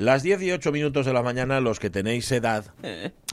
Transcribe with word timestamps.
Las 0.00 0.22
18 0.22 0.72
minutos 0.72 1.04
de 1.04 1.12
la 1.12 1.22
mañana, 1.22 1.60
los 1.60 1.78
que 1.78 1.90
tenéis 1.90 2.32
edad, 2.32 2.64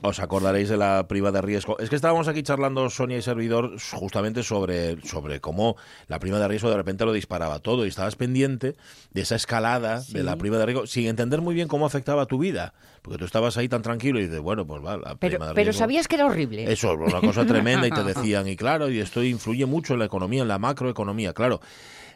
os 0.02 0.19
acordaréis 0.19 0.67
de 0.67 0.75
la 0.75 1.08
prima 1.08 1.32
de 1.32 1.42
riesgo. 1.42 1.79
Es 1.79 1.90
que 1.90 1.96
estábamos 1.96 2.28
aquí 2.28 2.43
charlando 2.43 2.90
Sonia 2.90 3.17
y 3.17 3.21
servidor 3.21 3.78
justamente 3.93 4.43
sobre, 4.43 5.01
sobre 5.03 5.40
cómo 5.40 5.77
la 6.09 6.19
prima 6.19 6.40
de 6.40 6.48
riesgo 6.50 6.69
de 6.69 6.75
repente 6.75 7.06
lo 7.06 7.14
disparaba 7.14 7.59
todo 7.59 7.85
y 7.85 7.88
estabas 7.88 8.18
pendiente 8.18 8.75
de 9.11 9.21
esa 9.21 9.38
escalada 9.38 10.04
de 10.09 10.23
la 10.23 10.36
prima 10.36 10.57
de 10.57 10.66
riesgo 10.66 10.88
sin 10.88 11.07
entender 11.07 11.39
muy 11.39 11.55
bien 11.55 11.70
cómo 11.70 11.86
afectaba 11.86 12.25
tu 12.25 12.38
vida. 12.38 12.73
Porque 13.02 13.18
tú 13.18 13.23
estabas 13.23 13.55
ahí 13.55 13.70
tan 13.70 13.81
tranquilo 13.81 14.20
y 14.20 14.23
dices, 14.23 14.41
bueno, 14.41 14.68
pues 14.68 14.84
va, 14.84 14.97
la 14.97 15.15
pero, 15.15 15.38
prima 15.38 15.47
de 15.47 15.54
pero 15.54 15.68
riesgo. 15.68 15.79
sabías 15.79 16.09
que 16.09 16.15
era 16.15 16.25
horrible. 16.25 16.70
Eso, 16.70 16.95
una 16.95 17.21
cosa 17.21 17.45
tremenda 17.45 17.88
y 17.88 17.91
te 17.91 18.04
decían, 18.13 18.45
y 18.45 18.57
claro, 18.57 18.89
y 18.89 18.99
esto 18.99 19.23
influye 19.23 19.65
mucho 19.65 19.93
en 19.93 19.99
la 19.99 20.05
economía, 20.05 20.41
en 20.41 20.49
la 20.49 20.59
macroeconomía, 20.59 21.31
claro. 21.31 21.61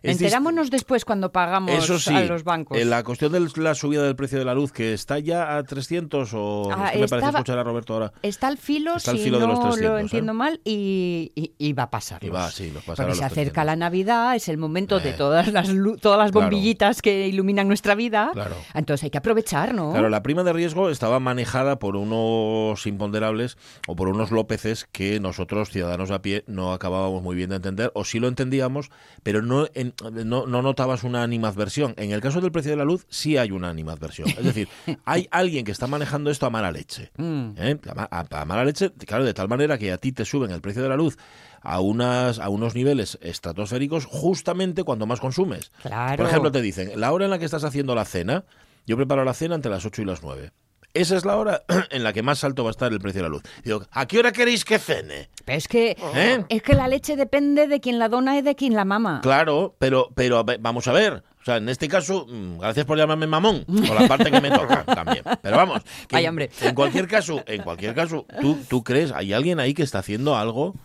Enterámonos 0.03 0.69
después 0.71 1.05
cuando 1.05 1.31
pagamos 1.31 1.71
eso 1.83 1.99
sí, 1.99 2.13
a 2.13 2.21
los 2.25 2.43
bancos. 2.43 2.77
en 2.77 2.89
la 2.89 3.03
cuestión 3.03 3.31
de 3.31 3.39
la 3.57 3.75
subida 3.75 4.03
del 4.03 4.15
precio 4.15 4.39
de 4.39 4.45
la 4.45 4.53
luz, 4.55 4.71
que 4.71 4.93
está 4.93 5.19
ya 5.19 5.57
a 5.57 5.63
300 5.63 6.31
o 6.33 6.69
Ah, 6.71 6.87
es 6.87 6.91
que 6.93 6.99
me 6.99 7.07
parece 7.07 7.29
escuchar 7.29 7.57
a 7.59 7.63
Roberto 7.63 7.93
ahora. 7.93 8.13
Está 8.23 8.47
al 8.47 8.57
filo, 8.57 8.95
Está 8.95 9.11
al 9.11 9.17
si 9.17 9.23
filo 9.25 9.39
de 9.39 9.45
no 9.47 9.53
los 9.53 9.59
300, 9.61 9.89
lo 9.91 9.97
¿eh? 9.97 10.01
entiendo 10.01 10.33
mal, 10.33 10.59
y, 10.65 11.31
y- 11.35 11.53
y 11.57 11.73
va 11.73 11.83
a 11.83 11.89
pasar. 11.91 12.23
Y 12.23 12.29
va, 12.29 12.49
sí, 12.51 12.71
los 12.71 12.83
Porque 12.83 13.03
se 13.15 13.23
acerca 13.23 13.29
300. 13.61 13.65
la 13.65 13.75
Navidad, 13.75 14.35
es 14.35 14.49
el 14.49 14.57
momento 14.57 14.99
de 14.99 15.11
Eh. 15.11 15.15
todas 15.17 15.47
las, 15.51 15.67
todas 16.01 16.17
las 16.17 16.31
Claro. 16.31 16.47
bombillitas 16.49 17.01
que 17.01 17.27
iluminan 17.27 17.67
nuestra 17.67 17.95
vida. 17.95 18.31
Claro. 18.33 18.55
Entonces 18.73 19.03
hay 19.03 19.09
que 19.11 19.17
aprovechar, 19.19 19.73
¿no? 19.73 19.91
Claro, 19.91 20.09
la 20.09 20.23
prima 20.23 20.43
de 20.43 20.53
riesgo 20.53 20.89
estaba 20.89 21.19
manejada 21.19 21.77
por 21.79 21.95
unos 21.95 22.85
imponderables 22.87 23.57
o 23.87 23.95
por 23.95 24.07
unos 24.07 24.31
Lópeces 24.31 24.87
que 24.91 25.19
nosotros, 25.19 25.69
ciudadanos 25.69 26.11
a 26.11 26.21
pie, 26.21 26.43
no 26.47 26.73
acabábamos 26.73 27.21
muy 27.21 27.35
bien 27.35 27.49
de 27.49 27.57
entender, 27.57 27.91
o 27.93 28.03
sí 28.05 28.19
lo 28.19 28.27
entendíamos, 28.27 28.89
pero 29.23 29.41
no, 29.41 29.67
en- 29.73 29.90
no, 30.25 30.45
no 30.45 30.61
notabas 30.61 31.03
una 31.03 31.23
animadversión. 31.23 31.93
En 31.97 32.11
el 32.11 32.21
caso 32.21 32.41
del 32.41 32.51
precio 32.51 32.71
de 32.71 32.77
la 32.77 32.85
luz, 32.85 33.05
sí 33.09 33.37
hay 33.37 33.51
una 33.51 33.69
animadversión. 33.69 34.29
Es 34.29 34.43
decir, 34.43 34.67
hay 35.05 35.27
alguien 35.31 35.65
que 35.65 35.71
está 35.71 35.87
manejando 35.87 36.29
esto 36.31 36.45
a 36.45 36.49
mala 36.49 36.71
leche. 36.71 37.11
Mm. 37.17 37.49
¿eh? 37.57 37.79
A, 37.89 37.93
ma- 37.93 38.07
a- 38.11 38.41
a 38.41 38.45
mala 38.45 38.65
leche, 38.65 38.91
claro, 39.05 39.23
de 39.25 39.33
tal 39.33 39.47
manera 39.47 39.77
que 39.77 39.91
a 39.91 39.97
ti 39.97 40.11
te 40.11 40.25
suben 40.25 40.51
el 40.51 40.61
precio 40.61 40.81
de 40.83 40.89
la 40.89 40.95
luz 40.95 41.17
a, 41.61 41.79
unas, 41.79 42.39
a 42.39 42.49
unos 42.49 42.75
niveles 42.75 43.17
estratosféricos 43.21 44.05
justamente 44.05 44.83
cuando 44.83 45.05
más 45.05 45.19
consumes. 45.19 45.71
Claro. 45.81 46.17
Por 46.17 46.25
ejemplo, 46.27 46.51
te 46.51 46.61
dicen, 46.61 46.99
la 46.99 47.11
hora 47.11 47.25
en 47.25 47.31
la 47.31 47.39
que 47.39 47.45
estás 47.45 47.63
haciendo 47.63 47.95
la 47.95 48.05
cena, 48.05 48.45
yo 48.87 48.97
preparo 48.97 49.23
la 49.23 49.33
cena 49.33 49.55
entre 49.55 49.71
las 49.71 49.85
8 49.85 50.01
y 50.01 50.05
las 50.05 50.23
9. 50.23 50.51
Esa 50.93 51.15
es 51.15 51.25
la 51.25 51.37
hora 51.37 51.63
en 51.91 52.03
la 52.03 52.13
que 52.13 52.21
más 52.21 52.43
alto 52.43 52.63
va 52.63 52.69
a 52.69 52.71
estar 52.71 52.91
el 52.91 52.99
precio 52.99 53.19
de 53.19 53.23
la 53.23 53.29
luz. 53.29 53.43
Digo, 53.63 53.83
¿a 53.91 54.05
qué 54.07 54.19
hora 54.19 54.31
queréis 54.31 54.65
que 54.65 54.77
cene? 54.77 55.29
Pero 55.45 55.57
es 55.57 55.67
que, 55.67 55.95
¿Eh? 56.15 56.43
es 56.49 56.61
que 56.61 56.73
la 56.73 56.87
leche 56.87 57.15
depende 57.15 57.67
de 57.67 57.79
quien 57.79 57.97
la 57.99 58.09
dona 58.09 58.37
y 58.37 58.41
de 58.41 58.55
quien 58.55 58.75
la 58.75 58.85
mama. 58.85 59.21
Claro, 59.23 59.75
pero, 59.79 60.09
pero 60.15 60.43
vamos 60.59 60.87
a 60.87 60.91
ver. 60.91 61.23
O 61.41 61.43
sea, 61.43 61.57
en 61.57 61.69
este 61.69 61.87
caso, 61.87 62.27
mm, 62.29 62.59
gracias 62.59 62.85
por 62.85 62.97
llamarme 62.97 63.25
mamón, 63.25 63.65
por 63.65 63.99
la 63.99 64.07
parte 64.07 64.29
que 64.29 64.41
me 64.41 64.51
toca 64.51 64.83
también. 64.95 65.23
Pero 65.41 65.57
vamos, 65.57 65.81
que 66.07 66.17
Ay, 66.17 66.27
hombre. 66.27 66.51
en 66.61 66.75
cualquier 66.75 67.07
caso, 67.07 67.43
en 67.47 67.63
cualquier 67.63 67.95
caso, 67.95 68.25
¿tú, 68.41 68.59
tú 68.69 68.83
crees, 68.83 69.11
hay 69.11 69.33
alguien 69.33 69.59
ahí 69.59 69.73
que 69.73 69.81
está 69.83 69.99
haciendo 69.99 70.35
algo 70.35 70.75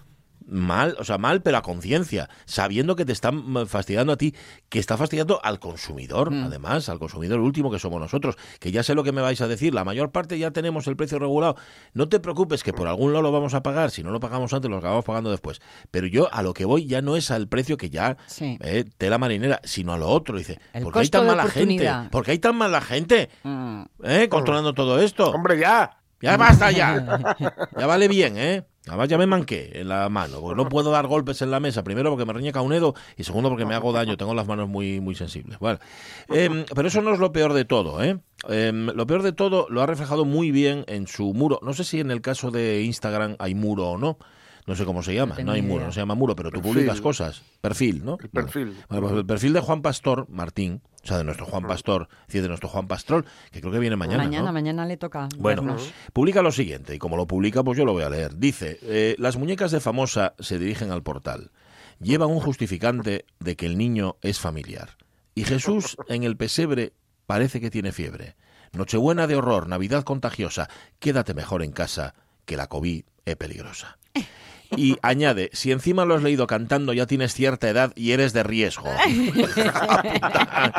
mal, 0.47 0.97
o 0.99 1.05
sea, 1.05 1.19
mal, 1.19 1.43
pero 1.43 1.57
a 1.59 1.63
conciencia, 1.63 2.29
sabiendo 2.45 2.95
que 2.97 3.05
te 3.05 3.13
están 3.13 3.37
mm, 3.37 3.67
fastidiando 3.67 4.13
a 4.13 4.17
ti, 4.17 4.35
que 4.69 4.79
está 4.79 4.97
fastidiando 4.97 5.41
al 5.43 5.59
consumidor, 5.59 6.31
Mm. 6.31 6.45
además, 6.45 6.89
al 6.89 6.99
consumidor 6.99 7.41
último 7.41 7.71
que 7.71 7.79
somos 7.79 8.01
nosotros, 8.01 8.37
que 8.61 8.71
ya 8.73 8.83
sé 8.83 8.95
lo 8.95 9.03
que 9.05 9.13
me 9.13 9.21
vais 9.23 9.41
a 9.41 9.49
decir, 9.49 9.75
la 9.75 9.85
mayor 9.85 10.13
parte 10.13 10.39
ya 10.39 10.51
tenemos 10.53 10.87
el 10.87 10.97
precio 10.97 11.19
regulado, 11.19 11.57
no 11.95 12.09
te 12.09 12.21
preocupes 12.21 12.63
que 12.63 12.73
por 12.73 12.87
algún 12.89 13.13
lado 13.13 13.23
lo 13.23 13.33
vamos 13.33 13.55
a 13.55 13.63
pagar, 13.63 13.91
si 13.91 14.03
no 14.03 14.11
lo 14.11 14.21
pagamos 14.21 14.53
antes, 14.53 14.71
lo 14.71 14.79
acabamos 14.79 15.05
pagando 15.05 15.31
después, 15.31 15.61
pero 15.91 16.07
yo 16.07 16.33
a 16.33 16.43
lo 16.43 16.55
que 16.55 16.65
voy 16.65 16.87
ya 16.87 17.03
no 17.03 17.17
es 17.17 17.31
al 17.31 17.49
precio 17.49 17.77
que 17.77 17.91
ya 17.91 18.17
Sí. 18.27 18.57
eh, 18.61 18.85
tela 18.99 19.19
marinera, 19.19 19.61
sino 19.65 19.93
a 19.93 19.99
lo 19.99 20.09
otro, 20.09 20.39
dice, 20.39 20.59
El 20.73 20.85
¿por 20.85 20.93
qué 20.93 20.99
hay 21.01 21.09
tan 21.09 21.27
mala 21.27 21.43
gente? 21.45 21.59
oportunidad. 21.61 22.11
¿Por 22.11 22.25
qué 22.25 22.31
hay 22.33 22.39
tan 22.39 22.57
mala 22.57 22.81
gente? 22.81 23.31
Mm. 23.43 23.83
¿Eh? 24.05 24.29
Controlando 24.29 24.73
todo 24.75 25.01
esto. 25.01 25.31
Hombre, 25.31 25.59
ya. 25.59 25.96
Ya 26.21 26.37
basta 26.37 26.71
ya. 26.71 27.39
Ya 27.79 27.87
vale 27.87 28.09
bien, 28.09 28.37
¿eh? 28.37 28.65
Además 28.87 29.09
ya 29.09 29.19
me 29.19 29.27
manqué 29.27 29.73
en 29.75 29.89
la 29.89 30.09
mano, 30.09 30.41
porque 30.41 30.63
no 30.63 30.69
puedo 30.69 30.93
dar 30.93 31.09
golpes 31.09 31.43
en 31.43 31.51
la 31.51 31.59
mesa, 31.59 31.83
primero 31.83 32.11
porque 32.11 32.25
me 32.25 32.33
riñe 32.33 32.53
Caunedo 32.53 32.95
y 33.17 33.25
segundo 33.25 33.49
porque 33.49 33.67
me 33.67 33.75
hago 33.75 33.93
daño, 33.93 34.17
tengo 34.17 34.33
las 34.33 34.47
manos 34.47 34.69
muy, 34.69 35.01
muy 35.01 35.17
sensibles. 35.17 35.59
Bueno, 35.59 35.81
em, 36.29 36.65
pero 36.73 36.87
eso 36.87 37.03
no 37.03 37.13
es 37.13 37.19
lo 37.19 37.33
peor 37.33 37.53
de 37.53 37.65
todo, 37.65 38.03
¿eh? 38.03 38.21
Em, 38.49 38.87
lo 38.87 39.07
peor 39.07 39.25
de 39.25 39.33
todo 39.33 39.67
lo 39.71 39.83
ha 39.83 39.87
reflejado 39.87 40.25
muy 40.25 40.53
bien 40.53 40.85
en 40.87 41.09
su 41.09 41.35
muro. 41.35 41.59
No 41.63 41.73
sé 41.73 41.83
si 41.83 41.99
en 41.99 42.13
el 42.13 42.21
caso 42.21 42.53
de 42.53 42.83
Instagram 42.83 43.35
hay 43.41 43.57
muro 43.57 43.91
o 43.91 43.99
no. 43.99 44.19
No 44.67 44.75
sé 44.75 44.85
cómo 44.85 45.03
se 45.03 45.15
llama, 45.15 45.37
no 45.45 45.53
hay 45.53 45.63
muro, 45.63 45.87
no 45.87 45.93
se 45.93 46.01
llama 46.01 46.17
muro, 46.17 46.35
pero 46.35 46.51
tú 46.51 46.61
Perfil. 46.61 46.73
publicas 46.73 47.01
cosas. 47.01 47.43
Perfil, 47.61 48.05
¿no? 48.05 48.19
El 48.21 48.29
perfil. 48.29 48.77
Bueno, 48.89 49.07
pues 49.07 49.19
el 49.19 49.27
perfil 49.27 49.53
de 49.53 49.61
Juan 49.61 49.81
Pastor 49.81 50.27
Martín, 50.29 50.83
o 51.05 51.07
sea, 51.07 51.19
de 51.19 51.25
nuestro 51.25 51.47
Juan 51.47 51.69
Pastor, 51.69 52.09
es 52.23 52.27
decir, 52.27 52.43
de 52.43 52.49
nuestro 52.49 52.69
Juan 52.69 52.89
Pastrol, 52.89 53.25
que 53.53 53.61
creo 53.61 53.73
que 53.73 53.79
viene 53.79 53.95
mañana. 53.95 54.25
mañana, 54.25 54.47
¿no? 54.47 54.53
mañana 54.53 54.85
le 54.85 54.97
toca. 54.97 55.29
Bueno, 55.39 55.63
vernos. 55.63 55.93
publica 56.13 56.43
lo 56.43 56.51
siguiente, 56.51 56.97
y 56.97 56.99
como 56.99 57.17
lo 57.17 57.29
publica, 57.29 57.63
pues 57.63 57.79
yo 57.79 57.85
lo 57.85 57.93
voy 57.93 58.03
a 58.03 58.11
leer. 58.11 58.37
Dice, 58.39 58.81
eh, 58.83 59.15
las 59.21 59.37
muñecas 59.37 59.71
de 59.71 59.79
Famosa 59.79 60.35
se 60.41 60.59
dirigen 60.59 60.91
al 60.91 61.05
portal. 61.05 61.53
Llevan 62.01 62.31
un 62.31 62.41
justificante 62.41 63.25
de 63.39 63.55
que 63.57 63.67
el 63.67 63.79
niño 63.79 64.17
es 64.21 64.41
familiar. 64.41 64.97
Y 65.37 65.45
Jesús 65.45 65.97
en 66.09 66.25
el 66.25 66.37
pesebre 66.37 66.93
parece 67.27 67.61
que 67.61 67.71
tiene 67.71 67.93
fiebre. 67.93 68.35
Nochebuena 68.73 69.29
de 69.29 69.37
horror, 69.37 69.69
Navidad 69.69 70.03
contagiosa. 70.03 70.69
Quédate 70.99 71.35
mejor 71.35 71.63
en 71.63 71.71
casa, 71.71 72.15
que 72.45 72.57
la 72.57 72.67
COVID 72.67 73.05
es 73.25 73.37
peligrosa. 73.37 73.99
Y 74.87 74.97
añade, 75.03 75.51
si 75.53 75.73
encima 75.73 76.05
lo 76.05 76.15
has 76.15 76.23
leído 76.23 76.47
cantando 76.47 76.93
ya 76.93 77.07
tienes 77.07 77.35
cierta 77.35 77.69
edad 77.69 77.93
y 77.97 78.13
eres 78.13 78.33
de 78.33 78.43
riesgo. 78.43 78.89
apunta, 79.75 80.73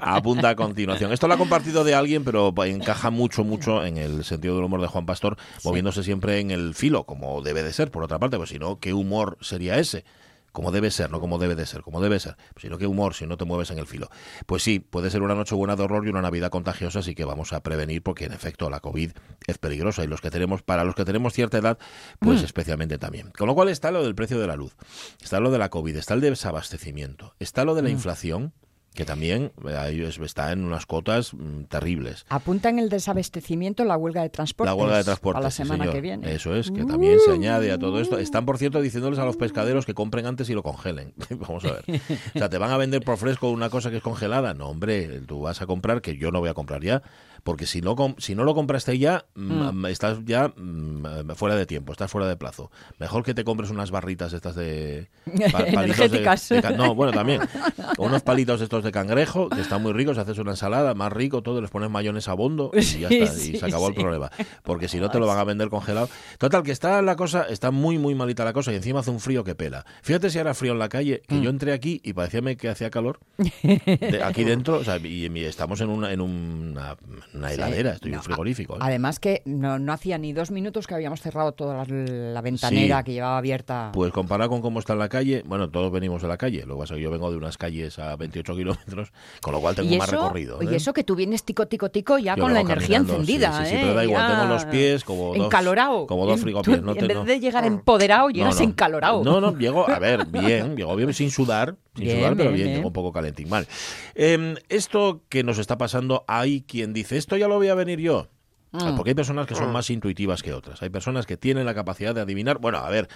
apunta 0.00 0.48
a 0.50 0.56
continuación. 0.56 1.12
Esto 1.12 1.26
lo 1.26 1.34
ha 1.34 1.38
compartido 1.38 1.84
de 1.84 1.94
alguien, 1.94 2.24
pero 2.24 2.52
encaja 2.64 3.10
mucho, 3.10 3.44
mucho 3.44 3.84
en 3.84 3.96
el 3.96 4.24
sentido 4.24 4.54
del 4.56 4.64
humor 4.64 4.80
de 4.80 4.86
Juan 4.86 5.06
Pastor, 5.06 5.36
moviéndose 5.64 6.02
siempre 6.02 6.40
en 6.40 6.50
el 6.50 6.74
filo, 6.74 7.04
como 7.04 7.42
debe 7.42 7.62
de 7.62 7.72
ser, 7.72 7.90
por 7.90 8.04
otra 8.04 8.18
parte, 8.18 8.36
pues 8.36 8.50
si 8.50 8.58
no, 8.58 8.78
¿qué 8.78 8.92
humor 8.92 9.38
sería 9.40 9.78
ese? 9.78 10.04
Como 10.52 10.72
debe 10.72 10.90
ser, 10.90 11.10
no 11.10 11.20
como 11.20 11.38
debe 11.38 11.54
de 11.54 11.66
ser, 11.66 11.82
como 11.82 12.00
debe 12.00 12.18
ser. 12.18 12.36
Pues 12.54 12.62
si 12.62 12.68
no, 12.68 12.78
qué 12.78 12.86
humor 12.86 13.14
si 13.14 13.26
no 13.26 13.36
te 13.36 13.44
mueves 13.44 13.70
en 13.70 13.78
el 13.78 13.86
filo. 13.86 14.08
Pues 14.46 14.62
sí, 14.62 14.80
puede 14.80 15.10
ser 15.10 15.22
una 15.22 15.34
noche 15.34 15.54
buena 15.54 15.76
de 15.76 15.82
horror 15.82 16.06
y 16.06 16.10
una 16.10 16.22
Navidad 16.22 16.50
contagiosa, 16.50 17.00
así 17.00 17.14
que 17.14 17.24
vamos 17.24 17.52
a 17.52 17.62
prevenir 17.62 18.02
porque 18.02 18.24
en 18.24 18.32
efecto 18.32 18.70
la 18.70 18.80
COVID 18.80 19.12
es 19.46 19.58
peligrosa 19.58 20.04
y 20.04 20.06
los 20.06 20.20
que 20.20 20.30
tenemos, 20.30 20.62
para 20.62 20.84
los 20.84 20.94
que 20.94 21.04
tenemos 21.04 21.32
cierta 21.32 21.58
edad, 21.58 21.78
pues 22.18 22.42
especialmente 22.42 22.98
también. 22.98 23.30
Con 23.36 23.46
lo 23.46 23.54
cual 23.54 23.68
está 23.68 23.90
lo 23.90 24.02
del 24.02 24.14
precio 24.14 24.40
de 24.40 24.46
la 24.46 24.56
luz, 24.56 24.76
está 25.22 25.40
lo 25.40 25.50
de 25.50 25.58
la 25.58 25.68
COVID, 25.68 25.96
está 25.96 26.14
el 26.14 26.20
desabastecimiento, 26.20 27.34
está 27.38 27.64
lo 27.64 27.74
de 27.74 27.82
la 27.82 27.90
inflación, 27.90 28.52
que 28.94 29.04
también 29.04 29.52
eh, 29.68 30.10
está 30.22 30.52
en 30.52 30.64
unas 30.64 30.84
cotas 30.86 31.32
mm, 31.32 31.64
terribles. 31.64 32.26
Apunta 32.28 32.68
en 32.68 32.78
el 32.78 32.88
desabastecimiento 32.88 33.84
la 33.84 33.96
huelga 33.96 34.22
de 34.22 34.30
transporte. 34.30 34.68
La 34.68 34.74
huelga 34.74 34.98
de 34.98 35.04
transporte. 35.04 35.38
A 35.38 35.42
la 35.42 35.50
semana 35.50 35.84
señor. 35.84 35.94
que 35.94 36.00
viene. 36.00 36.34
Eso 36.34 36.56
es, 36.56 36.70
que 36.70 36.84
también 36.84 37.18
se 37.24 37.32
añade 37.32 37.70
a 37.70 37.78
todo 37.78 38.00
esto. 38.00 38.18
Están, 38.18 38.44
por 38.44 38.58
cierto, 38.58 38.80
diciéndoles 38.80 39.18
a 39.18 39.24
los 39.24 39.36
pescaderos 39.36 39.86
que 39.86 39.94
compren 39.94 40.26
antes 40.26 40.50
y 40.50 40.54
lo 40.54 40.62
congelen. 40.62 41.14
Vamos 41.30 41.64
a 41.64 41.72
ver. 41.74 42.00
O 42.34 42.38
sea, 42.38 42.48
¿te 42.48 42.58
van 42.58 42.70
a 42.70 42.76
vender 42.76 43.02
por 43.02 43.16
fresco 43.16 43.50
una 43.50 43.70
cosa 43.70 43.90
que 43.90 43.98
es 43.98 44.02
congelada? 44.02 44.54
No, 44.54 44.68
hombre, 44.68 45.20
tú 45.20 45.40
vas 45.40 45.62
a 45.62 45.66
comprar, 45.66 46.02
que 46.02 46.16
yo 46.16 46.30
no 46.32 46.40
voy 46.40 46.48
a 46.48 46.54
comprar 46.54 46.82
ya, 46.82 47.02
porque 47.42 47.66
si 47.66 47.80
no, 47.80 47.96
si 48.18 48.34
no 48.34 48.44
lo 48.44 48.54
compraste 48.54 48.98
ya, 48.98 49.24
mm, 49.34 49.86
estás 49.86 50.18
ya 50.24 50.48
mm, 50.48 51.30
fuera 51.34 51.56
de 51.56 51.66
tiempo, 51.66 51.92
estás 51.92 52.10
fuera 52.10 52.26
de 52.28 52.36
plazo. 52.36 52.70
Mejor 52.98 53.22
que 53.24 53.34
te 53.34 53.44
compres 53.44 53.70
unas 53.70 53.90
barritas 53.90 54.32
estas 54.32 54.54
de... 54.54 55.08
pa- 55.52 55.62
de- 55.62 55.70
Energéticas. 55.70 56.48
de 56.48 56.62
ca- 56.62 56.70
no, 56.72 56.94
bueno, 56.94 57.12
también. 57.12 57.40
Unos 57.98 58.22
palitos 58.22 58.60
estos 58.60 58.82
de 58.84 58.92
cangrejo, 58.92 59.48
que 59.48 59.60
están 59.60 59.82
muy 59.82 59.92
ricos, 59.92 60.18
haces 60.18 60.38
una 60.38 60.52
ensalada, 60.52 60.94
más 60.94 61.12
rico, 61.12 61.42
todo, 61.42 61.60
les 61.60 61.70
pones 61.70 61.90
mayonesa 61.90 62.32
a 62.32 62.34
bondo 62.34 62.70
y 62.74 62.80
ya 62.82 63.08
está, 63.08 63.34
y 63.38 63.56
se 63.58 63.66
acabó 63.66 63.88
el 63.88 63.94
sí. 63.94 64.00
problema. 64.00 64.30
Porque 64.62 64.88
si 64.88 64.98
no 64.98 65.10
te 65.10 65.18
lo 65.18 65.26
van 65.26 65.38
a 65.38 65.44
vender 65.44 65.68
congelado. 65.68 66.08
Total, 66.38 66.62
que 66.62 66.72
está 66.72 67.02
la 67.02 67.16
cosa, 67.16 67.42
está 67.48 67.70
muy, 67.70 67.98
muy 67.98 68.14
malita 68.14 68.44
la 68.44 68.52
cosa 68.52 68.72
y 68.72 68.76
encima 68.76 69.00
hace 69.00 69.10
un 69.10 69.20
frío 69.20 69.44
que 69.44 69.54
pela. 69.54 69.84
Fíjate 70.02 70.30
si 70.30 70.38
era 70.38 70.54
frío 70.54 70.72
en 70.72 70.78
la 70.78 70.88
calle, 70.88 71.22
que 71.28 71.34
Mm. 71.36 71.42
yo 71.42 71.50
entré 71.50 71.72
aquí 71.72 72.00
y 72.04 72.12
parecía 72.12 72.40
que 72.56 72.68
hacía 72.68 72.90
calor. 72.90 73.20
De- 73.62 74.22
aquí 74.24 74.44
dentro, 74.44 74.76
o 74.78 74.84
sea, 74.84 74.96
y, 74.98 75.26
y 75.26 75.44
estamos 75.44 75.80
en 75.80 75.90
una, 75.90 76.12
en 76.12 76.20
una, 76.20 76.96
una 77.34 77.52
heladera, 77.52 77.92
estoy 77.92 78.10
en 78.12 78.18
un 78.18 78.22
frigorífico. 78.24 78.74
¿eh? 78.74 78.78
Además 78.80 79.20
que 79.20 79.42
no, 79.44 79.78
no 79.78 79.92
hacía 79.92 80.18
ni 80.18 80.32
dos 80.32 80.50
minutos 80.50 80.86
que 80.86 80.94
habíamos 80.94 81.20
cerrado 81.20 81.52
toda 81.52 81.74
la, 81.74 81.84
la 81.84 82.40
ventanera 82.40 82.98
Sí. 82.98 83.04
que 83.04 83.12
llevaba 83.12 83.38
abierta. 83.38 83.90
Pues 83.92 84.12
comparado 84.12 84.50
con 84.50 84.60
cómo 84.62 84.78
está 84.80 84.94
en 84.94 84.98
la 84.98 85.08
calle, 85.08 85.42
bueno, 85.46 85.70
todos 85.70 85.92
venimos 85.92 86.22
de 86.22 86.28
la 86.28 86.36
calle. 86.36 86.64
Lo 86.66 86.74
que 86.74 86.80
pasa 86.80 86.94
es 86.94 86.98
que 86.98 87.02
yo 87.04 87.10
vengo 87.10 87.30
de 87.30 87.36
unas 87.36 87.56
calles 87.58 87.98
a 87.98 88.16
28 88.16 88.54
kilómetros, 88.56 89.12
con 89.40 89.52
lo 89.52 89.60
cual 89.60 89.74
tengo 89.74 89.92
y 89.94 89.98
más 89.98 90.08
eso, 90.08 90.22
recorrido. 90.22 90.62
y 90.62 90.66
¿eh? 90.68 90.76
eso 90.76 90.92
que 90.92 91.04
tú 91.04 91.14
vienes 91.14 91.44
tico, 91.44 91.66
tico, 91.68 91.90
tico 91.90 92.18
ya 92.18 92.34
Yo 92.36 92.42
con 92.42 92.54
la 92.54 92.60
energía 92.60 92.98
encendida. 92.98 93.52
sí, 93.58 93.64
sí, 93.64 93.70
sí, 93.70 93.76
¿eh? 93.76 93.78
pero 93.82 93.94
da 93.94 94.04
igual, 94.04 94.28
Ya 94.28 94.40
tengo 94.40 94.52
los 94.54 94.64
pies 94.66 95.04
como 95.04 95.34
dos- 95.34 95.44
Encalorado. 95.46 96.06
como 96.06 96.26
dos 96.26 96.36
En- 96.38 96.42
frigopiés, 96.42 96.78
tú, 96.80 96.84
no 96.84 96.92
en 96.96 97.06
vez 97.08 97.24
de 97.26 97.40
llegar 97.40 97.64
empoderado, 97.64 98.30
llegas 98.30 98.56
no. 98.58 98.64
encalorado. 98.64 99.22
No, 99.24 99.40
no, 99.40 99.56
llego, 99.56 99.88
a 99.88 99.98
ver, 99.98 100.26
bien, 100.26 100.76
llego 100.76 100.96
bien 100.96 101.12
sin 101.14 101.30
sudar, 101.30 101.76
sin 101.94 102.04
Bien, 102.04 102.18
sudar, 102.18 102.36
pero 102.36 102.50
bien, 102.50 102.64
bien, 102.66 102.76
llego 102.76 102.88
un 102.88 102.92
poco 102.92 103.12
calentín. 103.12 103.48
Vale. 103.48 103.66
Em, 104.14 104.54
esto 104.68 105.22
que 105.28 105.42
nos 105.44 105.58
está 105.58 105.78
pasando, 105.78 106.24
hay 106.28 106.62
quien 106.62 106.92
dice, 106.92 107.16
esto 107.20 107.36
ya 107.36 107.46
lo 107.46 107.56
voy 107.56 107.68
a 107.68 107.74
venir 107.74 108.00
yo. 108.00 108.28
Mm. 108.72 108.96
Porque 108.96 109.10
hay 109.10 109.14
personas 109.14 109.46
que 109.46 109.54
son 109.54 109.72
más 109.72 109.90
intuitivas 109.90 110.42
que 110.42 110.52
otras. 110.52 110.82
Hay 110.82 110.90
personas 110.90 111.26
que 111.26 111.36
tienen 111.36 111.66
la 111.66 111.74
capacidad 111.74 112.14
de 112.14 112.20
adivinar. 112.20 112.58
Bueno, 112.58 112.78
a 112.78 112.90
ver, 112.90 113.08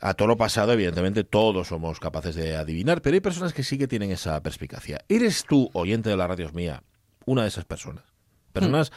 a 0.00 0.14
todo 0.14 0.28
lo 0.28 0.36
pasado, 0.36 0.72
evidentemente, 0.72 1.24
todos 1.24 1.68
somos 1.68 2.00
capaces 2.00 2.34
de 2.34 2.56
adivinar, 2.56 3.02
pero 3.02 3.14
hay 3.14 3.20
personas 3.20 3.52
que 3.52 3.62
sí 3.62 3.78
que 3.78 3.88
tienen 3.88 4.10
esa 4.10 4.42
perspicacia. 4.42 5.00
¿Eres 5.08 5.44
tú, 5.48 5.70
oyente 5.72 6.10
de 6.10 6.16
la 6.16 6.26
radio 6.26 6.50
mía, 6.52 6.82
una 7.24 7.42
de 7.42 7.48
esas 7.48 7.64
personas? 7.64 8.04
Personas 8.52 8.92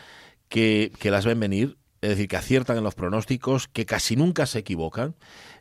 que, 0.50 0.92
que 1.00 1.12
las 1.12 1.26
ven 1.26 1.40
venir, 1.40 1.78
es 2.02 2.10
decir, 2.10 2.28
que 2.28 2.38
aciertan 2.38 2.78
en 2.78 2.84
los 2.84 2.96
pronósticos, 2.96 3.68
que 3.68 3.86
casi 3.86 4.16
nunca 4.16 4.46
se 4.46 4.60
equivocan. 4.60 5.16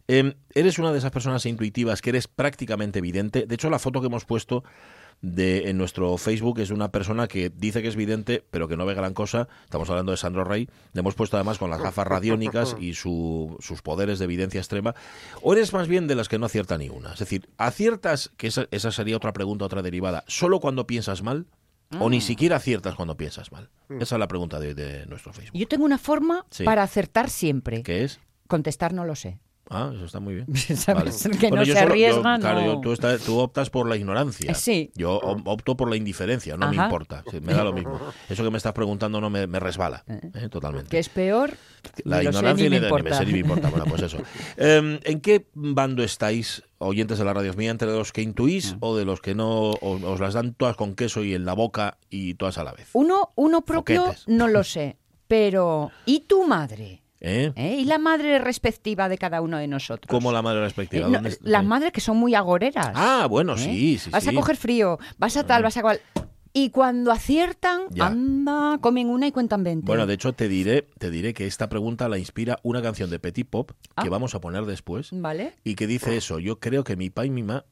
Em, 0.07 0.35
eres 0.55 0.79
una 0.79 0.93
de 0.93 0.99
esas 0.99 1.11
personas 1.11 1.47
intuitivas 1.47 2.03
que 2.03 2.11
eres 2.11 2.29
prácticamente 2.29 2.99
evidente. 2.99 3.47
De 3.47 3.55
hecho, 3.55 3.71
la 3.71 3.79
foto 3.79 4.01
que 4.01 4.09
hemos 4.09 4.25
puesto 4.27 4.63
de, 5.23 5.71
en 5.71 5.79
nuestro 5.79 6.19
Facebook 6.19 6.59
es 6.61 6.71
una 6.71 6.91
persona 6.91 7.27
que 7.27 7.49
dice 7.49 7.81
que 7.81 7.89
es 7.89 7.97
vidente, 7.97 8.45
pero 8.51 8.69
que 8.69 8.77
no 8.77 8.85
ve 8.85 8.93
gran 8.93 9.15
cosa. 9.15 9.49
Estamos 9.65 9.89
hablando 9.89 10.13
de 10.13 10.19
Sandro 10.19 10.45
Rey. 10.45 10.69
Le 10.93 11.01
hemos 11.01 11.15
puesto 11.15 11.37
además 11.39 11.57
con 11.57 11.71
las 11.71 11.81
gafas 11.81 12.07
radiónicas 12.07 12.77
y 12.79 12.93
su- 12.93 13.57
sus 13.61 13.81
poderes 13.81 14.19
de 14.19 14.27
evidencia 14.27 14.61
extrema. 14.61 14.95
¿O 15.41 15.55
eres 15.55 15.73
más 15.73 15.89
bien 15.89 16.07
de 16.07 16.17
las 16.17 16.29
que 16.29 16.39
no 16.39 16.45
acierta 16.47 16.77
ni 16.77 16.91
una? 16.91 17.15
Es 17.15 17.21
decir, 17.21 17.49
¿aciertas, 17.57 18.31
que 18.37 18.49
esa, 18.49 18.67
esa 18.73 18.91
sería 18.93 19.17
otra 19.17 19.33
pregunta, 19.33 19.65
otra 19.65 19.81
derivada, 19.81 20.25
solo 20.27 20.61
cuando 20.61 20.87
piensas 20.87 21.23
mal? 21.23 21.47
¿O 22.01 22.11
ni 22.11 22.21
siquiera 22.21 22.57
aciertas 22.57 22.95
cuando 22.97 23.17
piensas 23.17 23.53
mal? 23.53 23.71
Esa 24.01 24.17
es 24.17 24.19
la 24.19 24.27
pregunta 24.27 24.59
de, 24.59 24.75
de 24.75 25.07
nuestro 25.07 25.33
Facebook. 25.33 25.57
Yo 25.59 25.69
tengo 25.69 25.85
una 25.85 25.97
forma 25.99 26.45
Sí. 26.51 26.65
para 26.65 26.83
acertar 26.83 27.31
siempre. 27.31 27.83
¿Qué 27.85 28.03
es? 28.05 28.21
Contestar 28.49 28.93
no 28.93 29.05
lo 29.05 29.15
sé. 29.15 29.39
Ah, 29.71 29.91
eso 29.95 30.05
está 30.05 30.21
muy 30.21 30.35
bien. 30.35 30.47
¿Sabes? 30.77 31.27
Que 31.41 31.51
no 31.51 31.63
yo 31.63 31.75
se 31.75 31.81
solo- 31.81 31.95
yo- 31.95 32.07
arriesga, 32.07 32.39
claro, 32.39 32.61
no- 32.61 32.67
yo- 32.75 32.81
tú, 32.81 32.93
está- 32.93 33.19
tú 33.19 33.39
optas 33.39 33.71
por 33.71 33.89
la 33.89 33.97
ignorancia. 33.97 34.53
Eh, 34.53 34.55
sí. 34.55 34.91
Yo 34.95 35.13
op- 35.19 35.47
opto 35.47 35.77
por 35.77 35.89
la 35.89 35.97
indiferencia, 35.97 36.57
no 36.57 36.69
me 36.71 36.77
importa. 36.77 37.25
me 37.43 37.55
da 37.55 37.65
lo 37.65 37.73
mismo. 37.73 37.99
Eso 38.29 38.45
que 38.45 38.51
me 38.51 38.59
estás 38.59 38.73
preguntando 38.75 39.21
no 39.21 39.31
me, 39.31 39.47
me 39.47 39.59
resbala. 39.61 40.05
¿eh? 40.07 40.49
Totalmente. 40.51 40.91
Que 40.91 40.99
es 40.99 41.09
peor, 41.09 41.55
La 42.05 42.19
ni 42.21 42.27
ignorancia 42.27 42.69
ni 42.69 42.79
me 42.79 42.87
importa. 42.87 43.25
ni 43.25 43.33
me 43.33 43.39
importa. 43.39 43.71
Bueno, 43.71 43.87
pues 43.89 44.03
eso. 44.03 44.19
Em, 44.57 45.01
¿En 45.05 45.21
qué 45.21 45.47
bando 45.55 46.03
estáis, 46.05 46.63
oyentes 46.79 47.19
de 47.19 47.25
la 47.25 47.33
radio 47.33 47.55
mía, 47.55 47.71
entre 47.71 47.89
los 47.89 48.13
que 48.13 48.21
Mm. 48.21 48.25
intuís 48.29 48.77
o 48.81 48.97
de 48.97 49.05
los 49.07 49.21
que 49.23 49.35
no 49.35 49.71
os 49.81 50.21
las 50.21 50.35
dan 50.35 50.53
todas 50.55 50.77
con 50.77 50.95
queso 50.95 51.25
y 51.25 51.35
en 51.35 51.47
la 51.47 51.55
boca 51.55 51.97
y 52.11 52.35
todas 52.35 52.59
a 52.59 52.65
la 52.65 52.73
vez? 52.73 52.89
Uno, 52.93 53.33
uno 53.37 53.63
propio 53.63 54.05
Foquetes. 54.05 54.29
no 54.29 54.49
lo 54.49 54.63
sé, 54.63 54.99
pero 55.27 55.91
¿y 56.05 56.21
tu 56.21 56.47
madre? 56.47 57.01
¿Eh? 57.27 57.53
¿Eh? 57.57 57.77
¿Y 57.81 57.85
la 57.87 57.97
madre 57.99 58.39
respectiva 58.39 59.09
de 59.09 59.17
cada 59.17 59.41
uno 59.41 59.57
de 59.57 59.67
nosotros? 59.67 60.09
¿Cómo 60.11 60.31
la 60.31 60.43
madre 60.43 60.61
Eh, 60.61 60.65
respectiva? 60.65 61.07
no, 61.07 61.15
¿Dónde 61.15 61.31
está? 61.31 61.49
las 61.49 61.65
madres 61.65 61.91
que 61.93 62.01
son 62.03 62.19
muy 62.19 62.35
agoreras. 62.35 62.91
Ah, 62.95 63.27
bueno, 63.31 63.55
¿eh? 63.55 63.59
sí, 63.59 63.99
sí, 63.99 64.11
Vas 64.11 64.25
sí. 64.25 64.31
a 64.31 64.35
coger 64.35 64.57
frío, 64.57 64.99
vas 65.17 65.37
a 65.39 65.47
tal, 65.47 65.63
vas 65.63 65.77
a 65.79 65.83
cual. 65.83 66.01
Y 66.53 66.69
cuando 66.71 67.11
aciertan, 67.11 67.85
Ya. 67.91 68.07
anda, 68.07 68.79
comen 68.81 69.09
una 69.09 69.27
y 69.27 69.33
cuentan 69.33 69.65
20. 69.65 69.87
Bueno, 69.87 70.07
de 70.07 70.15
hecho 70.15 70.35
te 70.35 70.49
diré, 70.49 70.83
te 70.99 71.11
diré 71.11 71.33
que 71.35 71.47
esta 71.47 71.69
pregunta 71.69 72.09
la 72.09 72.19
inspira 72.19 72.59
una 72.63 72.81
canción 72.83 73.09
de 73.11 73.19
Petit 73.19 73.49
Pop 73.49 73.71
que 73.73 73.77
Ah. 73.97 74.09
vamos 74.09 74.35
a 74.35 74.41
poner 74.41 74.65
después 74.67 75.09
¿Vale? 75.11 75.55
y 75.65 75.75
que 75.77 75.87
dice 75.87 76.17
eso. 76.17 76.39
Yo 76.39 76.61
creo 76.61 76.85
que 76.85 76.95
mi 76.95 77.09
pa 77.11 77.25
y 77.27 77.31
mi 77.31 77.43
ma, 77.43 77.65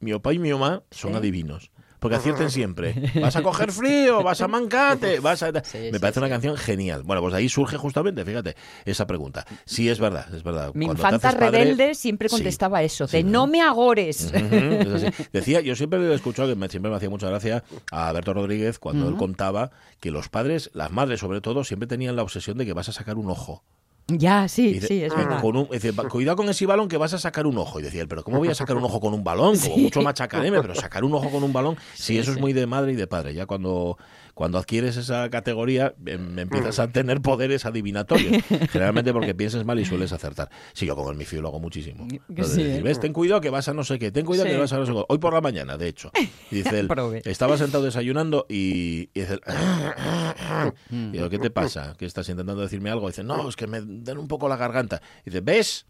mi 0.00 0.12
opa 0.14 0.32
y 0.32 0.38
mi 0.40 0.50
mamá 0.50 0.82
son 0.90 1.14
adivinos. 1.14 1.70
Porque 2.04 2.16
acierten 2.16 2.50
siempre. 2.50 2.94
Vas 3.20 3.34
a 3.34 3.42
coger 3.42 3.72
frío, 3.72 4.22
vas 4.22 4.40
a 4.42 4.46
mancate, 4.48 5.20
vas 5.20 5.42
a... 5.42 5.46
Sí, 5.64 5.78
Me 5.78 5.92
sí, 5.94 5.98
parece 5.98 6.20
una 6.20 6.28
canción 6.28 6.54
genial. 6.58 7.02
Bueno, 7.02 7.22
pues 7.22 7.32
de 7.32 7.38
ahí 7.38 7.48
surge 7.48 7.78
justamente, 7.78 8.24
fíjate, 8.26 8.56
esa 8.84 9.06
pregunta. 9.06 9.46
Sí, 9.64 9.88
es 9.88 9.98
verdad, 9.98 10.26
es 10.34 10.42
verdad. 10.42 10.70
Mi 10.74 10.84
Cuando 10.84 11.02
infanta 11.02 11.30
padre- 11.32 11.50
rebelde 11.50 11.94
siempre 11.94 12.28
Sí. 12.28 12.36
contestaba 12.36 12.82
eso, 12.82 13.08
Sí, 13.08 13.16
de 13.16 13.24
¿no? 13.24 13.30
no 13.30 13.46
me 13.46 13.62
agores. 13.62 14.30
Ujú, 14.34 14.54
es 14.54 15.02
así. 15.04 15.24
Decía, 15.32 15.62
yo 15.62 15.74
siempre 15.74 15.98
le 15.98 16.12
he 16.12 16.14
escuchado 16.14 16.48
que 16.50 16.54
me- 16.56 16.68
siempre 16.68 16.90
me 16.90 16.96
hacía 16.98 17.08
mucha 17.08 17.28
gracia 17.28 17.64
a 17.90 18.08
Alberto 18.08 18.34
Rodríguez 18.34 18.78
cuando 18.78 19.08
él 19.08 19.16
contaba 19.16 19.70
que 20.00 20.10
los 20.10 20.28
padres, 20.28 20.70
las 20.74 20.92
madres 20.92 21.20
sobre 21.20 21.40
todo, 21.40 21.64
siempre 21.64 21.86
tenían 21.86 22.16
la 22.16 22.22
obsesión 22.22 22.58
de 22.58 22.66
que 22.66 22.74
vas 22.74 22.90
a 22.90 22.92
sacar 22.92 23.16
un 23.16 23.30
ojo. 23.30 23.64
Ya, 24.08 24.48
sí, 24.48 24.80
sí, 24.80 25.02
es 25.02 25.12
"Ah, 25.12 25.16
verdad. 25.16 25.40
con 25.40 25.56
un- 25.56 25.68
dice, 25.70 25.92
"Va- 25.92 26.08
cuidado 26.08 26.36
con 26.36 26.48
ese 26.48 26.66
balón 26.66 26.88
que 26.88 26.96
vas 26.96 27.14
a 27.14 27.18
sacar 27.18 27.46
un 27.46 27.56
ojo. 27.58 27.80
Y 27.80 27.82
decía 27.82 28.02
él, 28.02 28.08
pero 28.08 28.22
¿cómo 28.22 28.38
voy 28.38 28.48
a 28.48 28.54
sacar 28.54 28.76
un 28.76 28.84
ojo 28.84 29.00
con 29.00 29.14
un 29.14 29.24
balón? 29.24 29.58
Como 29.58 29.76
mucho 29.78 30.02
machacareme, 30.02 30.60
pero 30.60 30.74
sacar 30.74 31.04
un 31.04 31.14
ojo 31.14 31.30
con 31.30 31.42
un 31.42 31.52
balón, 31.52 31.76
sí, 31.94 32.18
eso 32.18 32.32
es 32.32 32.38
muy 32.38 32.52
de 32.52 32.66
madre 32.66 32.92
y 32.92 32.96
de 32.96 33.06
padre. 33.06 33.32
Ya 33.34 33.46
cuando, 33.46 33.96
cuando 34.34 34.58
adquieres 34.58 34.96
esa 34.96 35.30
categoría, 35.30 35.94
em, 36.06 36.38
empiezas 36.38 36.78
a 36.80 36.88
tener 36.88 37.20
poderes 37.20 37.64
adivinatorios. 37.66 38.42
Generalmente 38.70 39.12
porque 39.12 39.34
pienses 39.34 39.64
mal 39.64 39.78
y 39.78 39.84
sueles 39.84 40.12
acertar. 40.12 40.50
Sí, 40.72 40.86
yo 40.86 40.96
con 40.96 41.08
el 41.10 41.16
mifio 41.16 41.40
lo 41.40 41.48
hago 41.48 41.60
muchísimo. 41.60 42.06
De 42.28 42.44
sí, 42.44 42.50
decir, 42.62 42.66
¿eh? 42.66 42.82
¿ves? 42.82 43.00
Ten 43.00 43.12
cuidado 43.12 43.40
que 43.40 43.50
vas 43.50 43.68
a 43.68 43.74
no 43.74 43.84
sé 43.84 43.98
qué, 43.98 44.10
ten 44.10 44.24
cuidado 44.26 44.48
Sí. 44.48 44.54
que 44.54 44.60
vas 44.60 44.72
a 44.72 44.78
no 44.78 44.86
sé 44.86 44.92
qué. 44.92 45.04
Hoy 45.08 45.18
por 45.18 45.32
la 45.32 45.40
mañana, 45.40 45.76
de 45.76 45.88
hecho. 45.88 46.10
Y 46.50 46.56
dice 46.56 46.80
él, 46.80 46.88
estaba 47.24 47.56
sentado 47.56 47.84
desayunando 47.84 48.46
y, 48.48 49.08
y 49.14 49.20
dice 49.20 49.34
él, 49.34 49.40
Mm. 50.90 51.08
y 51.08 51.12
digo, 51.12 51.28
¿qué 51.30 51.38
te 51.38 51.50
pasa? 51.50 51.94
¿Que 51.98 52.06
estás 52.06 52.28
intentando 52.28 52.62
decirme 52.62 52.90
algo? 52.90 53.06
dice, 53.08 53.22
no, 53.24 53.48
es 53.48 53.56
que 53.56 53.66
me 53.66 53.80
dan 53.82 54.18
un 54.18 54.28
poco 54.28 54.48
la 54.48 54.56
garganta. 54.56 55.00
Y 55.24 55.30
dice, 55.30 55.40
¿ves? 55.40 55.86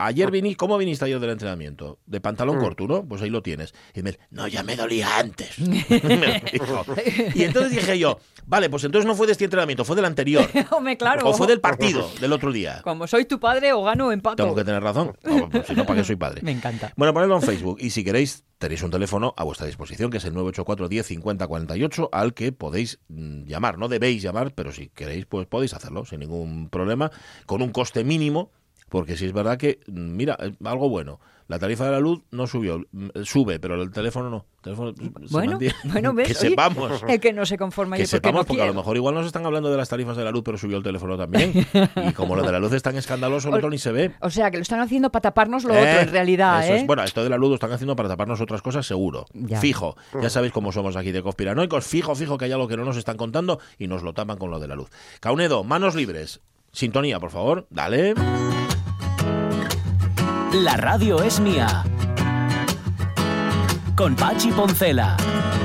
Ayer 0.00 0.30
viniste, 0.30 0.56
¿cómo 0.56 0.78
viniste 0.78 1.04
ayer 1.06 1.18
del 1.18 1.30
entrenamiento? 1.30 1.98
De 2.06 2.20
pantalón 2.20 2.60
corto, 2.60 2.86
¿no? 2.86 3.04
Pues 3.04 3.20
ahí 3.20 3.30
lo 3.30 3.42
tienes. 3.42 3.74
Y 3.94 4.02
me 4.02 4.12
dice, 4.12 4.22
no, 4.30 4.46
ya 4.46 4.62
me 4.62 4.76
dolía 4.76 5.18
antes. 5.18 5.58
Me 5.58 6.42
dijo. 6.52 6.84
y 7.34 7.42
entonces 7.42 7.72
dije 7.72 7.98
yo, 7.98 8.18
vale, 8.46 8.70
pues 8.70 8.84
entonces 8.84 9.06
no 9.06 9.16
fue 9.16 9.26
de 9.26 9.32
este 9.32 9.44
entrenamiento, 9.44 9.84
fue 9.84 9.96
del 9.96 10.04
anterior. 10.04 10.48
Hombre, 10.70 10.96
claro. 10.96 11.28
O 11.28 11.34
fue 11.34 11.48
del 11.48 11.60
partido 11.60 12.08
del 12.20 12.32
otro 12.32 12.52
día. 12.52 12.80
Como 12.84 13.08
soy 13.08 13.24
tu 13.24 13.40
padre, 13.40 13.72
o 13.72 13.82
gano 13.82 14.06
o 14.06 14.12
empato. 14.12 14.36
Tengo 14.36 14.54
que 14.54 14.64
tener 14.64 14.82
razón. 14.82 15.16
No, 15.24 15.50
pues 15.50 15.66
si 15.66 15.74
no, 15.74 15.84
¿para 15.84 15.98
qué 15.98 16.04
soy 16.04 16.16
padre? 16.16 16.40
Me 16.44 16.52
encanta. 16.52 16.92
Bueno, 16.96 17.12
ponedlo 17.12 17.34
en 17.34 17.42
Facebook 17.42 17.78
y 17.80 17.90
si 17.90 18.04
queréis 18.04 18.44
tenéis 18.58 18.82
un 18.82 18.90
teléfono 18.90 19.34
a 19.36 19.44
vuestra 19.44 19.66
disposición 19.66 20.10
que 20.10 20.18
es 20.18 20.24
el 20.24 20.34
984 20.34 20.88
10 20.88 21.06
50 21.06 21.46
48 21.46 22.08
al 22.12 22.34
que 22.34 22.52
podéis 22.52 23.00
mm, 23.08 23.46
llamar. 23.46 23.78
No 23.78 23.88
debéis 23.88 24.22
llamar, 24.22 24.52
pero 24.54 24.70
si 24.70 24.90
queréis 24.90 25.26
pues 25.26 25.48
podéis 25.48 25.74
hacerlo 25.74 26.04
sin 26.04 26.20
ningún 26.20 26.68
problema, 26.68 27.10
con 27.46 27.62
un 27.62 27.70
coste 27.70 28.04
mínimo, 28.04 28.52
porque 28.88 29.16
si 29.16 29.26
es 29.26 29.32
verdad 29.32 29.56
que, 29.58 29.80
mm, 29.86 30.16
mira, 30.16 30.36
eh, 30.40 30.52
algo 30.64 30.88
bueno, 30.88 31.20
la 31.48 31.58
tarifa 31.58 31.86
de 31.86 31.92
la 31.92 32.00
luz 32.00 32.20
no 32.30 32.46
subió, 32.46 32.84
mm, 32.92 33.08
sube, 33.24 33.58
pero 33.58 33.80
el 33.82 33.90
teléfono 33.90 34.28
no. 34.28 34.44
El 34.58 34.62
teléfono 34.62 34.92
se 34.94 35.08
Bueno, 35.32 35.58
bueno, 35.84 36.12
ves. 36.14 36.26
que 36.28 36.34
Oye, 36.38 36.50
sepamos. 36.50 37.02
El 37.08 37.20
que 37.20 37.32
no 37.32 37.46
se 37.46 37.56
conforma 37.56 37.96
y 37.96 38.00
Que 38.00 38.02
porque 38.04 38.10
sepamos, 38.10 38.40
no 38.42 38.44
porque 38.46 38.62
a 38.62 38.66
lo 38.66 38.74
mejor 38.74 38.96
igual 38.96 39.14
nos 39.14 39.24
están 39.24 39.46
hablando 39.46 39.70
de 39.70 39.76
las 39.78 39.88
tarifas 39.88 40.14
de 40.18 40.24
la 40.24 40.30
luz, 40.30 40.42
pero 40.44 40.58
subió 40.58 40.76
el 40.76 40.82
teléfono 40.82 41.16
también. 41.16 41.52
Y 42.08 42.12
como 42.12 42.36
lo 42.36 42.42
de 42.42 42.52
la 42.52 42.58
luz 42.58 42.72
es 42.74 42.82
tan 42.82 42.96
escandaloso, 42.96 43.48
el 43.48 43.54
otro 43.54 43.70
ni 43.70 43.78
se 43.78 43.92
ve. 43.92 44.10
O 44.20 44.28
sea, 44.28 44.50
que 44.50 44.58
lo 44.58 44.62
están 44.62 44.80
haciendo 44.80 45.10
para 45.10 45.22
taparnos 45.22 45.64
lo 45.64 45.72
¿Eh? 45.74 45.78
otro, 45.78 46.00
en 46.02 46.10
realidad, 46.10 46.64
Eso 46.64 46.74
¿eh? 46.74 46.80
es- 46.80 46.86
bueno, 46.86 47.02
esto 47.02 47.24
de 47.24 47.30
la 47.30 47.38
luz 47.38 47.48
lo 47.48 47.54
están 47.54 47.72
haciendo 47.72 47.96
para 47.96 48.10
taparnos 48.10 48.40
otras 48.42 48.60
cosas, 48.60 48.86
seguro. 48.86 49.24
Ya. 49.32 49.58
Fijo. 49.58 49.96
Ya 50.20 50.28
sabéis 50.28 50.52
cómo 50.52 50.70
somos 50.72 50.96
aquí 50.96 51.12
de 51.12 51.22
conspiranoicos. 51.22 51.86
Fijo, 51.86 52.14
fijo 52.14 52.36
que 52.36 52.44
hay 52.44 52.52
algo 52.52 52.68
que 52.68 52.76
no 52.76 52.84
nos 52.84 52.98
están 52.98 53.16
contando 53.16 53.58
y 53.78 53.86
nos 53.86 54.02
lo 54.02 54.12
tapan 54.12 54.36
con 54.36 54.50
lo 54.50 54.60
de 54.60 54.68
la 54.68 54.74
luz. 54.74 54.90
Caunedo, 55.20 55.64
manos 55.64 55.94
libres. 55.94 56.40
Sintonía, 56.72 57.18
por 57.18 57.30
favor. 57.30 57.66
Dale. 57.70 58.14
La 60.52 60.76
radio 60.76 61.22
es 61.22 61.40
mía. 61.40 61.84
Con 63.96 64.14
Pachi 64.16 64.50
Poncela. 64.52 65.16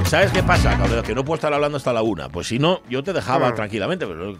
¿Sabes 0.06 0.32
qué 0.32 0.44
pasa? 0.44 0.78
Que 1.04 1.16
no 1.16 1.24
puedo 1.24 1.36
estar 1.36 1.54
hablando 1.54 1.78
hasta 1.78 1.94
la 1.94 2.02
una. 2.02 2.30
Pues 2.30 2.48
si 2.48 2.60
no, 2.60 2.82
yo 2.90 3.04
te 3.04 3.14
dejaba 3.14 3.54
tranquilamente. 3.56 4.06
Pero, 4.08 4.34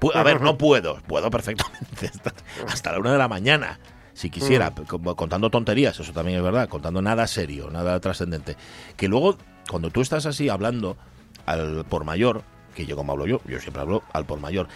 pu- 0.00 0.14
a 0.14 0.22
ver, 0.22 0.40
no 0.40 0.56
puedo. 0.58 0.98
Puedo 1.06 1.30
perfectamente 1.30 2.10
hasta 2.68 2.92
la 2.92 2.98
una 2.98 3.12
de 3.12 3.18
la 3.18 3.28
mañana. 3.28 3.78
Si 4.12 4.30
quisiera, 4.30 4.72
como 4.86 5.14
contando 5.14 5.50
tonterías, 5.50 5.98
eso 6.00 6.12
también 6.12 6.38
es 6.38 6.44
verdad, 6.44 6.68
contando 6.70 7.02
nada 7.02 7.26
serio, 7.26 7.68
nada 7.70 8.00
trascendente. 8.00 8.56
Que 8.96 9.08
luego, 9.08 9.36
cuando 9.68 9.90
tú 9.90 10.00
estás 10.00 10.24
así 10.24 10.48
hablando 10.48 10.96
al 11.44 11.84
por 11.84 12.04
mayor, 12.04 12.42
que 12.76 12.86
yo 12.86 12.94
como 12.94 13.12
hablo 13.12 13.26
yo, 13.26 13.40
yo 13.48 13.58
siempre 13.58 13.80
hablo 13.82 14.02
al 14.12 14.26
por 14.26 14.38
mayor, 14.38 14.68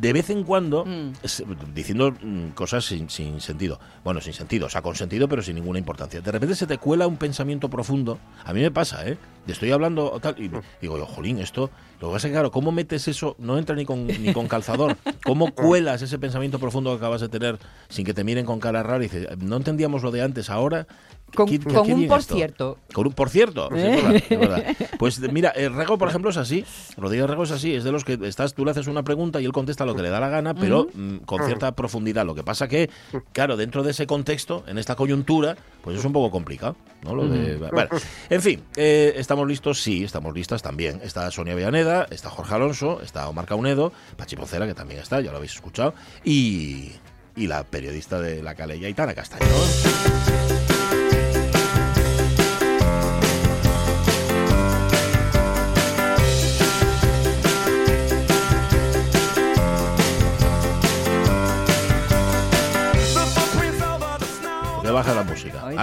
de 0.00 0.12
vez 0.12 0.30
en 0.30 0.42
cuando, 0.42 0.84
Mm. 0.84 1.12
es- 1.22 1.44
diciendo 1.74 2.10
mm, 2.20 2.48
cosas 2.54 2.84
sin, 2.84 3.10
sin 3.10 3.40
sentido. 3.40 3.78
Bueno, 4.02 4.20
sin 4.20 4.32
sentido, 4.32 4.66
o 4.66 4.70
sea, 4.70 4.80
con 4.82 4.96
sentido, 4.96 5.28
pero 5.28 5.42
sin 5.42 5.54
ninguna 5.54 5.78
importancia. 5.78 6.20
De 6.20 6.32
repente 6.32 6.54
se 6.56 6.66
te 6.66 6.78
cuela 6.78 7.06
un 7.06 7.18
pensamiento 7.18 7.68
profundo. 7.68 8.18
A 8.44 8.52
mí 8.52 8.60
me 8.60 8.70
pasa, 8.70 9.06
¿eh? 9.06 9.18
Estoy 9.46 9.70
hablando 9.72 10.18
tal, 10.22 10.36
y 10.38 10.50
digo 10.80 10.98
yo, 10.98 11.04
jolín, 11.06 11.38
esto. 11.38 11.70
Lo 12.00 12.08
que 12.08 12.14
pasa 12.14 12.26
es 12.26 12.30
que, 12.30 12.34
claro, 12.34 12.50
¿cómo 12.50 12.72
metes 12.72 13.06
eso? 13.08 13.36
No 13.38 13.58
entra 13.58 13.76
ni 13.76 13.84
con, 13.84 14.06
ni 14.06 14.32
con 14.32 14.48
calzador. 14.48 14.96
¿Cómo 15.24 15.52
cuelas 15.52 16.00
ese 16.02 16.18
pensamiento 16.18 16.58
profundo 16.58 16.90
que 16.90 16.96
acabas 16.96 17.20
de 17.20 17.28
tener 17.28 17.58
sin 17.88 18.04
que 18.04 18.14
te 18.14 18.24
miren 18.24 18.46
con 18.46 18.58
cara 18.60 18.82
rara? 18.82 18.98
Y 19.04 19.08
dices, 19.08 19.28
no 19.38 19.56
entendíamos 19.56 20.02
lo 20.02 20.10
de 20.10 20.22
antes, 20.22 20.48
ahora. 20.48 20.86
Con- 21.34 21.46
¿qué- 21.48 21.58
qué- 21.58 21.72
con 21.72 21.86
qué 21.86 21.94
un 21.94 22.06
por 22.08 22.20
esto? 22.20 22.34
cierto. 22.34 22.78
Con 22.92 23.06
un 23.06 23.12
por 23.14 23.30
cierto. 23.30 23.68
sí, 23.72 23.78
es 23.80 24.02
verdad, 24.02 24.14
es 24.28 24.38
verdad. 24.38 24.76
Pues 24.98 25.18
mira, 25.32 25.50
el 25.50 25.74
Rego, 25.74 25.98
por 25.98 26.08
ejemplo, 26.08 26.30
es 26.30 26.36
así. 26.36 26.64
Rodríguez 26.96 27.28
Rego 27.28 27.42
es 27.44 27.50
así. 27.50 27.74
Es 27.74 27.82
de 27.84 27.90
los 27.92 28.04
que 28.04 28.18
estás, 28.22 28.54
tú 28.54 28.64
le 28.64 28.70
haces 28.70 28.86
una 28.86 29.02
pregunta 29.02 29.40
y 29.40 29.44
él 29.44 29.52
contesta 29.52 29.84
lo 29.84 29.94
que 29.96 30.02
le 30.02 30.10
da 30.10 30.20
la 30.20 30.28
gana, 30.28 30.54
pero 30.54 30.86
mm, 30.94 31.16
con 31.24 31.44
cierta 31.44 31.72
profundidad. 31.72 32.24
Lo 32.24 32.34
que 32.34 32.42
pasa 32.44 32.68
que, 32.68 32.88
claro, 33.32 33.56
dentro 33.56 33.82
de 33.82 33.90
ese 33.92 34.06
contexto, 34.06 34.62
en 34.68 34.78
esta 34.78 34.94
coyuntura, 34.94 35.56
pues 35.82 35.98
es 35.98 36.04
un 36.04 36.12
poco 36.12 36.30
complicado. 36.30 36.76
¿no? 37.02 37.14
Lo 37.16 37.26
de, 37.28 37.56
bueno, 37.56 37.88
en 38.30 38.42
fin, 38.42 38.62
eh, 38.76 39.14
¿estamos 39.16 39.48
listos? 39.48 39.80
Sí, 39.82 40.04
estamos 40.04 40.32
listas 40.34 40.62
también. 40.62 41.00
Está 41.02 41.28
Sonia 41.32 41.54
Villaneda, 41.56 42.06
está 42.10 42.30
Jorge 42.30 42.54
Alonso, 42.54 43.00
está 43.02 43.28
Omar 43.28 43.46
Caunedo, 43.46 43.92
Pachi 44.16 44.36
Pocera, 44.36 44.66
que 44.68 44.74
también 44.74 45.00
está, 45.00 45.20
ya 45.20 45.32
lo 45.32 45.38
habéis 45.38 45.54
escuchado, 45.54 45.94
y, 46.24 46.92
y 47.34 47.46
la 47.48 47.64
periodista 47.64 48.20
de 48.20 48.40
la 48.42 48.54
Calella, 48.54 48.88
Itana 48.88 49.14
Castaño. 49.14 49.46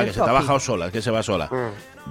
Ah, 0.02 0.06
que 0.06 0.14
se 0.14 0.22
te 0.22 0.30
ha 0.30 0.34
bajado 0.34 0.60
sola, 0.60 0.86
es 0.88 0.92
que 0.92 1.02
se 1.02 1.12
va 1.12 1.22
sola. 1.24 1.50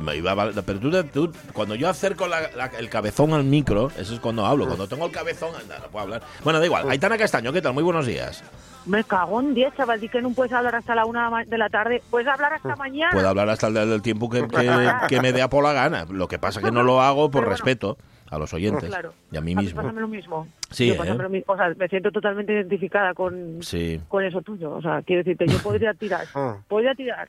Me 0.00 0.16
iba 0.16 0.33
a- 0.33 0.52
pero 0.64 0.78
tú, 0.78 0.90
tú- 1.04 1.33
cuando 1.52 1.75
yo 1.75 1.88
acerco 1.88 2.26
la- 2.28 2.50
la- 2.57 2.66
el 2.78 2.88
cabezón 2.88 3.33
al 3.33 3.45
micro, 3.45 3.90
eso 3.99 4.14
es 4.14 4.21
cuando 4.21 4.47
hablo. 4.47 4.66
Cuando 4.66 4.87
tengo 4.87 5.07
el 5.07 5.12
cabezón, 5.12 5.50
anda, 5.61 5.78
no 5.80 5.88
puedo 5.88 6.04
hablar. 6.04 6.23
Bueno, 6.45 6.61
da 6.61 6.66
igual. 6.66 6.88
Aitana 6.90 7.18
Castaño, 7.18 7.52
¿qué 7.52 7.61
tal? 7.62 7.73
Muy 7.75 7.83
buenos 7.83 8.07
días. 8.07 8.45
Me 8.87 9.04
cago 9.04 9.40
en 9.40 9.52
10, 9.54 9.75
chaval, 9.76 10.00
di 10.00 10.09
que 10.09 10.23
no 10.23 10.30
puedes 10.30 10.52
hablar 10.52 10.75
hasta 10.76 10.95
la 10.95 11.04
una 11.04 11.45
de 11.45 11.59
la 11.59 11.68
tarde. 11.68 12.02
Puedes 12.11 12.26
hablar 12.28 12.54
hasta 12.54 12.75
mañana. 12.76 13.11
Puedo 13.12 13.28
hablar 13.28 13.49
hasta 13.50 13.66
el 13.66 13.75
del 13.75 14.00
tiempo 14.02 14.30
que, 14.30 14.47
que, 14.49 14.92
que 15.09 15.21
me 15.21 15.33
dé 15.33 15.42
a 15.42 15.49
por 15.50 15.62
la 15.64 15.73
gana. 15.75 16.07
Lo 16.09 16.26
que 16.28 16.38
pasa 16.38 16.62
que 16.62 16.71
no 16.71 16.83
lo 16.83 17.02
hago 17.02 17.25
por 17.30 17.42
Pero 17.42 17.50
bueno. 17.50 17.57
respeto 17.64 17.99
a 18.30 18.38
los 18.38 18.52
oyentes 18.54 18.88
Claro. 18.88 19.12
y 19.33 19.37
a 19.37 19.40
mí 19.40 19.54
mí 19.54 19.62
mismo. 19.64 19.83
pásame 19.83 20.00
lo 20.00 20.09
mismo. 20.09 20.47
Sí, 20.71 20.95
Yo 20.95 21.02
¿eh? 21.02 21.14
lo 21.14 21.28
mismo. 21.28 21.52
O 21.52 21.57
sea, 21.57 21.73
me 21.76 21.88
siento 21.88 22.11
totalmente 22.12 22.52
identificada 22.52 23.12
con, 23.14 23.59
Sí. 23.62 24.00
con 24.09 24.25
eso 24.25 24.40
tuyo. 24.42 24.73
O 24.73 24.80
sea, 24.83 25.02
quiero 25.02 25.23
decirte, 25.23 25.47
yo 25.49 25.59
podría 25.62 25.92
tirar. 25.95 26.26
podría 26.68 26.95
tirar. 26.95 27.28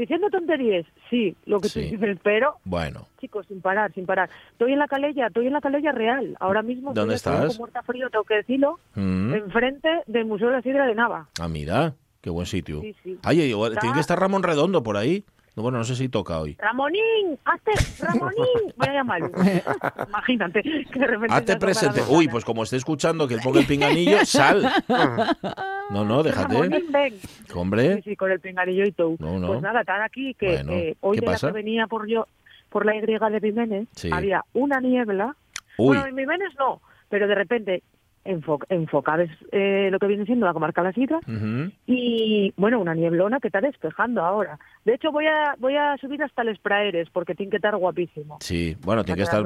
Diciendo 0.00 0.30
tonterías, 0.30 0.86
sí, 1.10 1.36
lo 1.44 1.60
que 1.60 1.68
Sí. 1.68 1.90
tú 1.90 1.96
dices, 1.98 2.18
pero, 2.22 2.54
Bueno, 2.64 3.06
chicos, 3.20 3.46
sin 3.46 3.60
parar, 3.60 3.92
sin 3.92 4.06
parar. 4.06 4.30
Estoy 4.52 4.72
en 4.72 4.78
la 4.78 4.88
calella, 4.88 5.26
estoy 5.26 5.46
en 5.46 5.52
la 5.52 5.60
calella 5.60 5.92
real. 5.92 6.36
Ahora 6.40 6.62
mismo 6.62 6.94
¿Dónde 6.94 7.16
estás? 7.16 7.58
muerta 7.58 7.82
frío, 7.82 8.08
tengo 8.08 8.24
que 8.24 8.36
decirlo, 8.36 8.78
Mm. 8.94 9.34
enfrente 9.34 9.88
del 10.06 10.24
Museo 10.24 10.48
de 10.48 10.54
la 10.54 10.62
Sidra 10.62 10.86
de 10.86 10.94
Nava. 10.94 11.28
ah, 11.38 11.48
mira, 11.48 11.92
qué 12.22 12.30
buen 12.30 12.46
sitio. 12.46 12.80
Sí, 12.80 12.96
sí. 13.04 13.18
Ay, 13.22 13.42
igual, 13.42 13.72
Está- 13.72 13.82
tiene 13.82 13.94
que 13.94 14.00
estar 14.00 14.18
Ramón 14.18 14.42
Redondo 14.42 14.82
por 14.82 14.96
ahí. 14.96 15.22
Bueno, 15.56 15.78
no 15.78 15.84
sé 15.84 15.94
si 15.96 16.08
toca 16.08 16.38
hoy. 16.40 16.56
Ramonín, 16.58 17.38
hazte, 17.44 17.72
Ramonín, 18.04 18.44
voy 18.76 18.88
a 18.88 18.92
llamarlo. 18.92 19.30
Imagínate 20.08 20.62
que 20.62 20.98
de 20.98 21.06
repente 21.06 21.34
Hazte 21.34 21.56
presente. 21.56 22.02
Uy, 22.08 22.28
pues 22.28 22.44
como 22.44 22.62
esté 22.62 22.76
escuchando 22.76 23.26
que 23.28 23.34
él 23.34 23.40
ponga 23.42 23.60
el 23.60 23.66
pinganillo, 23.66 24.24
sal. 24.24 24.70
No, 25.90 26.04
no, 26.04 26.22
déjate. 26.22 26.54
Ramonín, 26.54 26.92
ven. 26.92 27.14
Hombre. 27.52 27.96
Sí, 27.96 28.02
sí, 28.10 28.16
con 28.16 28.30
el 28.30 28.38
pinganillo 28.38 28.84
y 28.84 28.92
todo. 28.92 29.16
No, 29.18 29.40
no. 29.40 29.48
Pues 29.48 29.60
nada, 29.60 29.80
están 29.80 30.02
aquí 30.02 30.34
que 30.34 30.54
Bueno, 30.54 30.72
eh, 30.72 30.96
hoy 31.00 31.18
¿qué 31.18 31.26
de 31.26 31.32
la 31.32 31.38
que 31.38 31.50
venía 31.50 31.88
por 31.88 32.06
yo 32.06 32.28
por 32.68 32.86
la 32.86 32.94
Y 32.94 33.00
de 33.00 33.40
Jiménez 33.40 33.88
Sí. 33.96 34.08
había 34.12 34.44
una 34.52 34.80
niebla. 34.80 35.34
Uy, 35.78 35.88
Bueno, 35.96 36.06
en 36.06 36.16
Jiménez 36.16 36.50
no, 36.60 36.80
pero 37.08 37.26
de 37.26 37.34
repente 37.34 37.82
enfo 38.24 38.58
enfocabes 38.68 39.30
eh, 39.52 39.88
lo 39.90 39.98
que 39.98 40.06
viene 40.06 40.26
siendo 40.26 40.46
la 40.46 40.52
comarca 40.52 40.82
La 40.82 40.92
Sidra 40.92 41.20
y 41.86 42.52
bueno, 42.56 42.80
una 42.80 42.94
nieblona 42.94 43.40
que 43.40 43.48
está 43.48 43.60
despejando 43.60 44.22
ahora. 44.22 44.58
De 44.84 44.94
hecho 44.94 45.10
voy 45.10 45.26
a 45.26 45.54
voy 45.58 45.76
a 45.76 45.96
subir 45.98 46.22
hasta 46.22 46.42
el 46.42 46.54
Spraeres 46.56 47.08
porque 47.10 47.34
tiene 47.34 47.50
que 47.50 47.56
estar 47.56 47.76
guapísimo. 47.76 48.38
Sí, 48.40 48.76
bueno, 48.82 49.04
tiene 49.04 49.18
que 49.18 49.24
estar 49.24 49.44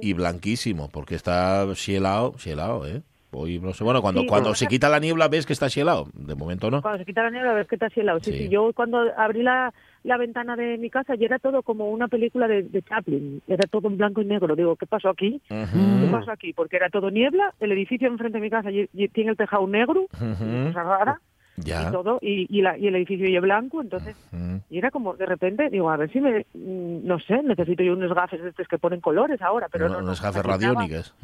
y 0.00 0.12
blanquísimo, 0.12 0.88
porque 0.88 1.14
está 1.14 1.66
cielado, 1.74 2.34
cielado, 2.38 2.86
¿eh? 2.86 3.02
Hoy 3.38 3.58
no 3.60 3.74
sé, 3.74 3.84
bueno, 3.84 4.00
cuando, 4.00 4.22
Sí, 4.22 4.26
cuando 4.26 4.54
se 4.54 4.66
quita 4.66 4.88
la 4.88 4.98
niebla 4.98 5.28
ves 5.28 5.44
que 5.44 5.52
está 5.52 5.68
cielado, 5.68 6.06
de 6.14 6.34
momento 6.34 6.70
no. 6.70 6.80
Cuando 6.80 6.98
se 7.00 7.04
quita 7.04 7.22
la 7.22 7.30
niebla 7.30 7.52
ves 7.52 7.66
que 7.68 7.74
está 7.76 7.86
así 7.86 8.00
helado. 8.00 8.18
Sí, 8.20 8.32
Sí. 8.32 8.38
sí, 8.38 8.48
yo 8.48 8.72
cuando 8.74 8.98
abrí 9.16 9.42
la, 9.42 9.74
la 10.04 10.16
ventana 10.16 10.56
de 10.56 10.78
mi 10.78 10.88
casa 10.88 11.14
ya 11.16 11.26
era 11.26 11.38
todo 11.38 11.62
como 11.62 11.90
una 11.90 12.08
película 12.08 12.48
de, 12.48 12.62
de 12.62 12.80
Chaplin. 12.82 13.42
Era 13.46 13.66
todo 13.70 13.88
en 13.88 13.98
blanco 13.98 14.22
y 14.22 14.24
negro. 14.24 14.56
Digo, 14.56 14.76
¿qué 14.76 14.86
pasó 14.86 15.10
aquí? 15.10 15.42
¿Qué 15.48 16.08
pasó 16.10 16.30
aquí? 16.30 16.54
Porque 16.54 16.76
era 16.76 16.88
todo 16.88 17.10
niebla, 17.10 17.52
el 17.60 17.72
edificio 17.72 18.08
enfrente 18.08 18.38
de 18.38 18.42
mi 18.42 18.48
casa 18.50 18.70
y- 18.70 18.88
y 18.94 19.08
tiene 19.08 19.32
el 19.32 19.36
tejado 19.36 19.66
negro, 19.66 20.06
ujú, 20.14 20.68
cosa 20.68 20.82
rara, 20.82 21.20
Ya. 21.56 21.88
y 21.88 21.92
todo, 21.92 22.18
y, 22.20 22.46
y, 22.58 22.62
la- 22.62 22.76
y 22.78 22.86
el 22.86 22.96
edificio 22.96 23.28
ya 23.28 23.40
blanco, 23.40 23.80
entonces, 23.82 24.16
Ujú. 24.32 24.60
y 24.68 24.78
era 24.78 24.90
como, 24.90 25.14
de 25.14 25.26
repente, 25.26 25.70
digo, 25.70 25.90
a 25.90 25.96
ver 25.96 26.10
si 26.12 26.20
me, 26.20 26.40
mm, 26.54 27.06
no 27.06 27.18
sé, 27.20 27.42
necesito 27.42 27.82
yo 27.82 27.92
unos 27.94 28.12
gafes 28.14 28.40
estos 28.42 28.68
que 28.68 28.78
ponen 28.78 29.00
colores 29.00 29.40
ahora, 29.42 29.68
pero 29.70 29.88
no, 29.88 29.98
no. 30.00 30.04
unas 30.04 30.20
en 30.22 30.26
Nava- 30.32 30.42
radiónicas. 30.42 31.14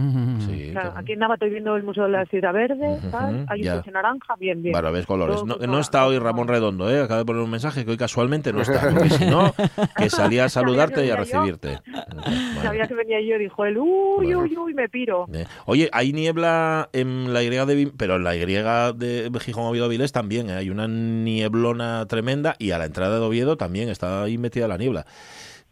Sí, 0.46 0.70
Claro, 0.72 0.92
que- 0.94 0.98
aquí 1.00 1.12
en 1.12 1.18
Nava 1.18 1.34
estoy 1.34 1.50
viendo 1.50 1.76
el 1.76 1.82
Museo 1.82 2.04
de 2.04 2.10
la 2.10 2.24
Ciudad 2.26 2.52
Verde, 2.52 2.96
Ujú, 2.98 3.10
tal, 3.10 3.44
hay 3.48 3.62
ya. 3.62 3.72
un 3.74 3.78
coche 3.80 3.90
naranja, 3.90 4.36
bien, 4.38 4.62
bien. 4.62 4.72
Bueno, 4.72 4.92
ves 4.92 5.06
colores. 5.06 5.36
Todo 5.36 5.46
No, 5.46 5.66
no 5.66 5.78
está 5.78 6.06
hoy 6.06 6.18
Ramón 6.18 6.48
Redondo, 6.48 6.90
¿eh? 6.90 7.00
Acaba 7.02 7.18
de 7.20 7.24
poner 7.26 7.42
un 7.42 7.50
mensaje 7.50 7.84
que 7.84 7.90
hoy 7.90 7.96
casualmente 7.96 8.52
no 8.52 8.62
está. 8.62 8.80
Porque 8.94 9.10
si 9.10 9.26
no, 9.26 9.52
que 9.96 10.08
salía 10.10 10.44
a 10.44 10.48
saludarte 10.48 11.04
y 11.06 11.10
a 11.10 11.16
recibirte. 11.16 11.78
Bueno. 11.84 12.22
Sabía 12.62 12.86
que 12.86 12.94
venía 12.94 13.20
yo, 13.20 13.38
dijo 13.38 13.64
él, 13.64 13.76
uy, 13.78 14.34
uy, 14.34 14.56
uy, 14.56 14.74
me 14.74 14.88
piro. 14.88 15.26
Oye, 15.66 15.88
hay 15.92 16.12
niebla 16.12 16.88
en 16.92 17.32
la 17.32 17.42
Y 17.42 17.48
de 17.50 17.92
pero 17.96 18.16
en 18.16 18.24
la 18.24 18.36
Y 18.36 18.44
de 18.44 19.30
Gijón 19.40 19.64
Oviedo 19.66 19.86
Avilés 19.86 20.12
también, 20.22 20.50
¿eh? 20.50 20.54
hay 20.54 20.70
una 20.70 20.86
nieblona 20.86 22.06
tremenda 22.06 22.54
y 22.60 22.70
a 22.70 22.78
la 22.78 22.84
entrada 22.84 23.18
de 23.18 23.24
Oviedo 23.24 23.56
también 23.56 23.88
está 23.88 24.22
ahí 24.22 24.38
metida 24.38 24.68
la 24.68 24.78
niebla. 24.78 25.04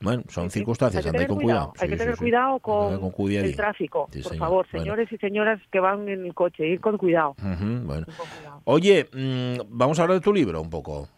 Bueno, 0.01 0.25
son 0.29 0.51
Sí, 0.51 0.59
circunstancias, 0.59 0.99
Hay 0.99 1.03
que 1.05 1.09
andad 1.11 1.19
tener 1.19 1.29
con 1.29 1.43
cuidado. 1.45 1.73
Hay 1.79 1.89
que 1.89 1.97
tener 1.97 2.17
cuidado 2.17 2.59
con, 2.59 3.13
el 3.31 3.55
tráfico. 3.55 4.09
Sí, 4.11 4.23
por 4.23 4.33
señor. 4.33 4.47
favor, 4.47 4.67
Bueno. 4.73 4.83
señores 4.85 5.13
y 5.13 5.17
señoras 5.19 5.61
que 5.71 5.79
van 5.79 6.09
en 6.09 6.25
el 6.25 6.35
coche, 6.35 6.67
ir 6.67 6.81
con 6.81 6.99
cuidado. 6.99 7.37
Bueno. 7.39 8.07
ir 8.09 8.17
con 8.17 8.27
cuidado. 8.27 8.63
Oye, 8.65 9.09
mm, 9.13 9.61
vamos 9.69 9.99
a 9.99 10.03
hablar 10.03 10.19
de 10.19 10.25
tu 10.25 10.33
libro 10.33 10.61
un 10.61 10.71
poco. 10.71 11.09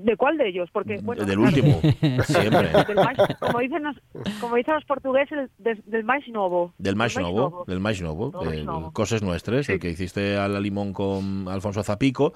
¿De 0.00 0.16
cuál 0.16 0.38
de 0.38 0.48
ellos? 0.48 0.68
Porque, 0.72 0.98
bueno, 1.02 1.24
del 1.24 1.36
claro, 1.38 1.56
último, 1.56 1.80
siempre. 2.24 2.68
del 2.86 2.94
mais- 2.96 3.18
como, 3.40 3.58
dicen 3.58 3.82
los, 3.82 3.96
como 4.40 4.54
dicen 4.56 4.74
los 4.74 4.84
portugueses, 4.84 5.50
del, 5.58 5.82
del 5.86 6.04
mais 6.04 6.26
novo. 6.28 6.72
Del 6.78 6.94
mais 6.94 7.16
Novo, 7.18 7.64
del 7.66 7.80
Mais 7.80 8.00
Novo, 8.00 8.30
Novo. 8.64 8.92
Cosas 8.92 9.22
Nuestras, 9.22 9.66
Sí. 9.66 9.72
el 9.72 9.80
que 9.80 9.90
hiciste 9.90 10.36
a 10.36 10.46
la 10.46 10.60
limón 10.60 10.92
con 10.92 11.48
Alfonso 11.48 11.82
Zapico, 11.82 12.32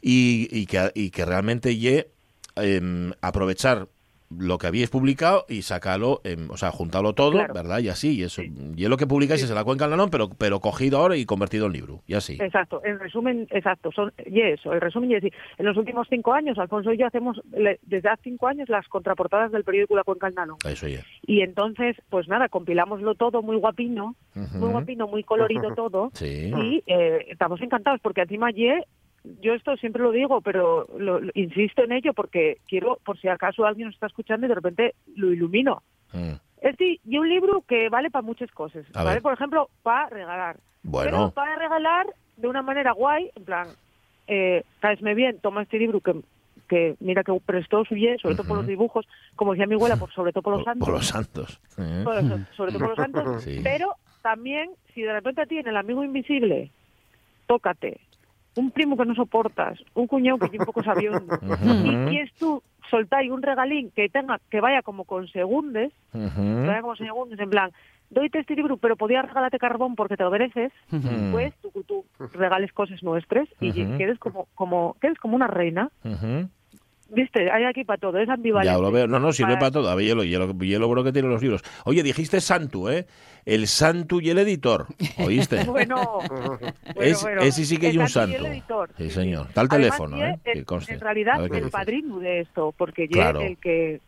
y, 0.00 0.48
y 0.52 0.66
que, 0.66 0.92
y 0.94 1.10
que 1.10 1.24
realmente 1.24 1.76
ye 1.76 2.10
em, 2.56 3.12
aprovechar 3.22 3.88
lo 4.38 4.58
que 4.58 4.68
habíais 4.68 4.90
publicado 4.90 5.44
y 5.48 5.62
sacarlo, 5.62 6.20
em, 6.24 6.48
o 6.50 6.56
sea, 6.56 6.70
juntarlo 6.70 7.14
todo, 7.14 7.32
Claro. 7.32 7.52
¿verdad? 7.54 7.80
Y 7.80 7.88
así, 7.88 8.16
y 8.18 8.22
eso. 8.22 8.42
Y 8.42 8.84
es 8.84 8.88
lo 8.88 8.96
que 8.96 9.06
publicáis 9.08 9.42
es 9.42 9.48
en 9.50 9.56
la 9.56 9.64
Cuenca 9.64 9.84
del 9.86 9.90
Nanón, 9.92 10.08
pero, 10.10 10.28
pero 10.28 10.60
cogido 10.60 10.98
ahora 10.98 11.16
y 11.16 11.24
convertido 11.26 11.66
en 11.66 11.72
libro, 11.72 12.02
y 12.06 12.14
así. 12.14 12.38
Exacto, 12.40 12.80
en 12.84 13.00
resumen, 13.00 13.48
exacto, 13.50 13.90
son, 13.92 14.12
y 14.24 14.40
eso, 14.40 14.72
el 14.72 14.80
resumen 14.80 15.10
y 15.10 15.14
es 15.16 15.22
decir, 15.22 15.36
en 15.58 15.66
los 15.66 15.76
últimos 15.76 16.06
cinco 16.08 16.32
años, 16.32 16.58
Alfonso 16.58 16.92
y 16.92 16.98
yo 16.98 17.06
hacemos 17.06 17.40
le- 17.52 17.80
desde 17.82 18.08
hace 18.08 18.22
cinco 18.24 18.46
años 18.46 18.68
las 18.68 18.86
contraportadas 18.88 19.50
del 19.50 19.64
periódico 19.64 19.96
La 19.96 20.04
Cuenca 20.04 20.28
del. 20.28 20.56
Eso 20.64 20.86
ya. 20.86 21.00
Y 21.26 21.40
entonces, 21.40 21.96
pues 22.08 22.28
nada, 22.28 22.48
compilámoslo 22.48 23.16
todo 23.16 23.42
muy 23.42 23.56
guapino, 23.56 24.14
muy 24.34 24.70
guapino, 24.70 25.08
muy 25.08 25.24
colorido 25.24 25.74
todo, 25.74 26.10
Sí. 26.14 26.52
y 26.56 26.82
eh, 26.86 27.26
estamos 27.30 27.60
encantados 27.62 28.00
porque 28.00 28.20
encima 28.22 28.50
ye, 28.52 28.84
yo 29.40 29.54
esto 29.54 29.76
siempre 29.76 30.02
lo 30.02 30.10
digo, 30.12 30.40
pero 30.40 30.86
lo- 30.98 31.20
lo- 31.20 31.30
insisto 31.34 31.82
en 31.84 31.92
ello 31.92 32.12
porque 32.14 32.58
quiero, 32.68 32.98
por 33.04 33.18
si 33.20 33.28
acaso 33.28 33.64
alguien 33.66 33.86
nos 33.86 33.94
está 33.94 34.06
escuchando 34.06 34.46
y 34.46 34.48
de 34.48 34.54
repente 34.54 34.94
lo 35.16 35.32
ilumino. 35.32 35.82
Mm. 36.12 36.32
Es 36.62 36.76
decir, 36.76 37.00
y 37.06 37.18
un 37.18 37.28
libro 37.28 37.62
que 37.66 37.88
vale 37.88 38.10
para 38.10 38.22
muchas 38.22 38.50
cosas, 38.50 38.84
A 38.94 39.02
¿vale? 39.02 39.14
ver. 39.16 39.22
Por 39.22 39.32
ejemplo, 39.32 39.68
para 39.82 40.08
regalar. 40.08 40.56
Pero 40.56 40.90
Bueno, 40.90 41.30
para 41.32 41.56
regalar 41.56 42.06
de 42.36 42.48
una 42.48 42.62
manera 42.62 42.92
guay, 42.92 43.30
en 43.34 43.44
plan, 43.44 43.68
eh, 44.26 44.62
caesme 44.80 45.14
bien, 45.14 45.38
toma 45.40 45.62
este 45.62 45.78
libro 45.78 46.00
que, 46.00 46.14
que 46.68 46.96
mira 47.00 47.22
que 47.24 47.32
prestó 47.44 47.84
suye, 47.84 48.16
sobre 48.20 48.36
todo 48.36 48.46
por 48.46 48.56
los 48.58 48.66
dibujos, 48.66 49.06
como 49.36 49.52
decía 49.52 49.66
mi 49.66 49.74
abuela, 49.74 49.96
por, 49.96 50.10
sobre 50.12 50.32
todo 50.32 50.42
por 50.42 50.56
los 50.56 50.64
santos. 50.64 50.86
por 50.86 50.94
los 50.94 51.06
santos. 51.06 51.60
¿eh? 51.78 52.02
Por 52.04 52.14
sobre 52.56 52.72
todo 52.72 52.78
por 52.80 52.88
los 52.90 52.96
santos. 52.96 53.42
Sí. 53.42 53.60
Pero 53.62 53.94
también, 54.22 54.70
si 54.94 55.02
de 55.02 55.12
repente 55.12 55.42
a 55.42 55.46
ti 55.46 55.58
en 55.58 55.68
el 55.68 55.76
amigo 55.76 56.02
invisible, 56.04 56.70
tócate, 57.46 58.00
un 58.56 58.70
primo 58.70 58.96
que 58.96 59.04
no 59.06 59.14
soportas, 59.14 59.78
un 59.94 60.06
cuñado 60.06 60.38
que 60.38 60.48
lleva 60.48 60.62
un 60.62 60.66
poco 60.66 60.82
sabiondo, 60.82 61.34
Ujú. 61.42 61.86
y 61.86 61.96
quieres 62.08 62.32
tú 62.38 62.62
soltar 62.90 63.24
un 63.30 63.42
regalín 63.42 63.90
que 63.94 64.08
tenga 64.08 64.40
que 64.50 64.60
vaya 64.60 64.82
como 64.82 65.04
con 65.04 65.28
segundes, 65.28 65.92
que 66.12 66.66
vaya 66.66 66.80
como 66.82 66.96
segundos, 66.96 67.38
en 67.38 67.50
plan, 67.50 67.70
doyte 68.10 68.40
este 68.40 68.56
libro, 68.56 68.76
pero 68.76 68.96
podía 68.96 69.22
regalarte 69.22 69.58
carbón 69.58 69.94
porque 69.94 70.16
te 70.16 70.24
lo 70.24 70.30
mereces, 70.30 70.72
Mm. 70.90 71.30
pues 71.30 71.54
tú, 71.62 71.70
tú 71.86 72.04
regales 72.32 72.72
cosas 72.72 73.02
nuestras 73.02 73.48
y 73.60 73.72
quedes 73.96 74.18
como, 74.18 74.46
como, 74.54 74.96
quedes 75.00 75.18
como 75.18 75.36
una 75.36 75.46
reina. 75.46 75.90
Viste, 77.12 77.50
hay 77.50 77.64
aquí 77.64 77.84
para 77.84 77.98
todo, 77.98 78.18
es 78.18 78.28
ambivalente. 78.28 78.72
Ya 78.72 78.80
lo 78.80 78.90
veo. 78.92 79.06
No, 79.06 79.18
no, 79.18 79.32
sirve 79.32 79.54
Para- 79.54 79.58
para 79.60 79.70
todo. 79.72 79.88
A 79.90 79.94
ver, 79.94 80.06
hielo, 80.06 80.22
hielo, 80.24 80.52
hielo 80.58 80.86
bueno 80.86 81.02
que 81.04 81.12
tiene 81.12 81.28
los 81.28 81.42
libros. 81.42 81.62
Oye, 81.84 82.02
dijiste 82.02 82.40
Santu, 82.40 82.88
¿eh? 82.88 83.06
El 83.44 83.66
Santu 83.66 84.20
y 84.20 84.30
el 84.30 84.38
editor. 84.38 84.86
¿Oíste? 85.18 85.64
Bueno, 85.66 86.18
bueno, 86.28 86.58
Es- 86.96 87.22
bueno. 87.22 87.42
ese 87.42 87.64
sí 87.64 87.78
que 87.78 87.86
hay 87.88 87.92
El 87.96 88.00
un 88.00 88.08
santo 88.08 88.32
y 88.32 88.34
el 88.36 88.46
editor. 88.46 88.90
Sí, 88.96 89.10
señor. 89.10 89.46
Está 89.48 89.62
el 89.62 89.68
Además, 89.70 89.96
teléfono, 89.98 90.16
¿eh? 90.24 90.38
en- 90.44 90.52
Que 90.54 90.64
conste. 90.64 90.92
En 90.94 91.00
realidad, 91.00 91.44
el 91.52 91.70
padrino 91.70 92.18
de 92.20 92.40
esto, 92.40 92.72
porque 92.76 93.08
Claro. 93.08 93.40
el 93.40 93.56
que 93.58 94.00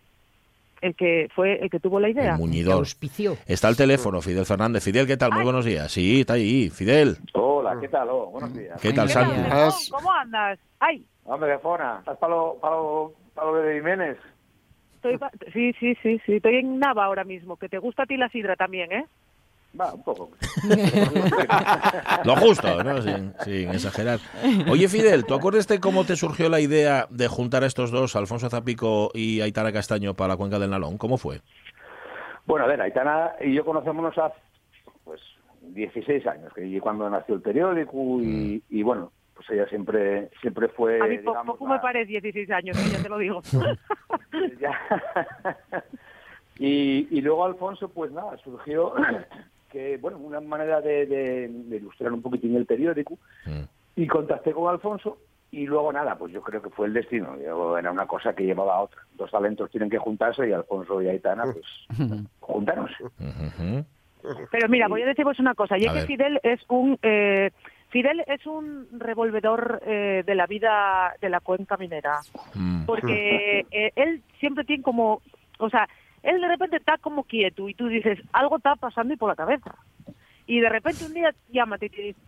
el 0.81 0.97
que 0.97 1.29
fue 1.33 1.63
el 1.63 1.71
que 1.71 1.79
tuvo 1.79 2.01
la 2.01 2.09
idea. 2.09 2.33
El 2.33 2.39
muñidor. 2.39 2.75
Auspicio. 2.75 3.37
Está 3.47 3.69
el 3.69 3.77
teléfono, 3.77 4.21
Fidel 4.21 4.45
Fernández. 4.45 4.83
Fidel, 4.83 5.07
¿qué 5.07 5.17
tal? 5.17 5.31
Muy 5.33 5.45
buenos 5.45 5.65
días. 5.65 5.93
Sí, 5.93 6.21
está 6.23 6.33
ahí. 6.35 6.71
Fidel, 6.71 7.19
Hola, 7.35 7.77
¿qué 7.81 7.87
tal? 7.89 8.09
Oh, 8.11 8.27
buenos 8.33 8.53
días. 8.53 8.81
¿qué 8.81 8.93
tal, 8.93 9.09
Santu? 9.09 9.41
Ramón, 9.49 9.73
¿Cómo 9.93 10.13
andas? 10.13 10.59
Ay, 10.81 11.05
Hombre, 11.25 11.51
de 11.51 11.59
Fona, 11.59 11.99
¿estás 12.01 12.19
para 12.19 12.35
lo, 12.35 12.57
para 12.61 12.77
lo, 12.77 13.13
para 13.35 13.47
lo 13.51 13.57
de 13.59 13.75
Jiménez? 13.77 14.19
estoy 14.97 15.19
pa- 15.19 15.33
sí, 15.53 15.73
sí, 15.81 15.97
sí, 16.03 16.21
sí, 16.25 16.37
estoy 16.37 16.57
en 16.57 16.79
Nava 16.79 17.05
ahora 17.05 17.25
mismo, 17.25 17.57
que 17.57 17.69
te 17.69 17.79
gusta 17.79 18.05
a 18.05 18.07
ti 18.07 18.17
la 18.17 18.29
sidra 18.29 18.55
también, 18.57 18.93
¿eh? 18.93 19.07
Va, 19.81 19.93
un 19.95 20.03
poco. 20.05 20.31
Lo 22.25 22.37
justo, 22.37 22.85
¿no? 22.85 23.01
Sin, 23.01 23.33
sin 23.41 23.71
exagerar. 23.71 24.19
Oye, 24.71 24.87
Fidel, 24.87 25.25
¿tú 25.25 25.35
acuerdas 25.35 25.67
de 25.67 25.81
cómo 25.81 26.05
te 26.05 26.15
surgió 26.15 26.49
la 26.51 26.61
idea 26.61 27.07
de 27.09 27.27
juntar 27.27 27.63
a 27.65 27.67
estos 27.67 27.91
dos, 27.91 28.15
Alfonso 28.15 28.51
Zapico 28.51 29.11
y 29.15 29.41
Aitana 29.41 29.73
Castaño, 29.73 30.15
para 30.15 30.29
la 30.29 30.37
cuenca 30.37 30.59
del 30.59 30.71
Nalón? 30.71 30.99
¿Cómo 30.99 31.17
fue? 31.17 31.41
Bueno, 32.45 32.67
a 32.67 32.69
ver, 32.69 32.83
Aitana 32.83 33.33
y 33.41 33.55
yo 33.55 33.65
conocémonos 33.65 34.17
hace 34.19 34.37
pues 35.05 35.21
16 35.63 36.27
años, 36.27 36.53
que 36.55 36.79
cuando 36.81 37.09
nació 37.09 37.37
el 37.37 37.41
periódico 37.41 37.97
y, 38.21 38.63
y 38.69 38.83
bueno, 38.83 39.11
pues 39.47 39.59
ella 39.59 39.69
siempre 39.69 40.29
siempre 40.41 40.69
fue, 40.69 41.01
A 41.01 41.07
mí 41.07 41.19
po- 41.19 41.31
digamos, 41.33 41.57
poco 41.57 41.67
me 41.67 41.79
parece 41.81 42.07
16 42.13 42.51
años, 42.51 42.77
¿eh? 42.79 42.91
ya 42.97 43.03
te 43.03 43.09
lo 43.09 43.19
digo. 43.19 43.43
y, 46.59 47.09
y 47.11 47.21
luego 47.21 47.45
Alfonso, 47.45 47.89
pues 47.89 48.13
nada, 48.13 48.37
surgió 48.39 48.93
que, 49.71 49.97
bueno, 49.99 50.19
una 50.19 50.41
manera 50.41 50.81
de, 50.81 51.07
de- 51.07 51.49
de 51.49 51.77
ilustrar 51.77 52.13
un 52.13 52.23
poquitín 52.23 52.57
el 52.57 52.67
periódico 52.67 53.19
Mm. 53.47 53.63
y 53.97 54.07
contacté 54.07 54.53
con 54.53 54.71
Alfonso 54.73 55.19
y 55.51 55.67
luego 55.67 55.93
nada, 55.93 56.17
pues 56.17 56.33
yo 56.33 56.41
creo 56.43 56.63
que 56.63 56.71
fue 56.71 56.87
el 56.87 56.93
destino. 56.95 57.37
Yo- 57.41 57.77
era 57.77 57.91
una 57.91 58.07
cosa 58.07 58.35
que 58.35 58.45
llevaba 58.45 58.77
a 58.77 58.81
otra. 58.83 59.01
Dos 59.15 59.31
talentos 59.31 59.71
tienen 59.71 59.91
que 59.91 59.99
juntarse 59.99 60.49
y 60.49 60.53
Alfonso 60.53 61.03
y 61.03 61.09
Aitana, 61.09 61.45
pues, 61.53 61.67
juntaron. 62.41 62.89
Ujú. 63.19 63.85
Pero 64.53 64.69
mira, 64.69 64.87
voy 64.87 65.03
a 65.03 65.07
deciros 65.07 65.39
una 65.41 65.55
cosa. 65.55 65.77
Y 65.77 65.85
es 65.85 65.93
que. 65.93 66.01
Fidel 66.03 66.39
es 66.45 66.61
un 66.69 66.97
eh, 67.03 67.51
Fidel 67.93 68.25
es 68.27 68.45
un 68.47 68.89
revolvedor 68.99 69.81
eh, 69.87 70.25
de 70.27 70.35
la 70.35 70.47
vida 70.47 71.15
de 71.21 71.29
la 71.29 71.39
cuenca 71.41 71.77
minera, 71.77 72.19
Mm. 72.55 72.85
porque 72.87 73.67
eh, 73.71 73.93
él 73.95 74.23
siempre 74.41 74.65
tiene 74.65 74.83
como, 74.83 75.23
o 75.59 75.71
sea, 75.71 75.89
él 76.25 76.41
de 76.41 76.49
repente 76.49 76.77
está 76.79 76.99
como 76.99 77.23
quieto 77.25 77.69
y 77.69 77.75
tú 77.75 77.87
dices 77.89 78.19
algo 78.33 78.57
está 78.57 78.75
pasando 78.77 79.13
y 79.15 79.17
por 79.17 79.29
la 79.29 79.37
cabeza 79.37 79.75
y 80.47 80.59
de 80.61 80.69
repente 80.69 81.05
un 81.05 81.15
día 81.15 81.33
llámate 81.53 81.87
y 81.87 81.91
te 81.91 82.03
dice, 82.03 82.21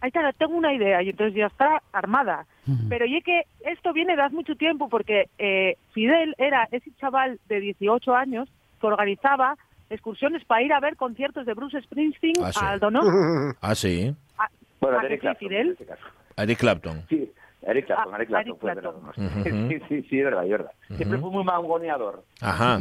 ahí 0.00 0.08
está, 0.08 0.32
tengo 0.32 0.56
una 0.56 0.72
idea 0.72 1.02
y 1.02 1.10
entonces 1.10 1.34
ya 1.36 1.46
está 1.46 1.82
armada. 1.92 2.46
Pero 2.88 3.04
y 3.06 3.16
es 3.16 3.24
que 3.24 3.42
esto 3.64 3.92
viene 3.92 4.14
de 4.16 4.22
hace 4.22 4.34
mucho 4.34 4.54
tiempo 4.54 4.88
porque 4.88 5.28
eh, 5.38 5.76
Fidel 5.92 6.34
era 6.38 6.68
ese 6.70 6.90
chaval 7.00 7.38
de 7.48 7.58
18 7.60 8.14
años 8.14 8.48
que 8.80 8.86
organizaba 8.86 9.56
excursiones 9.88 10.44
para 10.44 10.62
ir 10.62 10.72
a 10.72 10.78
ver 10.80 10.94
conciertos 10.96 11.44
de 11.46 11.54
Bruce 11.54 11.80
Springsteen 11.82 12.34
Ah, 12.44 12.52
sí. 12.52 12.60
al 12.62 12.78
Dono. 12.80 13.00
Ah, 13.60 13.74
sí. 13.74 14.14
Bueno, 14.80 14.98
¿A 14.98 15.00
que 15.02 15.06
Eric 15.08 15.20
Clapton, 15.20 15.48
Fidel? 15.48 15.66
en 15.66 15.72
este 15.72 15.86
caso. 15.86 16.02
Eric 16.36 16.58
Clapton. 16.58 17.02
Sí, 17.08 17.30
Eric 17.62 17.86
Clapton, 17.86 18.12
Ah, 18.12 18.16
Eric 18.16 18.28
Clapton. 18.28 18.70
Eric 18.70 18.82
fue. 18.82 19.68
Sí, 19.68 19.80
sí, 19.88 20.06
sí, 20.08 20.18
es 20.18 20.24
verdad, 20.24 20.44
es 20.44 20.50
verdad. 20.50 20.70
Siempre 20.96 21.18
fue 21.18 21.30
muy 21.30 21.44
mangoneador. 21.44 22.24
Ajá. 22.40 22.80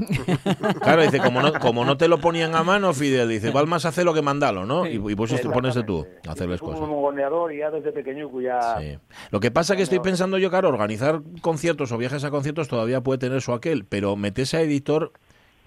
Claro, 0.81 1.01
dice, 1.01 1.19
como 1.19 1.41
no, 1.41 1.51
como 1.59 1.83
no 1.83 1.97
te 1.97 2.07
lo 2.07 2.19
ponían 2.19 2.55
a 2.55 2.63
mano, 2.63 2.93
Fidel, 2.93 3.27
dice, 3.27 3.51
val 3.51 3.67
más 3.67 3.85
hacer 3.85 4.05
lo 4.05 4.13
que 4.13 4.21
mandalo, 4.21 4.65
¿no? 4.65 4.85
Y, 4.87 4.95
y 4.95 5.15
pues 5.15 5.35
te 5.41 5.49
pones 5.49 5.75
de 5.75 5.83
tú 5.83 6.07
a 6.27 6.31
hacerles 6.31 6.59
fue 6.61 6.69
cosas. 6.69 6.81
muy 6.81 6.89
mangoneador 6.95 7.53
y 7.53 7.57
ya 7.57 7.69
desde 7.69 7.91
pequeño 7.91 8.29
pues 8.29 8.45
ya... 8.45 8.79
Sí. 8.79 8.97
Lo 9.31 9.39
que 9.41 9.51
pasa 9.51 9.75
que 9.75 9.81
estoy 9.81 9.99
pensando 9.99 10.37
yo, 10.37 10.49
claro, 10.49 10.69
organizar 10.69 11.19
conciertos 11.41 11.91
o 11.91 11.97
viajes 11.97 12.23
a 12.23 12.29
conciertos 12.31 12.69
todavía 12.69 13.01
puede 13.01 13.19
tener 13.19 13.41
su 13.41 13.51
aquel, 13.51 13.83
pero 13.85 14.15
metes 14.15 14.53
a 14.53 14.61
editor, 14.61 15.11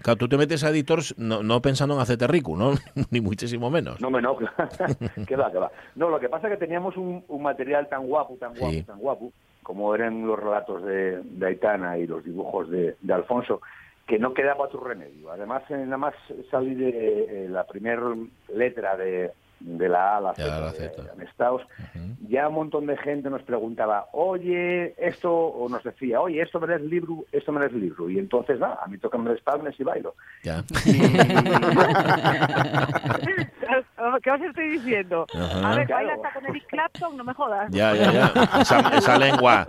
claro, 0.01 0.17
tú 0.17 0.27
te 0.27 0.37
metes 0.37 0.63
a 0.63 0.69
editor 0.69 0.99
no, 1.17 1.43
no 1.43 1.61
pensando 1.61 1.95
en 1.95 2.01
hacerte 2.01 2.27
rico, 2.27 2.55
¿no? 2.57 2.71
Ni 3.11 3.21
muchísimo 3.21 3.69
menos. 3.69 3.99
No 4.01 4.09
me 4.09 4.21
no, 4.21 4.35
que 5.27 5.35
va, 5.35 5.51
que 5.51 5.57
va. 5.59 5.71
No, 5.95 6.09
lo 6.09 6.19
que 6.19 6.29
pasa 6.29 6.47
es 6.47 6.53
que 6.53 6.65
teníamos 6.65 6.97
un, 6.97 7.23
un 7.27 7.43
material 7.43 7.87
tan 7.89 8.05
guapo, 8.07 8.35
tan 8.39 8.53
guapo, 8.55 8.73
Sí. 8.73 8.83
tan 8.83 8.99
guapo, 8.99 9.31
como 9.61 9.93
eran 9.95 10.25
los 10.27 10.37
relatos 10.39 10.83
de, 10.83 11.21
de 11.23 11.45
Aitana 11.47 11.97
y 11.97 12.07
los 12.07 12.23
dibujos 12.23 12.69
de, 12.69 12.95
de 13.01 13.13
Alfonso, 13.13 13.61
que 14.07 14.19
no 14.19 14.33
quedaba 14.33 14.65
otro 14.65 14.81
remedio. 14.83 15.31
Además, 15.31 15.63
nada 15.69 15.97
más 15.97 16.13
salí 16.51 16.75
de 16.75 17.45
eh, 17.45 17.47
la 17.49 17.65
primera 17.65 18.01
letra 18.53 18.97
de, 18.97 19.31
de 19.65 19.87
la 19.89 20.15
A 20.15 20.17
a 20.17 20.21
la 20.21 20.33
Z, 20.35 20.71
de 20.71 20.89
Z. 20.89 21.11
Amestaos, 21.13 21.61
ya 22.27 22.49
un 22.49 22.55
montón 22.55 22.85
de 22.85 22.97
gente 22.97 23.29
nos 23.29 23.41
preguntaba, 23.43 24.07
oye, 24.11 24.93
esto, 24.97 25.31
o 25.33 25.69
nos 25.69 25.83
decía, 25.83 26.19
oye, 26.19 26.41
esto 26.41 26.59
me 26.59 26.75
es 26.75 26.81
libro, 26.81 27.23
esto 27.31 27.51
me 27.53 27.65
es 27.65 27.71
libro. 27.71 28.09
Y 28.09 28.19
entonces, 28.19 28.59
nada, 28.59 28.79
a 28.83 28.87
mí 28.87 28.97
toca 28.97 29.17
me 29.17 29.33
palmes 29.37 29.79
y 29.79 29.83
bailo. 29.83 30.15
Ya. 30.43 30.63
¿Qué 34.23 34.31
os 34.31 34.41
estoy 34.41 34.69
diciendo? 34.69 35.25
A 35.33 35.75
ver, 35.75 35.87
Claro. 35.87 36.05
baila 36.07 36.13
hasta 36.15 36.33
con 36.33 36.45
Eric 36.47 36.65
Clapton, 36.67 37.17
no 37.17 37.23
me 37.23 37.33
jodas. 37.33 37.69
Ya, 37.71 37.95
ya, 37.95 38.11
ya. 38.11 38.33
Esa, 38.61 38.79
esa 38.97 39.17
lengua. 39.17 39.67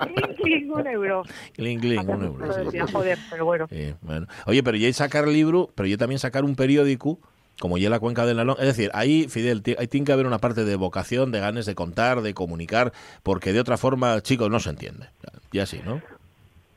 Cling, 0.00 0.34
cling, 0.36 0.70
un 0.72 0.86
euro. 0.86 1.22
Cling, 1.54 1.78
cling, 1.80 2.08
un 2.08 2.24
euro, 2.24 2.70
sí. 2.70 2.78
joder, 2.92 3.18
pero 3.30 3.44
bueno. 3.44 3.66
Sí, 3.68 3.94
bueno. 4.02 4.26
Oye, 4.46 4.62
pero 4.62 4.76
ya 4.76 4.86
hay 4.86 4.92
sacar 4.92 5.26
libro, 5.28 5.70
pero 5.74 5.86
yo 5.88 5.98
también 5.98 6.18
sacar 6.18 6.44
un 6.44 6.56
periódico, 6.56 7.18
como 7.60 7.78
ya 7.78 7.88
la 7.90 8.00
cuenca 8.00 8.26
del 8.26 8.36
Nalón. 8.36 8.56
Es 8.58 8.66
decir, 8.66 8.90
ahí, 8.94 9.28
Fidel, 9.28 9.62
ahí 9.78 9.86
tiene 9.86 10.04
que 10.06 10.12
haber 10.12 10.26
una 10.26 10.38
parte 10.38 10.64
de 10.64 10.76
vocación, 10.76 11.30
de 11.32 11.40
ganas 11.40 11.66
de 11.66 11.74
contar, 11.74 12.20
de 12.22 12.34
comunicar, 12.34 12.92
porque 13.22 13.52
de 13.52 13.60
otra 13.60 13.76
forma, 13.76 14.20
chicos, 14.20 14.50
no 14.50 14.60
se 14.60 14.70
entiende. 14.70 15.06
Ya 15.52 15.66
sí, 15.66 15.80
¿no? 15.84 16.00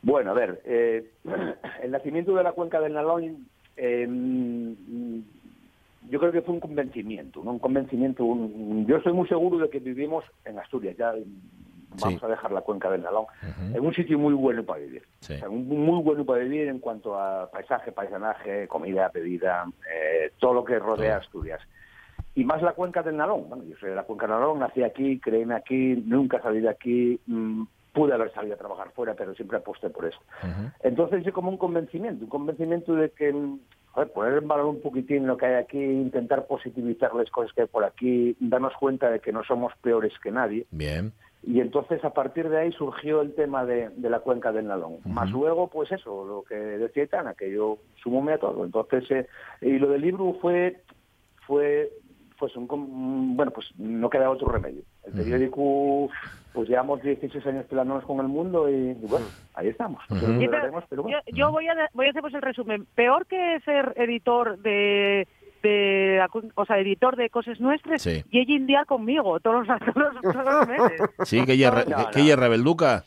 Bueno, 0.04 0.32
a 0.32 0.34
ver, 0.36 0.62
eh, 0.66 1.10
el 1.84 1.92
nacimiento 1.92 2.36
de 2.36 2.44
la 2.44 2.52
cuenca 2.54 2.80
del 2.80 2.94
Nalón, 2.94 3.48
eh, 3.76 4.08
yo 6.10 6.20
creo 6.20 6.32
que 6.32 6.42
fue 6.42 6.54
un 6.54 6.60
convencimiento, 6.62 7.44
¿no? 7.44 7.52
Un 7.52 7.60
convencimiento. 7.60 8.24
un- 8.24 8.86
yo 8.88 8.98
estoy 8.98 9.14
muy 9.14 9.28
seguro 9.28 9.58
de 9.58 9.70
que 9.70 9.80
vivimos 9.80 10.24
en 10.46 10.58
Asturias, 10.60 10.96
ya 10.98 11.14
vamos 11.90 12.20
Sí. 12.20 12.26
a 12.26 12.28
dejar 12.28 12.52
la 12.52 12.62
cuenca 12.62 12.90
del 12.92 13.02
Nalón, 13.04 13.26
Ujú. 13.42 13.78
en 13.78 13.86
un 13.86 13.94
sitio 13.94 14.18
muy 14.20 14.34
bueno 14.34 14.64
para 14.64 14.80
vivir. 14.82 15.04
Sí. 15.20 15.34
O 15.34 15.38
sea, 15.38 15.50
muy 15.50 16.02
bueno 16.04 16.26
para 16.26 16.44
vivir 16.44 16.68
en 16.68 16.80
cuanto 16.80 17.20
a 17.20 17.50
paisaje, 17.50 17.92
paisanaje, 17.92 18.68
comida, 18.68 19.10
bebida, 19.14 19.66
eh, 19.94 20.32
todo 20.40 20.54
lo 20.54 20.64
que 20.64 20.78
rodea. 20.80 21.18
Asturias. 21.18 21.62
Y 22.36 22.44
más 22.44 22.62
la 22.62 22.74
cuenca 22.74 23.02
del 23.02 23.18
Nalón. 23.18 23.50
Bueno, 23.50 23.64
yo 23.64 23.76
soy 23.78 23.90
de 23.90 23.96
la 23.96 24.04
cuenca 24.04 24.28
del 24.28 24.36
Nalón, 24.36 24.60
nací 24.60 24.84
aquí, 24.84 25.20
creíme 25.20 25.56
aquí, 25.56 25.96
nunca 26.06 26.40
salí 26.42 26.60
de 26.60 26.70
aquí, 26.70 27.20
mm, 27.26 27.64
pude 27.94 28.14
haber 28.14 28.32
salido 28.32 28.54
a 28.54 28.58
trabajar 28.60 28.92
fuera, 28.92 29.16
pero 29.16 29.34
siempre 29.34 29.58
aposté 29.58 29.90
por 29.90 30.06
eso. 30.06 30.20
Entonces 30.82 31.24
yo 31.26 31.34
como 31.34 31.50
un 31.50 31.58
convencimiento, 31.58 32.26
un 32.26 32.30
convencimiento 32.30 32.94
de 32.94 33.10
que, 33.10 33.34
mm, 33.34 33.60
joder, 33.92 34.12
poner 34.12 34.38
en 34.38 34.48
valor 34.48 34.68
un 34.68 34.82
poquitín 34.82 35.26
lo 35.26 35.36
que 35.36 35.48
hay 35.48 35.56
aquí, 35.56 35.80
intentar 35.84 36.46
positivizar 36.46 37.16
las 37.16 37.32
cosas 37.32 37.52
que 37.54 37.62
hay 37.62 37.68
por 37.68 37.84
aquí, 37.84 38.38
darnos 38.40 38.74
cuenta 38.80 39.10
de 39.10 39.20
que 39.20 39.32
no 39.32 39.44
somos 39.44 39.74
peores 39.82 40.14
que 40.22 40.30
nadie. 40.32 40.68
Bien. 40.70 41.12
Y 41.44 41.62
entonces 41.62 42.04
a 42.04 42.10
partir 42.10 42.50
de 42.50 42.60
ahí 42.60 42.72
surgió 42.74 43.22
el 43.22 43.34
tema 43.34 43.66
de, 43.66 43.90
de 43.96 44.10
la 44.10 44.20
cuenca 44.20 44.52
del 44.52 44.68
Nalón. 44.68 44.98
Más 45.06 45.30
luego, 45.30 45.68
pues 45.68 45.92
eso, 45.92 46.26
lo 46.26 46.44
que 46.44 46.56
decía 46.56 47.08
Tana, 47.08 47.36
que 47.36 47.52
yo 47.52 47.78
sumóme 48.02 48.34
a 48.34 48.40
todo. 48.40 48.66
Entonces, 48.66 49.10
eh, 49.12 49.28
y 49.62 49.78
lo 49.78 49.90
del 49.90 50.02
libro 50.02 50.38
fue, 50.42 50.82
fue 51.46 51.92
pues 52.40 52.56
un, 52.56 53.36
bueno, 53.36 53.52
pues 53.52 53.68
no 53.78 54.10
queda 54.10 54.30
otro 54.30 54.50
remedio. 54.50 54.82
El 55.06 55.14
periódico, 55.14 56.10
pues 56.54 56.70
llevamos 56.70 57.02
16 57.02 57.46
años 57.48 57.66
peleándonos 57.66 58.04
con 58.04 58.20
el 58.20 58.28
mundo 58.28 58.70
y, 58.70 58.92
y 58.92 59.06
bueno, 59.08 59.26
ahí 59.54 59.70
estamos. 59.70 60.04
Pero 60.90 61.04
bueno. 61.04 61.20
yo, 61.26 61.36
yo 61.36 61.52
voy 61.52 61.68
a 61.68 61.76
voy 61.94 62.08
a 62.08 62.10
hacer 62.10 62.22
pues 62.22 62.34
el 62.34 62.42
resumen. 62.42 62.86
Peor 62.96 63.26
que 63.26 63.60
ser 63.64 63.94
editor 63.96 64.60
de 64.60 65.28
de 65.62 66.26
o 66.56 66.66
sea, 66.66 66.80
editor 66.80 67.16
de 67.16 67.30
cosas 67.30 67.60
nuestras 67.60 68.02
Sí. 68.02 68.24
y 68.30 68.40
ella 68.40 68.54
indiar 68.56 68.86
conmigo 68.86 69.40
todos 69.40 69.68
los, 69.68 69.80
todos 69.80 70.14
los, 70.14 70.22
todos 70.22 70.46
los 70.46 70.68
meses. 70.68 71.02
Sí, 71.24 71.46
que 71.46 71.54
ella, 71.54 71.72
No, 71.72 71.84
que- 71.86 71.90
no. 71.92 72.12
que 72.12 72.20
ella 72.22 72.36
rebelduca, 72.36 73.04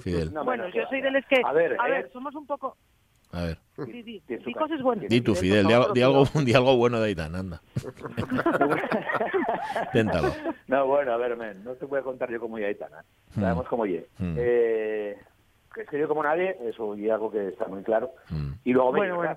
Fidel. 0.00 0.32
No, 0.32 0.44
bueno, 0.44 0.68
yo 0.68 0.82
soy 0.88 1.00
va. 1.00 1.06
de 1.06 1.10
los 1.12 1.26
que 1.26 1.40
A 1.44 1.52
ver, 1.52 1.76
a 1.80 1.88
eh, 1.88 1.90
ver, 1.90 2.10
somos 2.12 2.34
un 2.34 2.46
poco 2.46 2.76
A 3.32 3.42
ver. 3.42 3.58
di, 3.86 4.20
cosas 4.54 4.80
buenas. 4.82 5.08
Di 5.08 5.20
tú, 5.20 5.34
Fidel, 5.34 5.66
di, 5.66 5.72
algo, 6.02 6.24
di 6.44 6.54
algo 6.54 6.76
bueno 6.76 7.00
de 7.00 7.08
Aitana, 7.08 7.38
anda. 7.40 7.60
Téntalo. 9.92 10.32
No, 10.68 10.86
bueno, 10.86 11.12
a 11.12 11.16
ver, 11.16 11.36
men, 11.36 11.62
no 11.64 11.72
te 11.72 11.84
voy 11.86 12.00
a 12.00 12.02
contar 12.02 12.30
yo 12.30 12.40
como 12.40 12.58
ya 12.58 12.66
Aitana. 12.66 13.04
Sabemos 13.34 13.66
cómo 13.68 13.86
ye. 13.86 14.06
Mm. 14.18 14.34
Eh, 14.38 15.16
que 15.74 15.82
es 15.82 15.88
que 15.88 15.98
yo 15.98 16.08
como 16.08 16.22
nadie, 16.22 16.56
eso 16.64 16.96
y 16.96 17.10
algo 17.10 17.30
que 17.30 17.48
está 17.48 17.66
muy 17.66 17.82
claro. 17.82 18.10
Mm. 18.30 18.52
Y 18.64 18.72
luego, 18.72 18.92
me 18.92 18.98
Bueno, 19.00 19.16
bueno. 19.16 19.36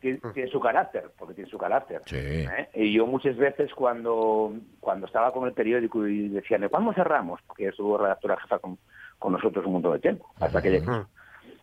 Que 0.00 0.14
tiene 0.14 0.18
su, 0.18 0.20
tiene, 0.20 0.34
tiene 0.34 0.50
su 0.50 0.60
carácter, 0.60 1.10
porque 1.18 1.34
tiene 1.34 1.50
su 1.50 1.58
carácter. 1.58 2.02
Sí. 2.06 2.16
¿eh? 2.16 2.68
Y 2.74 2.92
yo 2.92 3.06
muchas 3.06 3.36
veces 3.36 3.72
cuando 3.74 4.52
cuando 4.80 5.06
estaba 5.06 5.32
con 5.32 5.46
el 5.46 5.54
periódico 5.54 6.06
y 6.06 6.28
decían, 6.28 6.68
¿cuándo 6.68 6.92
cerramos? 6.92 7.40
Porque 7.46 7.68
estuvo 7.68 7.98
redactora 7.98 8.40
jefa 8.40 8.58
con, 8.58 8.78
con 9.18 9.32
nosotros 9.32 9.64
un 9.66 9.74
montón 9.74 9.92
de 9.92 9.98
tiempo, 10.00 10.26
hasta 10.40 10.60
que 10.60 10.70
llegué. 10.70 10.86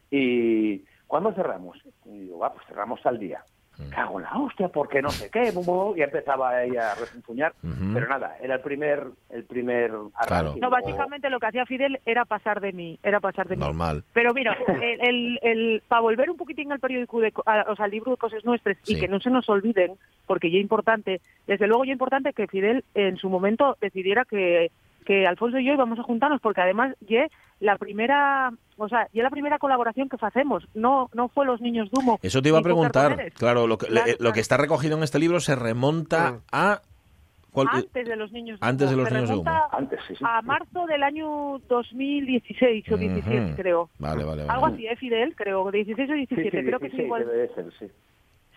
Y 0.10 0.86
¿cuándo 1.08 1.34
cerramos? 1.34 1.78
Y 2.06 2.19
digo, 2.19 2.39
va, 2.39 2.54
pues 2.54 2.65
cerramos 2.67 3.02
tal 3.02 3.19
día. 3.19 3.43
Cago 3.91 4.19
en 4.19 4.23
la 4.23 4.37
hostia, 4.37 4.69
porque 4.69 5.01
no 5.01 5.09
sé 5.09 5.29
qué, 5.29 5.51
y 5.95 6.01
empezaba 6.01 6.63
ella 6.63 6.91
a 6.91 6.95
refunfuñar, 6.95 7.53
Ujú. 7.63 7.93
pero 7.93 8.07
nada, 8.09 8.35
era 8.41 8.55
el 8.55 8.61
primer, 8.61 9.03
el 9.29 9.43
primer 9.43 9.89
Claro. 9.91 10.11
arranque. 10.15 10.59
No, 10.59 10.69
básicamente 10.69 11.29
lo 11.29 11.39
que 11.39 11.45
hacía 11.47 11.65
Fidel 11.65 11.99
era 12.05 12.25
pasar 12.25 12.59
de 12.59 12.71
mí, 12.73 12.97
era 13.03 13.19
pasar 13.19 13.47
de 13.47 13.55
mí. 13.55 13.61
Normal. 13.61 14.03
Pero 14.13 14.33
mira, 14.33 14.57
el, 14.83 14.99
el, 15.01 15.39
el- 15.43 15.83
para 15.87 16.01
volver 16.01 16.29
un 16.29 16.37
poquitín 16.37 16.71
al 16.71 16.79
periódico, 16.79 17.19
de, 17.19 17.31
co- 17.31 17.43
a- 17.45 17.65
o 17.71 17.75
sea, 17.75 17.85
al 17.85 17.91
libro 17.91 18.11
de 18.11 18.17
cosas 18.17 18.43
nuestras, 18.45 18.77
Sí. 18.83 18.95
y 18.95 18.99
que 18.99 19.07
no 19.07 19.19
se 19.19 19.29
nos 19.29 19.47
olviden, 19.49 19.93
porque 20.25 20.49
ya 20.49 20.57
es 20.57 20.63
importante, 20.63 21.21
desde 21.45 21.67
luego 21.67 21.83
ya 21.85 21.91
es 21.91 21.95
importante 21.95 22.33
que 22.33 22.47
Fidel 22.47 22.83
en 22.95 23.17
su 23.17 23.29
momento 23.29 23.77
decidiera 23.79 24.25
que, 24.25 24.71
que 25.08 25.26
Alfonso 25.26 25.58
y 25.58 25.63
yo 25.65 25.74
íbamos 25.74 25.98
a 25.98 26.04
juntarnos, 26.04 26.41
porque 26.41 26.60
además 26.60 26.93
ya 27.08 27.28
la 27.62 27.78
primera, 27.78 28.52
o 28.76 28.89
sea, 28.89 29.08
ya 29.13 29.24
la 29.24 29.30
primera 29.30 29.58
colaboración 29.58 30.10
que 30.10 30.17
hacemos, 30.22 30.67
no 30.76 31.10
no 31.13 31.30
fue 31.30 31.46
Los 31.46 31.62
Niños 31.62 31.89
de 31.89 32.00
Humo. 32.02 32.20
Eso 32.22 32.41
te 32.41 32.50
iba 32.50 32.60
a 32.60 32.62
preguntar. 32.62 33.32
Claro, 33.34 33.67
lo 33.67 33.78
que, 33.78 33.88
Claro, 33.88 34.06
le- 34.06 34.12
lo 34.12 34.17
claro. 34.17 34.34
que 34.34 34.41
está 34.41 34.58
recogido 34.58 34.98
en 34.98 35.04
este 35.04 35.17
libro 35.17 35.39
se 35.39 35.56
remonta 35.56 36.41
a... 36.52 36.82
¿cuál- 37.54 37.70
Antes 37.72 38.06
de 38.08 38.15
Los 38.17 38.32
Niños 38.34 38.60
de 38.60 38.67
Antes 38.67 38.89
de 38.89 38.96
Los 38.98 39.08
Se 39.08 39.13
Niños 39.15 39.30
de 39.30 39.36
remonta 39.36 39.67
Antes, 39.72 40.00
sí, 40.08 40.15
sí. 40.17 40.24
A 40.28 40.41
marzo 40.41 40.86
del 40.86 41.02
año 41.04 41.58
2016 41.70 42.91
o 42.91 42.98
17, 42.98 43.46
Ujú. 43.46 43.56
creo. 43.56 43.89
Vale, 44.00 44.26
vale, 44.26 44.41
vale. 44.43 44.52
Algo 44.54 44.65
así, 44.67 44.86
¿eh, 44.88 44.96
Fidel? 44.98 45.36
Creo, 45.36 45.72
16 45.72 46.10
o 46.10 46.13
Sí, 46.13 46.17
17, 46.28 46.60
sí, 46.60 46.65
creo 46.65 46.80
que 46.80 46.88
es 46.88 46.91
16 46.91 47.06
igual. 47.06 47.26
debe 47.26 47.38
de 47.48 47.56
ser, 47.56 47.65
sí. 47.80 47.88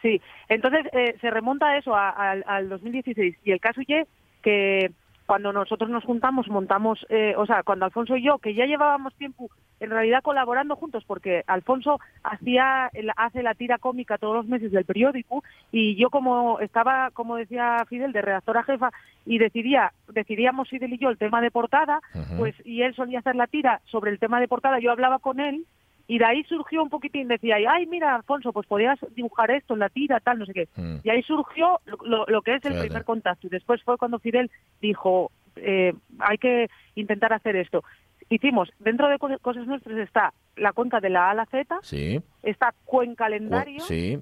Sí, 0.03 0.21
entonces 0.49 0.87
eh, 0.93 1.17
se 1.21 1.31
remonta 1.31 1.69
a 1.69 1.79
eso, 1.79 1.95
a- 1.95 2.11
al, 2.11 2.43
al 2.47 2.69
2016. 2.69 3.37
Y 3.45 3.53
el 3.53 3.61
caso 3.61 3.81
ye 3.83 4.07
que, 4.43 4.91
cuando 5.31 5.53
nosotros 5.53 5.88
nos 5.88 6.03
juntamos, 6.03 6.49
montamos, 6.49 7.07
eh, 7.09 7.35
o 7.37 7.47
sea, 7.47 7.62
cuando 7.62 7.85
Alfonso 7.85 8.16
y 8.16 8.25
yo, 8.25 8.38
que 8.38 8.53
ya 8.53 8.66
llevábamos 8.66 9.14
tiempo 9.14 9.49
en 9.79 9.90
realidad 9.90 10.25
colaborando 10.25 10.75
juntos, 10.75 11.05
porque 11.07 11.45
Alfonso 11.47 12.01
hacía 12.25 12.90
hace 13.16 13.45
la 13.45 13.55
tira 13.55 13.79
cómica 13.79 14.19
todos 14.19 14.35
los 14.35 14.49
meses 14.49 14.73
del 14.73 14.85
periódico 14.85 15.45
y 15.71 15.95
yo 15.95 16.11
como 16.11 16.59
estaba, 16.59 17.12
como 17.12 17.37
decía 17.37 17.77
Fidel, 17.88 18.11
de 18.11 18.23
redactora 18.23 18.64
jefa 18.64 18.90
y 19.25 19.38
decidía, 19.38 19.93
decidíamos 20.09 20.69
Fidel 20.69 20.95
y 20.95 20.99
yo 20.99 21.11
el 21.11 21.16
tema 21.16 21.40
de 21.40 21.53
portada, 21.53 22.01
pues 22.37 22.57
y 22.64 22.83
él 22.83 22.97
solía 22.97 23.21
hacer 23.21 23.37
la 23.37 23.47
tira 23.47 23.83
sobre 23.85 24.11
el 24.11 24.19
tema 24.19 24.40
de 24.40 24.49
portada, 24.49 24.81
yo 24.81 24.90
hablaba 24.90 25.21
con 25.21 25.38
él 25.38 25.64
y 26.12 26.18
de 26.18 26.25
ahí 26.25 26.42
surgió 26.44 26.83
un 26.83 26.90
poquitín, 26.90 27.29
decía, 27.29 27.57
ay, 27.68 27.87
mira, 27.87 28.14
Alfonso, 28.16 28.53
pues 28.53 28.66
podías 28.66 28.99
dibujar 29.14 29.51
esto 29.53 29.75
en 29.75 29.81
la 29.81 29.88
tira, 29.88 30.18
tal, 30.20 30.40
no 30.40 30.46
sé 30.46 30.53
qué. 30.53 30.68
Mm. 30.77 30.96
Y 31.05 31.11
ahí 31.11 31.23
surgió 31.23 31.79
lo, 31.87 31.96
lo- 32.05 32.27
lo 32.27 32.42
que 32.42 32.57
es 32.57 32.64
el 32.64 32.79
primer 32.81 33.05
contacto. 33.05 33.46
Y 33.46 33.51
después 33.51 33.81
fue 33.85 33.96
cuando 33.96 34.18
Fidel 34.18 34.51
dijo, 34.83 35.31
eh, 35.57 35.92
hay 36.18 36.38
que 36.38 36.68
intentar 36.96 37.33
hacer 37.33 37.55
esto. 37.55 37.85
Hicimos, 38.29 38.70
dentro 38.81 39.09
de 39.09 39.18
Co- 39.18 39.38
Cosas 39.40 39.66
Nuestras 39.66 39.96
está 39.99 40.33
la 40.57 40.73
cuenca 40.73 41.01
de 41.01 41.11
la 41.11 41.29
A 41.29 41.31
a 41.31 41.35
la 41.35 41.46
Z, 41.46 41.79
Sí. 41.83 42.20
está 42.42 42.73
Cu- 42.85 42.96
Cuencalendario 42.99 43.81
Sí. 43.81 44.18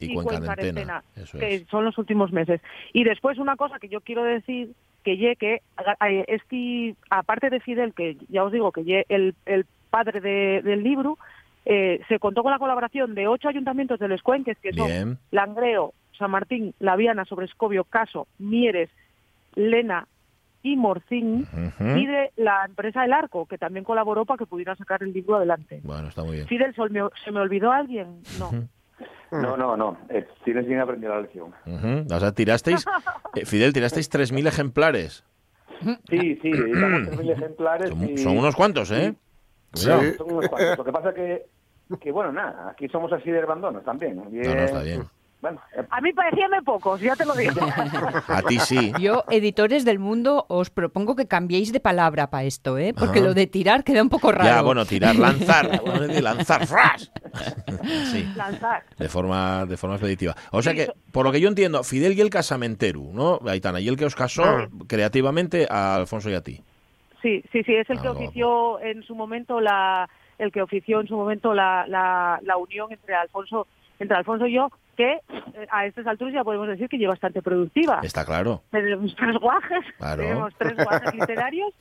Y, 0.00 0.12
y 0.12 0.14
Cuenca. 0.14 0.54
Eso 1.16 1.38
que 1.38 1.54
es. 1.54 1.66
son 1.68 1.84
los 1.84 1.96
últimos 1.98 2.32
meses. 2.32 2.60
Y 2.92 3.04
después 3.04 3.38
una 3.38 3.56
cosa 3.56 3.78
que 3.78 3.88
yo 3.88 4.00
quiero 4.02 4.24
decir, 4.24 4.72
que 5.04 5.16
ye 5.16 5.36
que 5.36 5.60
este, 6.28 6.96
aparte 7.10 7.50
de 7.50 7.60
Fidel, 7.60 7.92
que 7.94 8.16
ya 8.28 8.44
os 8.44 8.52
digo 8.52 8.72
que 8.72 8.84
ye 8.84 9.04
el, 9.08 9.34
el 9.46 9.66
padre 9.94 10.20
de- 10.20 10.60
del 10.62 10.82
libro, 10.82 11.18
eh, 11.64 12.00
se 12.08 12.18
contó 12.18 12.42
con 12.42 12.50
la 12.50 12.58
colaboración 12.58 13.14
de 13.14 13.28
ocho 13.28 13.48
ayuntamientos 13.48 14.00
de 14.00 14.08
los 14.08 14.22
Cuenques, 14.22 14.58
que 14.58 14.72
son 14.72 14.86
Bien. 14.88 15.18
Langreo, 15.30 15.92
San 16.18 16.32
Martín, 16.32 16.74
La 16.80 16.96
Viana, 16.96 17.24
Sobrescobio, 17.24 17.84
Caso, 17.84 18.26
Mieres, 18.38 18.90
Lena 19.54 20.08
y 20.62 20.76
Morcín, 20.76 21.46
y 21.96 22.06
de 22.06 22.32
la 22.36 22.64
empresa 22.66 23.04
El 23.04 23.12
Arco, 23.12 23.46
que 23.46 23.56
también 23.58 23.84
colaboró 23.84 24.24
para 24.24 24.38
que 24.38 24.46
pudiera 24.46 24.74
sacar 24.74 25.02
el 25.04 25.12
libro 25.12 25.36
adelante. 25.36 25.80
Bueno, 25.84 26.08
está 26.08 26.24
muy 26.24 26.36
bien. 26.36 26.48
Fidel, 26.48 26.74
¿se 26.74 26.82
me, 26.88 27.00
se 27.24 27.30
me 27.30 27.40
olvidó 27.40 27.70
alguien? 27.70 28.20
No. 28.40 28.50
No, 29.30 29.56
no, 29.56 29.76
no. 29.76 29.96
Eh, 30.10 30.26
tienes 30.44 30.66
bien 30.66 30.80
aprendido 30.80 31.14
la 31.14 31.20
lección. 31.22 31.52
O 32.10 32.18
sea, 32.20 32.32
tirasteis, 32.32 32.84
eh, 33.36 33.44
Fidel, 33.46 33.72
tirasteis 33.72 34.08
3.000 34.10 34.46
ejemplares. 34.48 35.24
Sí, 36.08 36.38
sí, 36.40 36.48
editamos 36.50 37.00
3.000 37.08 37.30
ejemplares. 37.32 37.88
Son, 37.90 38.08
y- 38.08 38.18
son 38.18 38.38
unos 38.38 38.54
cuantos, 38.56 38.90
¿eh? 38.90 39.14
Sí, 39.74 39.88
son 40.16 40.32
unos 40.32 40.48
cuantos. 40.48 40.78
Lo 40.78 40.84
que 40.84 40.92
pasa 40.92 41.14
que, 41.14 41.46
que 42.00 42.12
bueno, 42.12 42.32
nada, 42.32 42.70
aquí 42.70 42.88
somos 42.88 43.12
así 43.12 43.30
de 43.30 43.42
abandonos 43.42 43.84
también. 43.84 44.22
Y, 44.30 44.36
No, 44.46 44.54
no, 44.54 44.60
está 44.62 44.82
bien. 44.82 45.04
Bueno, 45.44 45.60
eh, 45.76 45.84
A 45.90 46.00
mí 46.00 46.10
parecíame 46.14 46.62
pocos, 46.62 46.98
ya 47.02 47.14
te 47.16 47.26
lo 47.26 47.34
digo. 47.34 47.60
A 48.28 48.40
ti 48.48 48.58
sí. 48.60 48.92
Yo, 48.98 49.24
editores 49.28 49.84
del 49.84 49.98
mundo, 49.98 50.46
os 50.48 50.70
propongo 50.70 51.16
que 51.16 51.26
cambiéis 51.26 51.70
de 51.70 51.80
palabra 51.80 52.30
para 52.30 52.44
esto, 52.44 52.78
¿eh? 52.78 52.94
Porque 52.98 53.18
Ajá. 53.18 53.28
lo 53.28 53.34
de 53.34 53.46
tirar 53.46 53.84
queda 53.84 54.00
un 54.00 54.08
poco 54.08 54.32
raro. 54.32 54.48
Ya, 54.48 54.62
bueno, 54.62 54.86
tirar, 54.86 55.14
lanzar. 55.16 55.82
Lanzar, 56.22 56.66
¡fras! 56.66 57.12
Sí. 58.10 58.26
Lanzar. 58.34 58.84
De 58.96 59.08
forma, 59.10 59.66
de 59.66 59.76
forma 59.76 59.96
expeditiva. 59.96 60.34
O 60.50 60.62
sea 60.62 60.72
que, 60.72 60.90
por 61.12 61.26
lo 61.26 61.32
que 61.32 61.42
yo 61.42 61.48
entiendo, 61.48 61.84
Fidel 61.84 62.14
y 62.14 62.22
el 62.22 62.30
casamentero, 62.30 63.02
¿no? 63.12 63.38
Aitana, 63.46 63.80
y 63.80 63.88
el 63.88 63.98
que 63.98 64.06
os 64.06 64.14
casó 64.14 64.44
creativamente 64.86 65.66
a 65.68 65.96
Alfonso 65.96 66.30
y 66.30 66.34
a 66.36 66.40
ti. 66.40 66.62
Sí, 67.24 67.42
sí, 67.52 67.62
sí, 67.64 67.74
es 67.74 67.88
el 67.88 67.96
Ah, 67.96 68.02
que 68.02 68.08
ofició 68.08 68.78
en 68.80 69.02
su 69.02 69.14
momento 69.14 69.58
la, 69.58 70.10
el 70.36 70.52
que 70.52 70.60
ofició 70.60 71.00
en 71.00 71.06
su 71.08 71.16
momento 71.16 71.54
la, 71.54 71.86
la, 71.88 72.38
la 72.42 72.58
unión 72.58 72.92
entre 72.92 73.14
Alfonso, 73.14 73.66
entre 73.98 74.18
Alfonso 74.18 74.46
y 74.46 74.52
yo, 74.52 74.68
que 74.94 75.12
eh, 75.12 75.66
a 75.70 75.86
estas 75.86 76.06
alturas 76.06 76.32
ya 76.34 76.44
podemos 76.44 76.68
decir 76.68 76.88
que 76.88 76.96
lleva 76.98 77.12
bastante 77.12 77.42
productiva. 77.42 78.00
Está 78.02 78.24
claro. 78.24 78.62
Tenemos 78.70 79.14
tres 79.16 79.36
guajes, 79.38 79.84
Claro. 79.98 80.22
tenemos 80.22 80.54
tres 80.58 80.74
guajes 80.76 81.14
literarios 81.14 81.72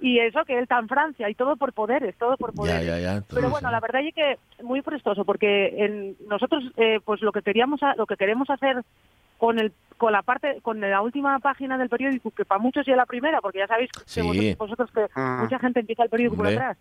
y 0.00 0.18
eso 0.18 0.44
que 0.44 0.54
él 0.56 0.62
está 0.64 0.78
en 0.78 0.88
Francia 0.88 1.28
y 1.30 1.34
todo 1.34 1.56
por 1.56 1.72
poderes, 1.72 2.16
todo 2.16 2.36
por 2.36 2.50
Ya, 2.50 2.56
poderes. 2.56 2.86
ya, 2.86 2.98
ya. 2.98 3.12
Pero 3.12 3.18
Entonces, 3.18 3.50
bueno, 3.50 3.68
sí. 3.68 3.72
la 3.72 3.80
verdad 3.80 4.02
es 4.06 4.14
que 4.14 4.38
muy 4.62 4.82
prestoso 4.82 5.24
porque 5.24 5.68
en, 5.84 6.16
nosotros 6.28 6.64
eh, 6.76 7.00
pues 7.04 7.20
lo 7.22 7.32
que 7.32 7.42
queríamos 7.42 7.80
lo 7.96 8.06
que 8.06 8.16
queremos 8.16 8.48
hacer 8.50 8.82
con 9.38 9.58
el 9.58 9.72
con 9.98 10.12
la 10.12 10.22
parte 10.22 10.58
con 10.62 10.78
la 10.80 11.00
última 11.02 11.38
página 11.38 11.76
del 11.78 11.88
periódico 11.90 12.30
que 12.30 12.44
para 12.44 12.58
muchos 12.58 12.84
ya 12.86 12.96
la 12.96 13.06
primera 13.06 13.40
porque 13.40 13.58
ya 13.58 13.66
sabéis 13.66 13.90
que 13.92 14.00
Sí. 14.06 14.20
vosotros, 14.22 14.56
vosotros 14.58 14.90
que 14.92 15.06
Ah. 15.14 15.40
mucha 15.42 15.58
gente 15.58 15.80
empieza 15.80 16.02
el 16.04 16.10
periódico 16.10 16.36
por 16.36 16.46
atrás 16.48 16.76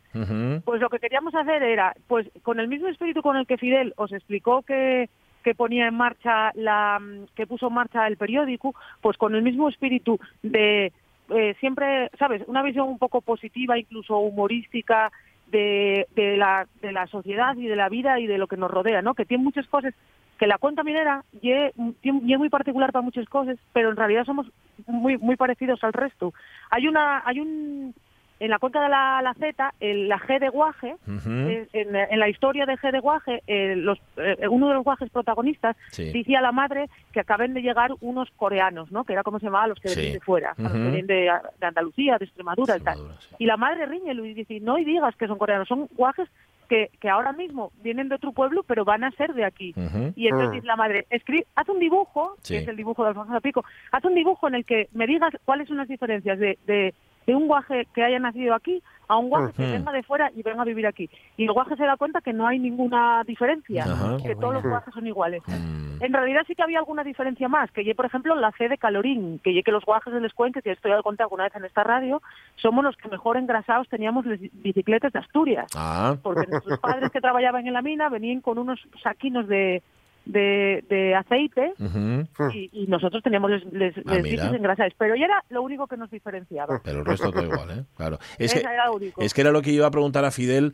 pues 0.66 0.82
lo 0.82 0.90
que 0.90 1.00
queríamos 1.00 1.34
hacer 1.36 1.64
era 1.64 1.94
pues 2.08 2.28
con 2.44 2.60
el 2.60 2.68
mismo 2.68 2.88
espíritu 2.88 3.22
con 3.22 3.36
el 3.38 3.46
que 3.48 3.58
Fidel 3.58 3.94
os 3.98 4.12
explicó 4.14 4.62
que 4.64 5.10
que 5.46 5.54
ponía 5.54 5.88
en 5.88 5.94
marcha 5.96 6.52
la 6.56 7.00
que 7.36 7.46
puso 7.46 7.68
en 7.68 7.76
marcha 7.76 8.08
el 8.08 8.18
periódico 8.18 8.74
pues 9.00 9.16
con 9.16 9.36
el 9.36 9.44
mismo 9.44 9.70
espíritu 9.70 10.18
de 10.42 10.92
eh, 11.30 11.56
siempre 11.60 12.10
sabes 12.18 12.42
una 12.48 12.64
visión 12.64 12.88
un 12.90 12.98
poco 12.98 13.22
positiva 13.22 13.78
incluso 13.78 14.18
humorística 14.18 15.12
de, 15.52 16.08
de 16.16 16.36
la 16.36 16.66
de 16.82 16.92
la 16.92 17.06
sociedad 17.06 17.56
y 17.58 17.68
de 17.68 17.76
la 17.76 17.90
vida 17.90 18.20
y 18.20 18.26
de 18.26 18.40
lo 18.40 18.48
que 18.48 18.58
nos 18.58 18.72
rodea 18.72 19.04
no 19.04 19.14
que 19.14 19.26
tiene 19.26 19.44
muchas 19.44 19.68
cosas 19.68 19.94
que 20.40 20.48
la 20.48 20.58
cuenta 20.58 20.84
minera 20.84 21.24
tiene- 21.40 21.72
ye 22.02 22.38
muy 22.40 22.50
particular 22.50 22.92
para 22.92 23.04
muchas 23.06 23.30
cosas 23.30 23.56
pero 23.72 23.92
en 23.92 23.98
realidad 23.98 24.26
somos 24.26 24.48
muy 24.88 25.18
muy 25.20 25.36
parecidos 25.36 25.84
al 25.84 25.94
resto. 25.94 26.34
Hay 26.72 26.88
una 26.88 27.22
hay 27.24 27.40
un 27.40 27.94
en 28.40 28.50
la 28.50 28.60
cuenca 28.60 28.82
de 28.84 28.90
la, 28.90 29.22
la 29.22 29.34
Z, 29.34 29.74
el- 29.80 30.10
la 30.10 30.20
G 30.20 30.40
de 30.40 30.50
Guaje, 30.50 30.96
Ujú. 31.08 31.30
eh, 31.30 31.68
en, 31.74 31.96
en 31.96 32.20
la 32.20 32.28
historia 32.30 32.66
de 32.66 32.74
G 32.78 32.92
de 32.92 33.00
Guaje, 33.00 33.42
eh, 33.48 33.76
los, 33.78 33.98
eh, 34.18 34.48
uno 34.50 34.68
de 34.68 34.74
los 34.76 34.84
guajes 34.84 35.10
protagonistas 35.10 35.78
Sí. 35.92 36.12
decía 36.12 36.40
a 36.40 36.42
la 36.42 36.52
madre 36.52 36.90
que 37.14 37.22
acaben 37.22 37.54
de 37.54 37.62
llegar 37.62 37.92
unos 38.02 38.30
coreanos, 38.36 38.92
¿no? 38.92 39.04
Que 39.06 39.14
era 39.14 39.24
como 39.24 39.40
se 39.40 39.46
llamaba 39.46 39.68
los 39.68 39.80
que 39.80 39.88
Sí. 39.90 39.96
venían 40.00 40.14
de 40.16 40.20
fuera, 40.20 40.54
a 40.58 40.62
los 40.62 40.72
que 40.74 40.78
venían 40.80 41.08
de, 41.08 41.32
de 41.60 41.66
Andalucía, 41.68 42.18
de 42.18 42.26
Extremadura, 42.26 42.76
y 42.78 42.82
tal. 42.82 42.94
Extremadura, 42.96 43.22
sí. 43.22 43.36
Y 43.40 43.46
la 43.46 43.58
madre 43.58 43.86
riñe 43.86 44.14
y 44.14 44.34
dice, 44.34 44.60
no 44.60 44.78
y 44.78 44.86
digas 44.86 45.16
que 45.16 45.28
son 45.28 45.38
coreanos, 45.38 45.68
son 45.68 45.88
guajes 45.96 46.28
que, 46.68 46.90
que 47.00 47.10
ahora 47.10 47.32
mismo 47.32 47.72
vienen 47.84 48.10
de 48.10 48.16
otro 48.16 48.32
pueblo, 48.32 48.64
pero 48.64 48.84
van 48.86 49.04
a 49.04 49.12
ser 49.12 49.34
de 49.36 49.46
aquí. 49.46 49.74
Y 50.16 50.26
entonces 50.28 50.52
dice 50.52 50.66
la 50.66 50.76
madre, 50.76 51.06
escribe, 51.12 51.46
haz 51.56 51.70
un 51.70 51.78
dibujo, 51.80 52.36
Sí. 52.42 52.56
que 52.56 52.60
es 52.62 52.68
el 52.68 52.76
dibujo 52.76 53.04
de 53.04 53.10
Alfonso 53.10 53.32
Zapico, 53.34 53.64
haz 53.92 54.04
un 54.04 54.16
dibujo 54.16 54.48
en 54.48 54.56
el 54.56 54.66
que 54.66 54.90
me 54.94 55.06
digas 55.06 55.32
cuáles 55.46 55.68
son 55.68 55.78
las 55.78 55.88
diferencias 55.88 56.40
de, 56.40 56.58
de, 56.66 56.96
de 57.26 57.36
un 57.36 57.48
guaje 57.48 57.88
que 57.94 58.04
haya 58.04 58.20
nacido 58.20 58.54
aquí 58.54 58.82
a 59.08 59.18
un 59.18 59.30
guaje 59.30 59.54
que 59.54 59.64
venga 59.64 59.92
de 59.92 60.04
fuera 60.04 60.32
y 60.36 60.42
venga 60.42 60.62
a 60.62 60.66
vivir 60.66 60.88
aquí. 60.88 61.10
Y 61.38 61.44
el 61.44 61.52
guaje 61.52 61.76
se 61.76 61.86
da 61.86 61.98
cuenta 61.98 62.22
que 62.22 62.34
no 62.34 62.48
hay 62.48 62.60
ninguna 62.60 63.24
diferencia, 63.26 63.86
que 64.22 64.30
Qué 64.30 64.36
todos 64.36 64.56
los 64.56 64.64
guajes 64.64 64.94
son 64.94 65.06
iguales. 65.08 65.44
Mm. 65.48 66.04
En 66.04 66.14
realidad 66.14 66.42
sí 66.48 66.56
que 66.56 66.64
había 66.64 66.80
alguna 66.80 67.04
diferencia 67.04 67.48
más, 67.48 67.72
que 67.72 67.86
yo, 67.86 67.96
por 67.96 68.06
ejemplo, 68.06 68.36
la 68.36 68.52
C 68.54 68.68
de 68.68 68.78
calorín, 68.78 69.40
que 69.40 69.54
yo 69.54 69.64
que 69.64 69.72
los 69.72 69.86
guajes 69.86 70.14
de 70.14 70.22
les 70.22 70.34
cuenques, 70.34 70.66
y 70.66 70.70
esto 70.70 70.90
ya 70.90 70.98
lo 70.98 71.04
conté 71.04 71.24
alguna 71.24 71.46
vez 71.46 71.56
en 71.56 71.66
esta 71.66 71.84
radio, 71.84 72.22
somos 72.56 72.84
los 72.84 72.98
que 72.98 73.08
mejor 73.08 73.38
engrasados 73.38 73.88
teníamos 73.88 74.26
las 74.26 74.40
bicicletas 74.40 75.14
de 75.14 75.20
Asturias 75.20 75.68
Ah, 75.76 76.16
porque 76.22 76.48
nuestros 76.48 76.80
padres 76.80 77.12
que 77.12 77.22
trabajaban 77.22 77.66
en 77.68 77.74
la 77.74 77.82
mina 77.82 78.10
venían 78.10 78.42
con 78.42 78.58
unos 78.58 78.80
saquinos 79.02 79.48
de, 79.48 79.82
de, 80.26 80.84
de 80.90 81.16
aceite 81.16 81.74
y, 82.54 82.70
y 82.84 82.88
nosotros 82.88 83.22
teníamos 83.24 83.52
les, 83.52 83.64
les, 83.74 83.98
Ah, 84.06 84.16
les. 84.16 84.94
Pero 84.98 85.16
ya 85.16 85.26
era 85.26 85.44
lo 85.50 85.62
único 85.62 85.88
que 85.88 85.98
nos 85.98 86.10
diferenciaba. 86.12 86.82
pero 86.84 87.00
el 87.00 87.06
resto 87.06 87.32
todo 87.32 87.44
igual, 87.44 87.72
¿eh? 87.72 87.84
Claro. 87.96 88.20
Es 88.38 88.54
que, 88.54 88.60
era 88.60 88.88
lo 88.88 88.94
único. 88.96 89.22
Es 89.22 89.34
que 89.34 89.42
era 89.42 89.52
lo 89.52 89.62
que 89.62 89.72
iba 89.72 89.88
a 89.88 89.92
preguntar 89.92 90.26
a 90.26 90.32
Fidel. 90.32 90.74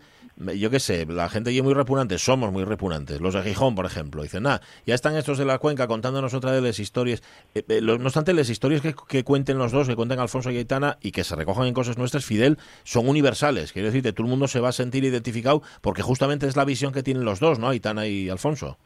Yo 0.58 0.70
qué 0.72 0.80
sé, 0.80 1.06
la 1.06 1.30
gente 1.30 1.50
allí 1.50 1.60
es 1.60 1.64
muy 1.64 1.74
repugnante, 1.74 2.18
somos 2.18 2.52
muy 2.52 2.64
repugnantes. 2.64 3.22
Los 3.22 3.34
de 3.36 3.44
Gijón, 3.44 3.76
por 3.76 3.86
ejemplo, 3.86 4.24
dicen, 4.24 4.44
nada, 4.44 4.62
ya 4.88 4.96
están 4.96 5.16
estos 5.16 5.38
de 5.38 5.46
la 5.46 5.60
cuenca 5.60 5.88
contándonos 5.88 6.34
otra 6.34 6.52
de 6.52 6.62
las 6.62 6.80
historias. 6.80 7.22
Eh, 7.54 7.64
eh, 7.68 7.82
lo- 7.82 7.98
no 8.00 8.06
obstante, 8.06 8.34
las 8.34 8.50
historias 8.50 8.82
que, 8.82 8.96
que 9.08 9.24
cuenten 9.24 9.58
los 9.60 9.72
dos, 9.72 9.88
que 9.88 9.96
cuenten 9.96 10.20
Alfonso 10.20 10.50
y 10.50 10.58
Aitana 10.58 10.98
y 11.02 11.12
que 11.12 11.24
se 11.24 11.36
recojan 11.36 11.68
en 11.68 11.74
cosas 11.74 11.98
nuestras, 11.98 12.26
Fidel, 12.26 12.58
son 12.84 13.08
universales. 13.08 13.72
Quiero 13.74 13.88
decirte, 13.88 14.14
todo 14.14 14.26
el 14.26 14.30
mundo 14.32 14.48
se 14.48 14.60
va 14.60 14.70
a 14.70 14.72
sentir 14.72 15.04
identificado 15.04 15.62
porque 15.82 16.02
justamente 16.02 16.48
es 16.48 16.56
la 16.56 16.66
visión 16.66 16.92
que 16.92 17.04
tienen 17.04 17.24
los 17.26 17.40
dos, 17.40 17.60
¿no? 17.60 17.70
Aitana 17.70 18.08
y 18.08 18.30
Alfonso. 18.30 18.78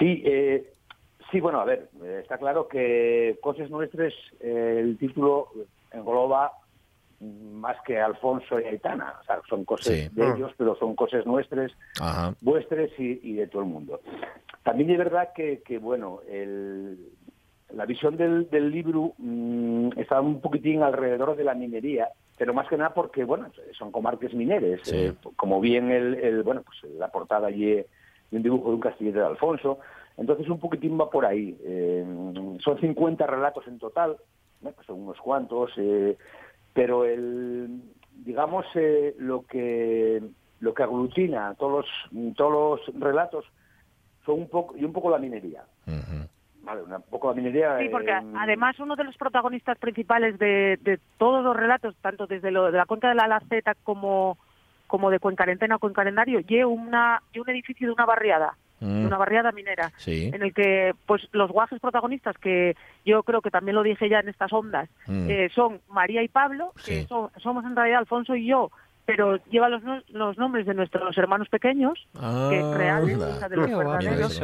Sí, 0.00 0.22
eh, 0.24 0.72
sí, 1.30 1.38
bueno, 1.40 1.60
a 1.60 1.64
ver, 1.64 1.90
eh, 2.02 2.18
está 2.22 2.38
claro 2.38 2.66
que 2.66 3.38
Cosas 3.40 3.70
Nuestras, 3.70 4.12
eh, 4.40 4.78
el 4.80 4.98
título 4.98 5.48
engloba 5.92 6.52
más 7.20 7.76
que 7.84 8.00
Alfonso 8.00 8.58
y 8.58 8.64
Aitana, 8.64 9.14
o 9.20 9.24
sea, 9.24 9.40
son 9.48 9.64
cosas 9.66 9.94
Sí. 9.94 10.08
de 10.10 10.24
ellos, 10.34 10.52
pero 10.56 10.74
son 10.76 10.96
cosas 10.96 11.26
nuestras, 11.26 11.70
Ajá. 12.00 12.34
vuestras 12.40 12.88
y, 12.98 13.20
y 13.22 13.34
de 13.34 13.46
todo 13.46 13.60
el 13.62 13.68
mundo. 13.68 14.00
También 14.64 14.90
es 14.90 14.98
verdad 14.98 15.30
que, 15.34 15.62
que, 15.62 15.78
bueno, 15.78 16.20
el- 16.28 17.10
la 17.74 17.84
visión 17.86 18.16
del, 18.16 18.48
del 18.50 18.70
libro 18.70 19.12
mm, 19.18 19.90
está 19.98 20.20
un 20.20 20.40
poquitín 20.40 20.82
alrededor 20.82 21.36
de 21.36 21.44
la 21.44 21.54
minería, 21.54 22.08
pero 22.38 22.54
más 22.54 22.66
que 22.68 22.76
nada 22.78 22.94
porque, 22.94 23.22
bueno, 23.24 23.52
son 23.78 23.92
comarques 23.92 24.32
mineres, 24.32 24.80
Sí. 24.84 24.90
eh, 24.94 25.14
como 25.36 25.60
bien 25.60 25.90
el, 25.90 26.14
el, 26.14 26.42
bueno, 26.42 26.62
pues 26.64 26.90
la 26.94 27.08
portada 27.08 27.48
allí 27.48 27.84
de 28.30 28.36
un 28.36 28.42
dibujo 28.42 28.68
de 28.68 28.74
un 28.74 28.80
castillete 28.80 29.18
de 29.18 29.26
Alfonso, 29.26 29.78
entonces 30.16 30.48
un 30.48 30.60
poquitín 30.60 30.98
va 31.00 31.10
por 31.10 31.24
ahí. 31.24 31.58
Eh, 31.64 32.04
son 32.62 32.78
50 32.78 33.26
relatos 33.26 33.66
en 33.66 33.78
total, 33.78 34.16
¿no? 34.60 34.72
Pues 34.72 34.86
son 34.86 35.00
unos 35.00 35.18
cuantos, 35.20 35.72
eh, 35.76 36.16
pero 36.72 37.04
el, 37.04 37.82
digamos, 38.24 38.66
eh, 38.74 39.14
lo 39.18 39.46
que 39.46 40.22
lo 40.60 40.74
que 40.74 40.82
aglutina 40.82 41.54
todos 41.54 41.86
los, 42.12 42.36
todos 42.36 42.80
los 42.86 43.00
relatos 43.00 43.46
son 44.24 44.40
un 44.40 44.48
poco 44.48 44.76
y 44.76 44.84
un 44.84 44.92
poco 44.92 45.10
la 45.10 45.18
minería. 45.18 45.64
Vale, 46.62 46.82
un 46.82 47.02
poco 47.10 47.30
de 47.30 47.40
minería. 47.40 47.78
Sí, 47.78 47.88
porque 47.88 48.10
eh, 48.10 48.32
además 48.36 48.78
uno 48.78 48.94
de 48.94 49.04
los 49.04 49.16
protagonistas 49.16 49.78
principales 49.78 50.38
de, 50.38 50.78
de 50.82 51.00
todos 51.16 51.42
los 51.42 51.56
relatos, 51.56 51.96
tanto 52.02 52.26
desde 52.26 52.50
lo 52.50 52.70
de 52.70 52.76
la 52.76 52.84
cuenca 52.84 53.08
de 53.08 53.14
la 53.14 53.26
Laceta 53.26 53.74
como, 53.82 54.36
como 54.90 55.08
de 55.10 55.20
Cuencarentena 55.20 55.76
o 55.76 55.78
Cuencarendario, 55.78 56.40
lleva 56.40 56.68
una, 56.68 57.22
lle 57.32 57.40
un 57.40 57.48
edificio 57.48 57.86
de 57.86 57.92
una 57.94 58.04
barriada, 58.04 58.54
Mm. 58.80 59.00
de 59.02 59.06
una 59.06 59.18
barriada 59.18 59.52
minera, 59.52 59.92
Sí. 59.98 60.30
en 60.34 60.42
el 60.42 60.52
que 60.52 60.94
pues 61.06 61.28
los 61.32 61.50
guajes 61.50 61.78
protagonistas, 61.80 62.36
que 62.38 62.74
yo 63.04 63.22
creo 63.22 63.40
que 63.40 63.50
también 63.50 63.76
lo 63.76 63.82
dije 63.82 64.08
ya 64.08 64.18
en 64.20 64.28
estas 64.28 64.52
ondas, 64.52 64.88
Mm. 65.06 65.26
eh, 65.30 65.48
son 65.54 65.80
María 65.90 66.22
y 66.22 66.28
Pablo, 66.28 66.72
que 66.84 67.04
son- 67.06 67.30
somos 67.38 67.64
en 67.64 67.76
realidad 67.76 68.00
Alfonso 68.00 68.34
y 68.34 68.46
yo, 68.46 68.70
pero 69.06 69.36
lleva 69.50 69.68
los, 69.68 69.82
los 70.10 70.38
nombres 70.38 70.66
de 70.66 70.74
nuestros 70.74 71.16
hermanos 71.18 71.48
pequeños, 71.48 72.06
que 72.14 72.74
reales, 72.76 73.18
o 73.18 73.34
sea, 73.38 73.48
de 73.48 73.56
los 73.56 73.68
verdaderos. 73.70 74.40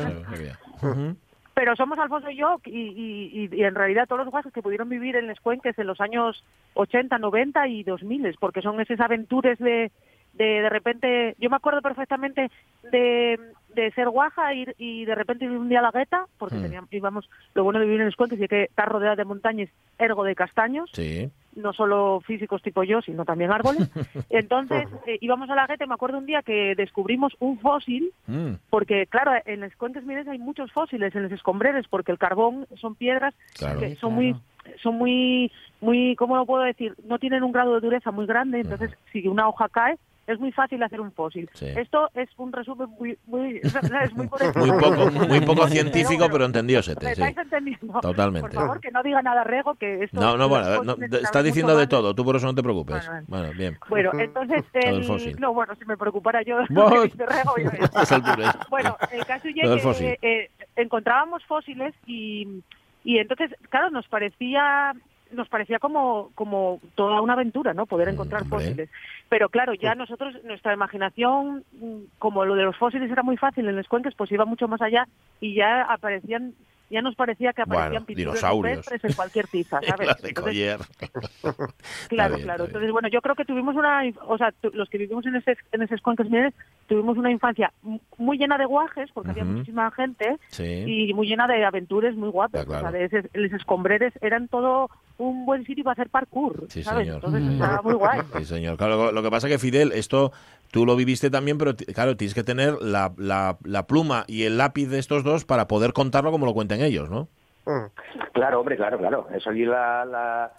Ujú. 0.82 1.16
Pero 1.54 1.74
somos 1.74 1.98
Alfonso 1.98 2.28
y 2.30 2.37
yo, 2.37 2.61
y, 2.66 2.70
y- 2.78 3.48
y- 3.50 3.56
y 3.56 3.64
en 3.64 3.74
realidad 3.74 4.06
todos 4.06 4.18
los 4.24 4.30
guajes 4.30 4.52
que 4.52 4.61
pudieron 4.61 4.90
vivir 4.90 5.16
en 5.16 5.26
Les 5.26 5.40
Cuenques 5.40 5.78
en 5.78 5.87
los 5.87 5.98
años 6.02 6.44
80, 6.74 7.16
90 7.18 7.66
y 7.68 7.82
2000, 7.82 8.37
porque 8.38 8.61
son 8.61 8.78
esas 8.80 9.00
aventuras 9.00 9.59
de, 9.59 9.90
de 10.37 10.62
de 10.62 10.68
repente, 10.68 11.35
yo 11.38 11.51
me 11.51 11.57
acuerdo 11.57 11.81
perfectamente 11.83 12.51
de, 12.92 13.38
de 13.75 13.90
ser 13.92 14.09
guaja 14.09 14.53
y 14.55 15.05
de 15.05 15.14
repente 15.14 15.44
ir 15.44 15.51
un 15.51 15.68
día 15.68 15.81
a 15.81 15.83
la 15.83 15.90
gueta, 15.90 16.27
porque 16.38 16.57
Mm. 16.57 16.62
teníamos, 16.62 16.92
íbamos, 16.92 17.31
lo 17.55 17.64
bueno 17.64 17.79
de 17.81 17.87
vivir 17.87 18.01
en 18.01 18.07
Les 18.07 18.16
Cuenques 18.16 18.40
es 18.40 18.49
que 18.49 18.64
está 18.64 18.85
rodeada 18.85 19.16
de 19.16 19.25
montañas, 19.25 19.68
ergo 19.99 20.25
de 20.25 20.35
castaños, 20.35 20.90
Sí. 20.92 21.31
no 21.55 21.72
solo 21.72 22.20
físicos 22.27 22.61
tipo 22.62 22.83
yo, 22.85 23.01
sino 23.03 23.25
también 23.25 23.51
árboles. 23.51 23.88
Entonces 24.31 24.87
eh, 25.07 25.18
íbamos 25.20 25.49
a 25.51 25.55
la 25.55 25.66
gueta 25.66 25.85
y 25.85 25.88
me 25.88 25.94
acuerdo 25.94 26.18
un 26.18 26.27
día 26.27 26.42
que 26.42 26.75
descubrimos 26.77 27.33
un 27.40 27.59
fósil 27.59 28.12
Mm. 28.27 28.55
porque 28.70 29.07
claro, 29.07 29.33
en 29.46 29.61
los 29.61 29.75
cuenques 29.77 30.05
mineros 30.05 30.29
hay 30.29 30.38
muchos 30.38 30.70
fósiles 30.72 31.14
en 31.14 31.22
los 31.25 31.33
escombreres 31.33 31.87
porque 31.88 32.12
el 32.12 32.18
carbón 32.18 32.66
son 32.81 32.94
piedras 32.94 33.35
Claro. 33.57 33.81
que 33.81 33.94
son 33.96 34.11
claro. 34.14 34.14
muy 34.14 34.35
son 34.83 34.94
muy 34.96 35.53
muy 35.81 36.16
cómo 36.16 36.37
lo 36.37 36.44
puedo 36.44 36.64
decir 36.64 36.94
no 37.05 37.18
tienen 37.20 37.44
un 37.44 37.53
grado 37.53 37.75
de 37.75 37.81
dureza 37.81 38.11
muy 38.11 38.27
grande 38.27 38.61
entonces 38.61 38.90
si 39.12 39.29
una 39.29 39.49
hoja 39.49 39.68
cae 39.68 39.96
es 40.26 40.38
muy 40.40 40.52
fácil 40.52 40.82
hacer 40.82 41.00
un 41.00 41.12
fósil 41.12 41.48
Sí. 41.52 41.66
esto 41.76 42.10
es 42.14 42.28
un 42.36 42.52
resumen 42.52 42.88
muy 42.98 43.18
muy 43.26 43.56
es 43.62 44.12
muy 44.14 44.26
Muy 44.56 44.70
poco, 44.80 45.10
muy 45.28 45.40
poco 45.40 45.54
Pero 45.62 45.68
científico, 45.68 46.18
bueno, 46.20 46.32
pero 46.32 46.44
entendió 46.46 46.78
¿Me 46.78 46.82
Sete, 46.82 47.14
sí. 47.14 47.22
entendiendo? 47.22 48.00
Totalmente. 48.00 48.48
Por 48.48 48.54
favor, 48.54 48.80
que 48.80 48.90
no 48.90 49.02
diga 49.02 49.22
nada 49.22 49.44
Rego, 49.44 49.74
que 49.74 50.04
esto... 50.04 50.20
No, 50.20 50.36
no, 50.36 50.48
bueno, 50.48 50.82
no, 50.82 50.96
está 51.18 51.42
diciendo 51.42 51.76
de 51.76 51.86
todo, 51.86 52.14
tú 52.14 52.24
por 52.24 52.36
eso 52.36 52.46
no 52.46 52.54
te 52.54 52.62
preocupes. 52.62 53.06
Bueno, 53.06 53.24
Bueno, 53.28 53.52
bien. 53.56 53.78
Bueno, 53.88 54.10
entonces, 54.18 54.64
el, 54.74 55.04
fósil. 55.04 55.36
no, 55.38 55.52
bueno, 55.54 55.74
si 55.76 55.84
me 55.84 55.96
preocupara 55.96 56.42
yo 56.42 56.58
de 56.58 56.66
Rego, 56.68 57.54
yo- 57.58 57.70
alturas. 58.10 58.56
Bueno, 58.70 58.96
el 59.12 59.24
caso 59.26 59.44
del 59.48 59.54
que 59.54 60.08
eh, 60.12 60.18
eh, 60.22 60.50
encontrábamos 60.76 61.44
fósiles 61.44 61.94
y, 62.06 62.62
y 63.04 63.18
entonces, 63.18 63.50
claro, 63.70 63.90
nos 63.90 64.06
parecía 64.08 64.94
nos 65.32 65.48
parecía 65.48 65.78
como 65.78 66.30
como 66.34 66.80
toda 66.94 67.20
una 67.20 67.34
aventura, 67.34 67.74
¿no? 67.74 67.86
Poder 67.86 68.08
Mm, 68.08 68.12
encontrar 68.12 68.42
hombre. 68.42 68.58
fósiles. 68.58 68.90
Pero 69.28 69.48
claro, 69.48 69.74
ya 69.74 69.94
nosotros, 69.94 70.34
nuestra 70.44 70.74
imaginación, 70.74 71.64
mm, 71.72 72.02
como 72.18 72.44
lo 72.44 72.54
de 72.54 72.64
los 72.64 72.76
fósiles 72.76 73.10
era 73.10 73.22
muy 73.22 73.36
fácil 73.36 73.68
en 73.68 73.76
los 73.76 73.88
cuenques, 73.88 74.14
pues 74.16 74.30
iba 74.32 74.44
mucho 74.44 74.68
más 74.68 74.80
allá 74.80 75.06
y 75.40 75.54
ya 75.54 75.82
aparecían 75.82 76.54
ya 76.90 77.03
nos 77.03 77.14
parecía 77.16 77.53
que 77.53 77.62
Bueno, 77.64 77.81
aparecían 77.83 78.05
pinturas 78.05 78.42
rupestres 78.51 79.05
en 79.05 79.12
cualquier 79.12 79.46
tiza, 79.49 79.81
¿sabes? 79.87 80.07
Las 80.07 80.22
de 80.22 80.29
Entonces. 80.29 80.79
Claro, 82.09 82.37
claro. 82.37 82.64
bien. 82.64 82.66
Entonces, 82.68 82.92
bueno, 82.92 83.09
yo 83.09 83.20
creo 83.20 83.35
que 83.35 83.44
tuvimos 83.44 83.75
una, 83.77 84.03
o 84.27 84.38
sea, 84.38 84.53
tu- 84.53 84.70
los 84.72 84.88
que 84.88 84.99
vivimos 84.99 85.27
en 85.27 85.37
ese, 85.37 85.57
en 85.72 85.83
esos 85.83 86.01
cuencos 86.01 86.27
mineros, 86.27 86.55
tuvimos 86.87 87.16
una 87.18 87.31
infancia 87.31 87.72
muy 88.18 88.38
llena 88.38 88.59
de 88.59 88.64
guajes, 88.66 89.11
porque 89.12 89.31
había 89.31 89.44
muchísima 89.44 89.90
gente, 89.90 90.37
Sí. 90.49 91.09
y 91.09 91.14
muy 91.14 91.27
llena 91.27 91.46
de 91.46 91.64
aventuras 91.64 92.14
muy 92.14 92.29
guapas. 92.29 92.64
Claro. 92.64 92.87
O 92.88 92.90
sea, 92.90 92.99
de 92.99 93.05
esos, 93.07 93.25
los 93.35 93.53
escombreres 93.53 94.12
eran 94.20 94.49
todo 94.49 94.88
un 95.18 95.46
buen 95.46 95.64
sitio 95.64 95.83
para 95.85 95.92
hacer 95.94 96.09
parkour, 96.11 96.66
Sí, 96.68 96.83
¿sabes? 96.83 97.05
señor. 97.07 97.16
Entonces 97.16 97.42
Mm. 97.42 97.53
estaba 97.53 97.83
muy 97.83 97.94
guay. 97.94 98.20
Sí, 98.38 98.44
señor. 98.44 98.77
Claro, 98.77 98.96
lo- 98.96 99.12
lo 99.12 99.22
que 99.22 99.31
pasa 99.31 99.49
que 99.49 99.59
Fidel, 99.59 99.92
esto 99.92 100.33
tú 100.70 100.87
lo 100.87 100.96
viviste 100.96 101.31
también, 101.31 101.59
pero 101.59 101.74
claro, 101.94 102.16
tienes 102.16 102.35
que 102.35 102.44
tener 102.44 102.74
la, 102.81 103.12
la, 103.16 103.57
la 103.64 103.87
pluma 103.87 104.24
y 104.26 104.44
el 104.44 104.59
lápiz 104.59 104.87
de 104.87 104.98
estos 104.98 105.24
dos 105.24 105.44
para 105.44 105.66
poder 105.68 105.92
contarlo 105.92 106.31
como 106.31 106.46
lo 106.46 106.55
cuentan 106.55 106.81
ellos, 106.81 107.09
¿no? 107.11 107.29
Mm. 107.66 107.87
Claro, 108.33 108.61
hombre, 108.61 108.76
claro, 108.76 108.98
claro. 108.98 109.26
Eso 109.35 109.50
allí 109.50 109.64
la, 109.64 110.05
la, 110.05 110.52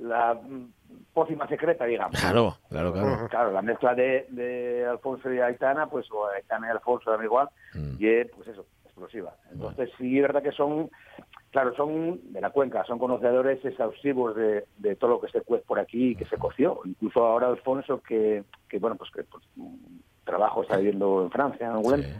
la 0.00 0.40
pócima 1.12 1.46
secreta, 1.48 1.84
digamos. 1.84 2.20
Claro, 2.20 2.58
claro, 2.68 2.92
claro. 2.92 3.28
Claro, 3.28 3.52
la 3.52 3.62
mezcla 3.62 3.94
de, 3.94 4.26
de 4.30 4.84
Alfonso 4.86 5.32
y 5.32 5.38
Aitana, 5.38 5.86
pues, 5.86 6.06
o 6.10 6.26
Aitana 6.28 6.66
y 6.66 6.70
Alfonso 6.70 7.10
dan 7.10 7.24
igual, 7.24 7.48
Mm. 7.74 7.96
y 7.98 8.06
es, 8.08 8.30
pues 8.34 8.48
eso, 8.48 8.66
explosiva. 8.84 9.34
Entonces, 9.52 9.90
sí, 9.98 10.16
es 10.16 10.22
verdad 10.22 10.42
que 10.42 10.52
son, 10.52 10.88
claro, 11.54 11.72
son 11.76 12.20
de 12.32 12.40
la 12.40 12.50
cuenca, 12.50 12.84
son 12.84 12.98
conocedores 12.98 13.64
exhaustivos 13.64 14.34
de, 14.34 14.64
de 14.78 14.96
todo 14.96 15.10
lo 15.12 15.20
que 15.20 15.28
se 15.28 15.40
cuece 15.42 15.64
por 15.64 15.78
aquí 15.78 16.08
y 16.10 16.16
que 16.16 16.24
se 16.24 16.36
coció. 16.36 16.80
Incluso 16.84 17.24
ahora 17.24 17.46
Alfonso, 17.46 18.02
que, 18.02 18.42
que 18.68 18.80
bueno, 18.80 18.96
pues 18.96 19.08
que 19.12 19.22
pues, 19.22 19.44
trabajo 20.24 20.62
está 20.62 20.78
viviendo 20.78 21.22
en 21.22 21.30
Francia, 21.30 21.66
en 21.66 21.72
Angoulême, 21.74 22.02
Sí. 22.02 22.10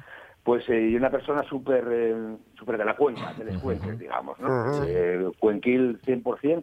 pues 0.44 0.68
eh, 0.68 0.88
y 0.88 0.94
una 0.94 1.10
persona 1.10 1.42
súper 1.42 1.84
eh, 1.90 2.36
súper 2.56 2.78
de 2.78 2.84
la 2.84 2.94
cuenca, 2.94 3.32
de 3.34 3.44
los 3.52 3.60
cuenques, 3.60 3.98
digamos, 3.98 4.38
¿no? 4.38 4.84
Eh, 4.86 5.28
cuenquil 5.40 6.00
100%. 6.02 6.62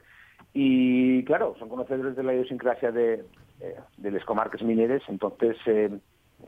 Y 0.53 1.23
claro, 1.25 1.55
son 1.59 1.67
conocedores 1.67 2.15
de 2.15 2.23
la 2.23 2.33
idiosincrasia 2.33 2.91
de, 2.93 3.25
eh, 3.59 3.75
de 3.97 4.11
las 4.11 4.23
comarcas 4.23 4.61
mineras, 4.61 5.01
entonces 5.09 5.57
eh, 5.65 5.89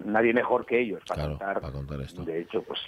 nadie 0.06 0.34
mejor 0.34 0.66
que 0.66 0.80
ellos 0.80 1.02
para, 1.06 1.24
Claro, 1.24 1.38
contar, 1.38 1.60
para 1.62 1.74
contar 1.74 2.00
esto. 2.02 2.24
de 2.24 2.40
hecho, 2.42 2.62
pues 2.64 2.80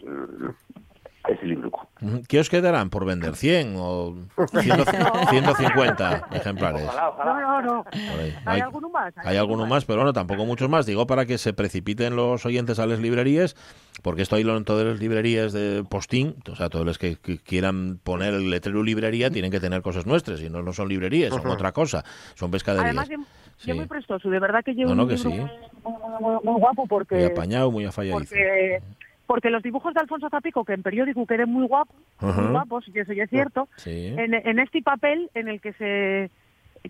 l- 1.28 1.36
ese 1.36 1.46
libro. 1.46 1.70
Ujú. 2.02 2.22
¿Qué 2.28 2.40
os 2.40 2.50
quedarán 2.50 2.90
por 2.90 3.06
vender? 3.06 3.32
¿100 3.34 3.74
o 3.78 4.16
100 4.60 4.86
150 5.30 6.28
ejemplares? 6.32 6.84
Ojalá, 6.88 7.10
ojalá. 7.10 7.34
No, 7.34 7.62
no, 7.62 7.62
no. 7.62 7.86
Ahí. 8.20 8.34
¿Hay 8.46 8.62
alguno 8.62 8.90
más? 8.90 9.14
Hay 9.18 9.38
alguno 9.38 9.66
más, 9.66 9.86
pero 9.86 10.00
bueno, 10.00 10.14
tampoco 10.14 10.46
muchos 10.46 10.70
más. 10.70 10.86
Digo 10.86 11.08
para 11.08 11.26
que 11.26 11.38
se 11.38 11.54
precipiten 11.54 12.16
los 12.16 12.46
oyentes 12.46 12.80
a 12.80 12.86
las 12.86 13.00
librerías, 13.00 13.56
porque 14.04 14.22
esto 14.22 14.36
hay 14.36 14.44
en 14.44 14.64
todas 14.66 14.86
las 14.86 15.00
librerías 15.00 15.54
de 15.54 15.84
postín, 15.90 16.36
o 16.52 16.56
sea, 16.56 16.70
todos 16.70 16.86
los 16.86 16.98
que, 16.98 17.16
que 17.18 17.38
quieran 17.40 18.00
poner 18.04 18.34
el 18.34 18.50
letrero 18.50 18.84
librería 18.84 19.30
tienen 19.32 19.52
que 19.52 19.60
tener 19.60 19.82
cosas 19.82 20.06
nuestras, 20.06 20.42
y 20.42 20.50
no, 20.50 20.62
no 20.62 20.74
son 20.74 20.88
librerías, 20.90 21.34
son 21.34 21.48
otra 21.48 21.72
cosa, 21.72 22.04
son 22.36 22.52
pescaderías. 22.52 22.86
Además, 22.86 23.10
yo, 23.10 23.18
Sí. 23.58 23.70
yo 23.70 23.76
muy 23.78 23.86
prestoso, 23.86 24.30
de 24.30 24.38
verdad 24.38 24.62
que 24.66 24.74
llevo 24.74 24.90
No, 24.90 24.96
no, 24.96 25.04
un 25.04 25.10
que 25.10 25.16
libro 25.16 25.32
sí. 25.32 25.38
muy, 25.38 25.50
muy- 25.94 26.20
muy- 26.20 26.40
muy 26.44 26.60
guapo 26.60 26.86
porque... 26.88 27.16
Muy 27.16 27.24
apañado, 27.24 27.72
muy 27.72 27.86
afalladizo. 27.86 28.18
porque 28.20 28.82
porque 29.26 29.50
los 29.50 29.64
dibujos 29.64 29.94
de 29.94 30.00
Alfonso 30.02 30.30
Zapico, 30.30 30.64
que 30.64 30.74
en 30.74 30.84
periódico 30.84 31.26
queden 31.26 31.50
muy 31.52 31.68
guapos, 31.68 31.96
muy 32.22 32.48
guapos, 32.52 32.86
y 32.94 33.00
eso 33.00 33.14
ya 33.14 33.24
es 33.24 33.30
cierto, 33.30 33.68
Sí. 33.78 34.14
en, 34.18 34.34
en 34.34 34.60
este 34.60 34.82
papel 34.82 35.30
en 35.34 35.48
el 35.48 35.60
que 35.62 35.74
se 35.74 36.32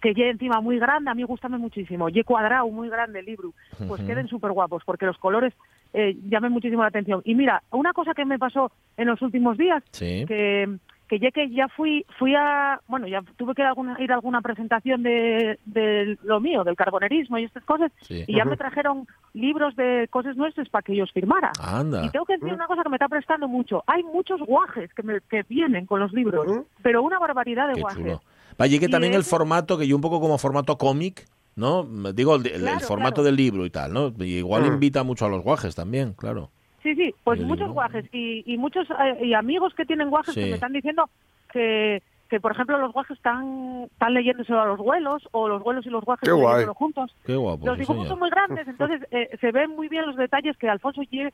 que 0.02 0.14
lleve 0.14 0.32
encima 0.32 0.60
muy 0.60 0.78
grande, 0.78 1.10
a 1.10 1.14
mí 1.14 1.24
gustame 1.24 1.58
muchísimo, 1.58 2.10
y 2.10 2.22
cuadrado, 2.24 2.68
muy 2.70 2.90
grande 2.90 3.20
el 3.20 3.26
libro, 3.28 3.54
pues 3.88 4.02
queden 4.02 4.28
súper 4.28 4.52
guapos, 4.52 4.84
porque 4.86 5.06
los 5.06 5.18
colores 5.18 5.54
eh, 5.94 6.18
llamen 6.28 6.52
muchísimo 6.52 6.82
la 6.82 6.90
atención. 6.90 7.22
Y 7.24 7.34
mira, 7.34 7.64
una 7.72 7.94
cosa 7.94 8.14
que 8.14 8.26
me 8.26 8.38
pasó 8.38 8.74
en 8.98 9.08
los 9.08 9.22
últimos 9.22 9.58
días, 9.58 9.82
Sí. 9.92 10.26
que, 10.28 10.68
que 11.08 11.20
ya 11.20 11.30
que 11.32 11.50
ya 11.52 11.68
fui 11.68 12.06
fui 12.18 12.34
a 12.36 12.80
bueno 12.88 13.08
ya 13.08 13.22
tuve 13.38 13.54
que 13.54 13.62
ir 13.62 13.66
a 13.66 13.70
alguna, 13.70 13.96
ir 14.00 14.12
a 14.12 14.16
alguna 14.16 14.42
presentación 14.42 15.04
de, 15.04 15.60
de 15.66 16.18
lo 16.24 16.40
mío 16.40 16.64
del 16.64 16.76
carbonerismo 16.76 17.38
y 17.38 17.44
estas 17.44 17.64
cosas 17.64 17.92
Sí. 18.02 18.24
y 18.28 18.36
ya 18.36 18.46
me 18.46 18.58
trajeron 18.58 19.08
libros 19.34 19.76
de 19.76 20.08
cosas 20.10 20.36
nuestras 20.36 20.68
para 20.70 20.82
que 20.82 20.96
yo 20.96 21.04
os 21.04 21.12
firmara 21.12 21.52
Anda. 21.62 22.06
y 22.06 22.10
tengo 22.10 22.26
que 22.26 22.38
decir 22.38 22.54
una 22.54 22.68
cosa 22.68 22.82
que 22.84 22.90
me 22.90 22.96
está 22.96 23.08
prestando 23.08 23.48
mucho 23.48 23.84
hay 23.88 24.04
muchos 24.04 24.40
guajes 24.42 24.94
que, 24.94 25.04
me, 25.04 25.22
que 25.30 25.44
vienen 25.48 25.86
con 25.86 26.00
los 26.00 26.12
libros 26.14 26.46
pero 26.82 27.04
una 27.04 27.20
barbaridad 27.20 27.68
de 27.68 27.74
Qué 27.76 27.82
guajes 27.82 28.02
chulo. 28.02 28.22
Vaya, 28.58 28.80
que 28.80 28.86
Y 28.86 28.90
también 28.90 29.14
el 29.14 29.24
formato, 29.26 29.78
que 29.78 29.86
yo 29.86 29.96
un 29.98 30.02
poco 30.02 30.22
como 30.22 30.38
formato 30.38 30.78
cómic, 30.78 31.28
¿no? 31.58 31.84
Digo, 32.14 32.36
el, 32.36 32.48
el- 32.48 32.54
el 32.54 32.62
Claro, 32.62 32.80
formato 32.88 33.16
claro. 33.16 33.24
del 33.26 33.36
libro 33.36 33.66
y 33.66 33.70
tal, 33.70 33.92
¿no? 33.94 34.14
Y 34.20 34.38
igual 34.38 34.66
invita 34.66 35.04
mucho 35.04 35.26
a 35.26 35.30
los 35.30 35.44
guajes 35.44 35.76
también, 35.76 36.14
claro. 36.14 36.52
Sí, 36.86 36.94
sí, 36.94 37.16
pues 37.24 37.40
El 37.40 37.48
muchos 37.48 37.62
libro. 37.68 37.74
guajes 37.74 38.06
y, 38.14 38.44
y 38.46 38.58
muchos 38.60 38.88
eh, 38.92 39.26
y 39.26 39.34
amigos 39.34 39.74
que 39.74 39.86
tienen 39.88 40.12
guajes 40.12 40.36
Sí. 40.36 40.40
que 40.42 40.46
me 40.46 40.54
están 40.54 40.72
diciendo 40.72 41.10
que, 41.52 42.04
que 42.30 42.40
por 42.40 42.52
ejemplo, 42.52 42.78
los 42.78 42.94
guajes 42.94 43.18
están, 43.18 43.88
están 43.92 44.14
leyéndose 44.14 44.54
a 44.54 44.66
los 44.66 44.78
vuelos 44.78 45.28
o 45.32 45.48
los 45.50 45.64
vuelos 45.64 45.84
y 45.88 45.90
los 45.90 46.04
guajes 46.06 46.30
Qué 46.30 46.32
guay. 46.32 46.46
leyéndolo 46.58 46.76
juntos. 46.76 47.16
Qué 47.26 47.36
guapo. 47.36 47.66
los 47.66 47.76
sí, 47.76 47.82
dibujos 47.82 48.04
señor. 48.04 48.08
son 48.10 48.20
muy 48.20 48.30
grandes, 48.30 48.68
entonces 48.68 49.02
eh, 49.10 49.36
se 49.42 49.52
ven 49.52 49.72
muy 49.72 49.88
bien 49.90 50.06
los 50.06 50.16
detalles 50.16 50.56
que 50.58 50.70
Alfonso 50.70 51.02
lle- 51.02 51.34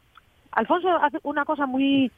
Alfonso 0.54 0.88
hace 1.02 1.18
una 1.24 1.44
cosa 1.44 1.66
muy 1.66 2.10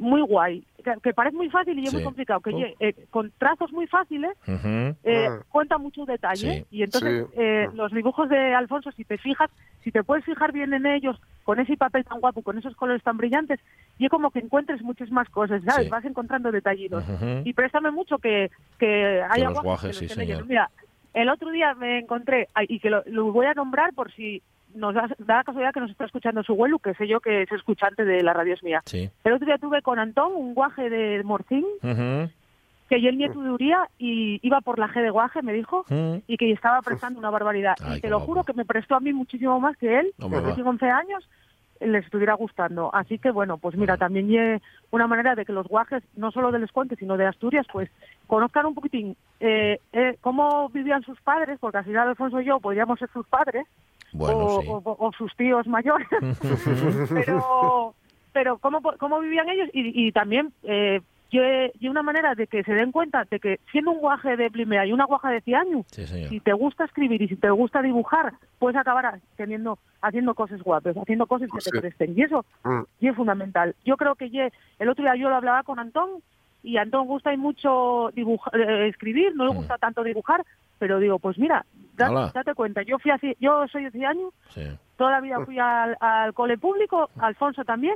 muy 0.00 0.22
guay, 0.22 0.64
que, 0.82 0.92
que 1.02 1.12
parece 1.12 1.36
muy 1.36 1.50
fácil 1.50 1.78
y 1.78 1.84
es 1.84 1.90
Sí. 1.90 1.96
muy 1.96 2.04
complicado, 2.04 2.40
que 2.40 2.50
Oh. 2.54 2.58
eh, 2.80 2.94
con 3.10 3.30
trazos 3.38 3.70
muy 3.72 3.86
fáciles 3.86 4.32
Ujú. 4.48 4.96
eh, 5.04 5.28
Mm. 5.30 5.42
cuenta 5.50 5.76
mucho 5.78 6.06
detalle 6.06 6.60
Sí. 6.60 6.66
y 6.70 6.82
entonces 6.82 7.26
Sí. 7.28 7.34
eh, 7.36 7.68
Mm. 7.70 7.76
los 7.76 7.92
dibujos 7.92 8.28
de 8.30 8.54
Alfonso 8.54 8.90
si 8.92 9.04
te 9.04 9.18
fijas 9.18 9.50
si 9.84 9.92
te 9.92 10.02
puedes 10.02 10.24
fijar 10.24 10.52
bien 10.52 10.72
en 10.72 10.86
ellos 10.86 11.20
con 11.44 11.60
ese 11.60 11.76
papel 11.76 12.04
tan 12.04 12.18
guapo 12.20 12.40
con 12.42 12.56
esos 12.58 12.74
colores 12.76 13.02
tan 13.02 13.18
brillantes 13.18 13.60
y 13.98 14.06
es 14.06 14.10
como 14.10 14.30
que 14.30 14.38
encuentres 14.40 14.80
muchas 14.82 15.10
más 15.10 15.28
cosas 15.28 15.62
sabes 15.64 15.84
Sí. 15.84 15.90
vas 15.90 16.04
encontrando 16.06 16.50
detallitos 16.50 17.04
y 17.44 17.52
préstame 17.52 17.90
mucho 17.90 18.16
que 18.18 18.50
que 18.78 19.22
haya 19.30 19.50
los 19.50 19.62
guajes 19.62 19.82
que 19.82 19.86
lo 19.88 19.98
sí, 19.98 20.04
estén 20.06 20.18
leyendo. 20.18 20.44
señor. 20.46 20.48
mira 20.48 20.70
el 21.12 21.28
otro 21.28 21.50
día 21.50 21.74
me 21.74 21.98
encontré 21.98 22.48
ay, 22.54 22.66
y 22.70 22.78
que 22.80 22.88
lo, 22.88 23.02
lo 23.06 23.32
voy 23.32 23.46
a 23.46 23.52
nombrar 23.54 23.92
por 23.92 24.10
si 24.12 24.42
nos 24.74 24.94
da, 24.94 25.08
da 25.18 25.36
la 25.36 25.44
casualidad 25.44 25.72
que 25.72 25.80
nos 25.80 25.90
está 25.90 26.04
escuchando 26.04 26.42
su 26.42 26.52
abuelo, 26.52 26.78
que 26.78 26.94
sé 26.94 27.06
yo 27.06 27.20
que 27.20 27.42
es 27.42 27.52
escuchante 27.52 28.04
de 28.04 28.22
la 28.22 28.32
radio 28.32 28.54
es 28.54 28.62
mía. 28.62 28.82
Sí. 28.86 29.10
El 29.24 29.32
otro 29.32 29.46
día 29.46 29.58
tuve 29.58 29.82
con 29.82 29.98
Antón 29.98 30.32
un 30.34 30.54
guaje 30.54 30.90
de 30.90 31.22
Morcín, 31.24 31.64
que 31.82 33.00
yo 33.00 33.08
el 33.08 33.18
nieto 33.18 33.40
de 33.40 33.50
Uría 33.50 33.88
y 33.98 34.40
iba 34.42 34.60
por 34.60 34.78
la 34.78 34.88
G 34.88 35.00
de 35.00 35.10
guaje, 35.10 35.42
me 35.42 35.52
dijo, 35.52 35.84
y 36.26 36.36
que 36.36 36.50
estaba 36.50 36.82
prestando 36.82 37.18
una 37.18 37.30
barbaridad. 37.30 37.76
Ay, 37.82 37.98
y 37.98 38.00
te 38.00 38.08
lo 38.08 38.18
guapo. 38.18 38.32
juro 38.32 38.44
que 38.44 38.52
me 38.52 38.64
prestó 38.64 38.96
a 38.96 39.00
mí 39.00 39.12
muchísimo 39.12 39.60
más 39.60 39.76
que 39.76 40.00
él, 40.00 40.12
que 40.18 40.28
va. 40.28 40.54
tiene 40.54 40.68
11 40.68 40.86
años, 40.90 41.28
les 41.80 42.04
estuviera 42.04 42.34
gustando. 42.34 42.90
Así 42.92 43.18
que 43.18 43.30
bueno, 43.30 43.58
pues 43.58 43.76
mira, 43.76 43.96
también 43.96 44.60
una 44.90 45.06
manera 45.06 45.34
de 45.34 45.44
que 45.44 45.52
los 45.52 45.66
guajes, 45.66 46.02
no 46.16 46.30
solo 46.30 46.50
del 46.50 46.64
Escuente, 46.64 46.96
sino 46.96 47.16
de 47.16 47.26
Asturias, 47.26 47.66
pues 47.72 47.90
conozcan 48.26 48.66
un 48.66 48.74
poquitín 48.74 49.16
eh, 49.40 49.78
eh, 49.92 50.16
cómo 50.20 50.68
vivían 50.68 51.02
sus 51.02 51.20
padres, 51.20 51.58
porque 51.60 51.78
al 51.78 51.84
final 51.84 52.08
Alfonso 52.08 52.40
y 52.40 52.46
yo 52.46 52.60
podríamos 52.60 52.98
ser 52.98 53.08
sus 53.12 53.26
padres, 53.26 53.66
Bueno, 54.12 54.38
o, 54.38 54.60
sí. 54.62 54.66
o- 54.68 54.96
o 54.98 55.12
sus 55.12 55.34
tíos 55.36 55.66
mayores, 55.66 56.08
pero 57.08 57.94
pero 58.32 58.58
cómo, 58.58 58.80
cómo 58.98 59.20
vivían 59.20 59.48
ellos 59.48 59.68
y, 59.72 60.06
y 60.08 60.12
también 60.12 60.52
eh, 60.62 61.00
yo, 61.32 61.42
he- 61.42 61.72
yo 61.80 61.90
una 61.90 62.02
manera 62.02 62.34
de 62.36 62.46
que 62.46 62.62
se 62.62 62.72
den 62.74 62.92
cuenta 62.92 63.24
de 63.28 63.40
que 63.40 63.58
siendo 63.72 63.90
un 63.90 63.98
guaje 63.98 64.36
de 64.36 64.50
primera 64.50 64.86
y 64.86 64.92
una 64.92 65.04
guaja 65.04 65.30
de 65.30 65.40
100 65.40 65.56
años, 65.56 65.86
Sí, 65.90 66.06
si 66.06 66.40
te 66.40 66.52
gusta 66.52 66.84
escribir 66.84 67.22
y 67.22 67.28
si 67.28 67.36
te 67.36 67.50
gusta 67.50 67.82
dibujar, 67.82 68.32
puedes 68.60 68.76
acabar 68.76 69.18
teniendo, 69.36 69.78
haciendo 70.00 70.34
cosas 70.34 70.62
guapas, 70.62 70.96
haciendo 70.96 71.26
cosas 71.26 71.48
que 71.52 71.60
Sí. 71.60 71.70
te 71.72 71.80
presten. 71.80 72.14
Y 72.16 72.22
eso 72.22 72.44
Mm. 72.64 72.82
y 73.00 73.08
es 73.08 73.16
fundamental. 73.16 73.74
Yo 73.84 73.96
creo 73.96 74.14
que 74.14 74.30
ye- 74.30 74.52
el 74.78 74.88
otro 74.88 75.02
día 75.04 75.16
yo 75.16 75.28
lo 75.28 75.36
hablaba 75.36 75.62
con 75.64 75.78
Antón 75.80 76.08
y 76.62 76.76
a 76.76 76.82
Antón 76.82 77.06
gusta 77.08 77.32
y 77.32 77.36
mucho 77.36 78.10
dibujar, 78.14 78.60
eh, 78.60 78.88
escribir, 78.88 79.34
no 79.34 79.44
le 79.44 79.52
Mm. 79.52 79.56
gusta 79.56 79.78
tanto 79.78 80.04
dibujar, 80.04 80.44
pero 80.78 80.98
digo, 81.00 81.18
pues 81.18 81.36
mira, 81.38 81.64
da- 81.96 82.06
Hala. 82.08 82.32
date 82.34 82.54
cuenta, 82.54 82.82
yo 82.82 82.98
fui 82.98 83.10
así, 83.10 83.34
yo 83.40 83.66
soy 83.70 83.84
de 83.84 83.90
100 83.90 84.04
años 84.06 84.32
Sí. 84.54 84.62
toda 84.96 85.12
la 85.12 85.20
vida 85.20 85.36
fui 85.44 85.58
al, 85.58 85.96
al 86.00 86.34
cole 86.34 86.58
público, 86.58 87.08
Alfonso 87.18 87.64
también, 87.64 87.94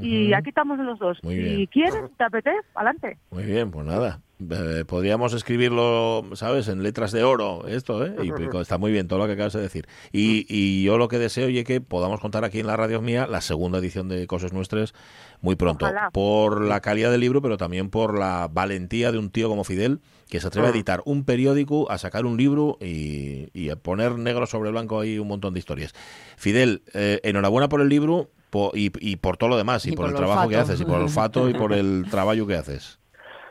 y 0.00 0.32
aquí 0.32 0.48
estamos 0.50 0.78
los 0.78 0.98
dos. 0.98 1.18
Muy 1.22 1.34
si 1.36 1.40
bien. 1.42 1.66
quieres, 1.66 1.94
te 2.16 2.24
apetece, 2.24 2.56
adelante. 2.74 3.18
Muy 3.30 3.44
bien, 3.44 3.70
pues 3.70 3.86
nada. 3.86 4.20
Eh, 4.50 4.84
podríamos 4.86 5.32
escribirlo, 5.32 6.24
¿sabes? 6.34 6.68
En 6.68 6.82
letras 6.82 7.12
de 7.12 7.22
oro, 7.22 7.66
esto, 7.68 8.04
¿eh? 8.04 8.14
Y 8.22 8.30
está 8.60 8.78
muy 8.78 8.90
bien 8.92 9.06
todo 9.08 9.18
lo 9.20 9.26
que 9.26 9.32
acabas 9.32 9.52
de 9.52 9.60
decir. 9.62 9.86
Y, 10.12 10.44
y 10.48 10.84
yo 10.84 10.98
lo 10.98 11.08
que 11.08 11.18
deseo 11.18 11.48
y 11.48 11.58
es 11.58 11.64
que 11.64 11.80
podamos 11.80 12.20
contar 12.20 12.44
aquí 12.44 12.60
en 12.60 12.66
la 12.66 12.76
radio 12.76 13.00
mía 13.00 13.26
la 13.28 13.40
segunda 13.40 13.78
edición 13.78 14.08
de 14.08 14.26
Cosas 14.26 14.52
Nuestras 14.52 14.92
muy 15.40 15.54
pronto. 15.56 15.84
Ojalá. 15.86 16.10
Por 16.10 16.62
la 16.64 16.80
calidad 16.80 17.10
del 17.10 17.20
libro, 17.20 17.42
pero 17.42 17.56
también 17.56 17.90
por 17.90 18.18
la 18.18 18.48
valentía 18.50 19.12
de 19.12 19.18
un 19.18 19.30
tío 19.30 19.48
como 19.48 19.62
Fidel, 19.64 20.00
que 20.28 20.40
se 20.40 20.48
atreve 20.48 20.68
a 20.68 20.70
Mm. 20.70 20.74
editar 20.74 21.02
un 21.04 21.24
periódico, 21.24 21.90
a 21.90 21.98
sacar 21.98 22.26
un 22.26 22.36
libro 22.36 22.76
y, 22.80 23.43
y 23.52 23.70
a 23.70 23.76
poner 23.76 24.12
negro 24.18 24.46
sobre 24.46 24.70
blanco 24.70 25.00
ahí 25.00 25.18
un 25.18 25.28
montón 25.28 25.52
de 25.54 25.58
historias. 25.60 25.92
Fidel, 26.36 26.82
eh, 26.94 27.20
enhorabuena 27.22 27.68
por 27.68 27.80
el 27.80 27.88
libro 27.88 28.30
po- 28.50 28.72
y, 28.74 28.90
y 29.00 29.16
por 29.16 29.36
todo 29.36 29.50
lo 29.50 29.56
demás, 29.56 29.84
y, 29.86 29.90
Y 29.90 29.92
por, 29.96 30.06
por 30.06 30.10
el 30.10 30.16
trabajo 30.16 30.48
que 30.48 30.56
haces, 30.56 30.80
y 30.80 30.84
por 30.84 30.96
el 30.96 31.02
olfato 31.02 31.48
y 31.48 31.54
por 31.54 31.72
el 31.72 32.06
trabajo 32.10 32.46
que 32.46 32.54
haces. 32.56 32.98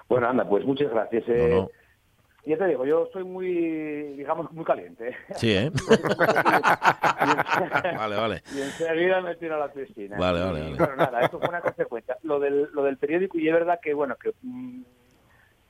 Bueno, 0.10 0.29
anda, 0.29 0.47
pues 0.47 0.65
muchas 0.65 0.89
gracias. 0.91 1.23
eh. 1.27 1.47
No, 1.51 1.62
no. 1.62 1.69
Ya 2.45 2.58
te 2.58 2.67
digo, 2.67 2.86
yo 2.86 3.08
soy 3.13 3.23
muy, 3.23 3.47
digamos, 4.17 4.51
muy 4.51 4.65
caliente. 4.65 5.15
Sí, 5.38 5.53
¿eh? 5.53 5.71
vale, 7.97 8.15
vale. 8.17 8.43
Y 8.53 8.62
enseguida 8.62 9.21
me 9.21 9.36
tiro 9.36 9.56
a 9.56 9.60
la 9.60 9.71
piscina. 9.71 10.17
Vale, 10.17 10.41
vale, 10.41 10.60
vale. 10.62 10.75
Bueno, 10.75 10.95
nada, 10.97 11.21
esto 11.21 11.39
fue 11.39 11.47
una 11.49 11.62
consecuencia. 11.62 12.17
Lo 12.23 12.39
del, 12.41 12.69
lo 12.73 12.84
del 12.84 12.97
periódico, 12.97 13.38
y 13.39 13.47
es 13.47 13.53
verdad 13.53 13.79
que, 13.82 13.93
bueno, 13.93 14.15
que, 14.21 14.34
mm, 14.41 14.82
que, 14.84 14.92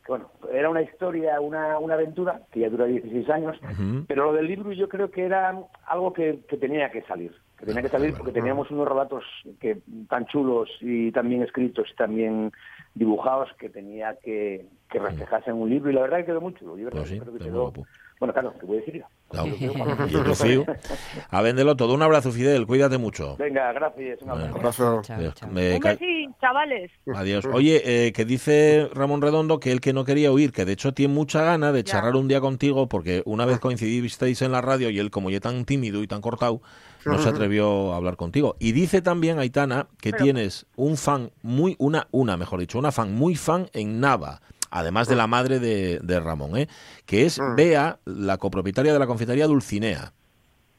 bueno, 0.07 0.29
era 0.51 0.69
una 0.69 0.81
historia, 0.81 1.39
una, 1.39 1.77
una 1.79 1.93
aventura 1.93 2.41
que 2.51 2.61
ya 2.61 2.69
dura 2.69 2.85
16 2.85 3.29
años, 3.29 3.57
pero 4.07 4.25
lo 4.25 4.33
del 4.33 4.47
libro 4.47 4.71
yo 4.73 4.89
creo 4.89 5.09
que 5.11 5.23
era 5.25 5.57
algo 5.85 6.11
que, 6.13 6.39
que 6.47 6.57
tenía 6.57 6.91
que 6.91 7.01
salir. 7.03 7.33
Que 7.57 7.67
tenía 7.67 7.81
que 7.83 7.89
salir 7.89 8.13
porque 8.17 8.33
teníamos 8.33 8.69
unos 8.71 8.85
relatos 8.85 9.23
que 9.61 9.77
tan 10.09 10.25
chulos 10.25 10.69
y 10.81 11.11
tan 11.13 11.29
bien 11.29 11.43
escritos 11.43 11.87
y 11.91 11.95
tan 11.95 12.13
bien 12.13 12.51
dibujados 12.93 13.49
que 13.57 13.69
tenía 13.69 14.17
que, 14.21 14.65
que 14.89 14.99
reflejarse 14.99 15.49
en 15.49 15.55
un 15.55 15.69
libro. 15.69 15.89
Y 15.89 15.93
la 15.93 16.01
verdad 16.01 16.17
que 16.17 16.25
quedó 16.25 16.41
muy 16.41 16.53
chulo. 16.55 16.77
Yo 16.77 16.89
Pues 16.89 17.07
sí, 17.07 17.19
creo 17.19 17.31
que 17.31 17.37
está 17.37 17.49
muy 17.49 17.53
quedó... 17.53 17.61
guapo. 17.61 17.87
Bueno, 18.23 18.31
claro, 18.33 18.53
¿qué 18.57 18.65
voy 18.65 18.77
a 18.77 18.79
decir 18.79 18.99
yo? 19.01 19.05
Claro. 19.29 20.07
Yo 20.07 20.23
confío. 20.23 20.65
A 21.29 21.41
véndelo 21.41 21.75
todo. 21.75 21.93
Un 21.93 22.03
abrazo, 22.03 22.31
Fidel. 22.31 22.65
Cuídate 22.65 22.97
mucho. 22.97 23.35
Venga, 23.35 23.73
gracias. 23.73 24.21
Un 24.21 24.29
abrazo. 24.29 24.47
Bueno. 24.51 24.59
Abrazo. 24.59 25.01
Chao, 25.03 25.19
Eh, 25.21 25.31
chao. 25.35 25.49
me 25.49 25.77
besín, 25.77 26.33
chavales. 26.39 26.89
Adiós. 27.13 27.45
Oye, 27.51 27.81
eh, 28.07 28.13
que 28.13 28.23
dice 28.23 28.87
Ramón 28.93 29.21
Redondo 29.21 29.59
que 29.59 29.73
él 29.73 29.81
que 29.81 29.91
no 29.91 30.05
quería 30.05 30.31
oír, 30.31 30.53
que 30.53 30.63
de 30.63 30.71
hecho 30.71 30.93
tiene 30.93 31.13
mucha 31.13 31.43
gana 31.43 31.73
de 31.73 31.83
Ya. 31.83 31.91
charlar 31.95 32.15
un 32.15 32.29
día 32.29 32.39
contigo, 32.39 32.87
porque 32.87 33.23
una 33.25 33.45
vez 33.45 33.59
coincidisteis 33.59 34.41
en 34.41 34.53
la 34.53 34.61
radio 34.61 34.89
y 34.89 34.99
él, 34.99 35.11
como 35.11 35.29
ya 35.29 35.41
tan 35.41 35.65
tímido 35.65 36.01
y 36.01 36.07
tan 36.07 36.21
cortado, 36.21 36.61
no 37.05 37.17
se 37.19 37.27
atrevió 37.27 37.91
a 37.91 37.97
hablar 37.97 38.15
contigo. 38.15 38.55
Y 38.59 38.71
dice 38.71 39.01
también 39.01 39.37
Aitana 39.37 39.87
que 39.99 40.11
Pero- 40.11 40.23
tienes 40.23 40.65
un 40.77 40.95
fan 40.95 41.31
muy, 41.41 41.75
una, 41.77 42.07
una, 42.11 42.37
mejor 42.37 42.61
dicho, 42.61 42.79
una 42.79 42.93
fan 42.93 43.13
muy 43.13 43.35
fan 43.35 43.67
en 43.73 43.99
Nava. 43.99 44.39
Además 44.75 45.07
de 45.07 45.15
la 45.15 45.27
madre 45.27 45.59
de, 45.59 45.99
de 46.01 46.19
Ramón, 46.19 46.57
¿eh? 46.57 46.67
que 47.05 47.27
es 47.27 47.39
Bea, 47.55 47.99
la 48.05 48.39
copropietaria 48.39 48.91
de 48.91 48.97
la 48.97 49.05
confitería 49.05 49.45
Dulcinea. 49.45 50.13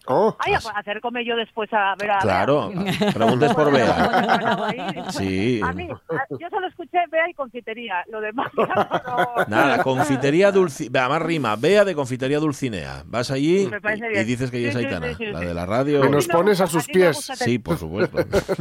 Oh, 0.06 0.36
Ay, 0.38 0.52
pues 0.52 0.66
acércome 0.74 1.24
yo 1.24 1.34
después 1.34 1.72
a 1.72 1.94
ver 1.98 2.10
a 2.10 2.18
Claro, 2.18 2.70
preguntes 3.14 3.54
por 3.54 3.72
Bea. 3.72 5.04
Sí. 5.10 5.60
A 5.64 5.72
mí, 5.72 5.88
a- 5.90 6.26
yo 6.38 6.48
solo 6.50 6.66
escuché 6.68 6.98
Bea 7.10 7.28
y 7.30 7.34
confitería, 7.34 8.04
lo 8.10 8.20
demás 8.20 8.48
ya 8.56 8.66
no- 8.74 9.44
Nada, 9.48 9.82
confitería 9.82 10.52
Dulcinea, 10.52 11.08
más 11.08 11.22
rima, 11.22 11.56
Bea 11.56 11.84
de 11.84 11.94
confitería 11.94 12.38
Dulcinea. 12.38 13.02
Vas 13.06 13.30
allí 13.30 13.68
y, 14.14 14.18
y 14.18 14.24
dices 14.24 14.50
que 14.50 14.58
ella 14.58 14.68
es 14.68 14.74
Sí, 14.74 14.80
sí, 14.80 14.86
Aitana, 14.86 15.06
sí, 15.08 15.14
sí, 15.18 15.24
la 15.26 15.40
de 15.40 15.54
la 15.54 15.66
radio. 15.66 16.02
Que 16.02 16.08
nos 16.10 16.26
pones 16.28 16.60
a 16.60 16.66
sus 16.66 16.86
pies. 16.86 17.16
Sí, 17.36 17.58
por 17.58 17.78
supuesto. 17.78 18.18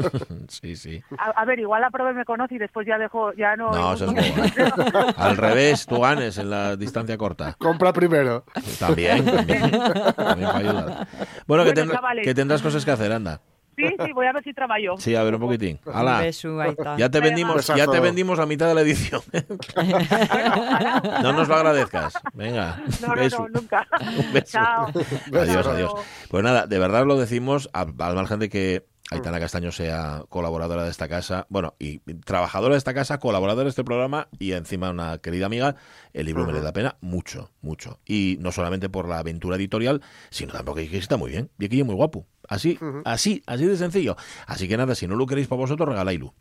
sí, 0.47 0.75
sí. 0.75 1.01
A, 1.17 1.29
a 1.41 1.45
ver, 1.45 1.59
igual 1.59 1.81
la 1.81 1.89
prueba 1.89 2.13
me 2.13 2.23
conoce 2.25 2.55
y 2.55 2.57
después 2.59 2.87
ya 2.87 2.97
dejo, 2.97 3.33
ya 3.33 3.55
no... 3.55 3.71
No, 3.71 3.93
eso 3.93 4.05
es 4.05 4.35
boba. 4.35 5.09
Al 5.17 5.37
revés, 5.37 5.85
tú 5.85 5.99
ganes 5.99 6.37
en 6.37 6.49
la 6.49 6.75
distancia 6.75 7.17
corta. 7.17 7.55
compra 7.57 7.91
primero. 7.93 8.45
También, 8.79 9.25
también. 9.25 9.71
También 10.15 10.47
para 10.49 10.57
ayudar. 10.59 11.07
Bueno, 11.47 11.63
que, 11.63 11.73
Bueno, 11.73 11.93
chavales. 11.93 12.23
que 12.25 12.33
tendrás 12.33 12.61
cosas 12.61 12.83
que 12.85 12.91
hacer, 12.91 13.11
anda. 13.11 13.41
Sí, 13.75 13.85
sí, 14.05 14.11
voy 14.13 14.27
a 14.27 14.33
ver 14.33 14.43
si 14.43 14.53
trabajo. 14.53 14.97
Sí, 14.99 15.15
a 15.15 15.23
ver 15.23 15.33
un 15.33 15.41
poquitín. 15.41 15.79
Ahí 15.91 16.29
está. 16.29 16.95
ya 16.95 17.09
te 17.09 17.19
vendimos, 17.19 17.65
ya 17.67 17.87
te 17.87 17.99
vendimos 17.99 18.37
la 18.37 18.45
mitad 18.45 18.67
de 18.67 18.75
la 18.75 18.81
edición. 18.81 19.21
No 21.23 21.33
nos 21.33 21.47
lo 21.47 21.55
agradezcas. 21.55 22.13
Venga, 22.33 22.81
No, 23.01 23.15
no, 23.15 23.29
no, 23.29 23.47
nunca. 23.49 23.87
Un 24.19 24.33
beso. 24.33 24.45
Chao. 24.51 24.87
Adiós, 25.33 25.65
adiós. 25.67 25.93
Pues 26.29 26.43
nada, 26.43 26.67
de 26.67 26.79
verdad 26.79 27.05
lo 27.05 27.17
decimos, 27.17 27.69
a- 27.73 27.81
al 27.81 28.15
margen 28.15 28.39
de 28.39 28.49
que 28.49 28.85
Aitana 29.13 29.39
Castaño 29.39 29.71
sea 29.71 30.23
colaboradora 30.29 30.83
de 30.83 30.91
esta 30.91 31.07
casa, 31.07 31.45
bueno, 31.49 31.75
y 31.79 31.99
trabajadora 31.99 32.73
de 32.73 32.77
esta 32.77 32.93
casa, 32.93 33.19
colaboradora 33.19 33.63
de 33.63 33.69
este 33.69 33.83
programa 33.83 34.27
y 34.39 34.51
encima 34.53 34.89
una 34.89 35.17
querida 35.19 35.45
amiga, 35.45 35.75
el 36.13 36.25
libro 36.25 36.45
merece 36.45 36.63
la 36.63 36.73
pena 36.73 36.97
mucho, 37.01 37.51
mucho. 37.61 37.99
Y 38.05 38.37
no 38.39 38.51
solamente 38.51 38.89
por 38.89 39.07
la 39.07 39.19
aventura 39.19 39.55
editorial, 39.55 40.01
sino 40.29 40.51
también 40.51 40.65
porque 40.65 40.97
está 40.97 41.17
muy 41.17 41.31
bien, 41.31 41.49
y 41.59 41.65
aquí 41.65 41.79
es 41.79 41.85
muy 41.85 41.95
guapo. 41.95 42.27
Así, 42.47 42.77
así, 43.05 43.41
así 43.45 43.65
de 43.65 43.77
sencillo. 43.77 44.15
Así 44.47 44.67
que 44.67 44.75
nada, 44.77 44.95
si 44.95 45.07
no 45.07 45.15
lo 45.15 45.25
queréis 45.25 45.47
para 45.47 45.61
vosotros, 45.61 45.87
regaláislo. 45.87 46.33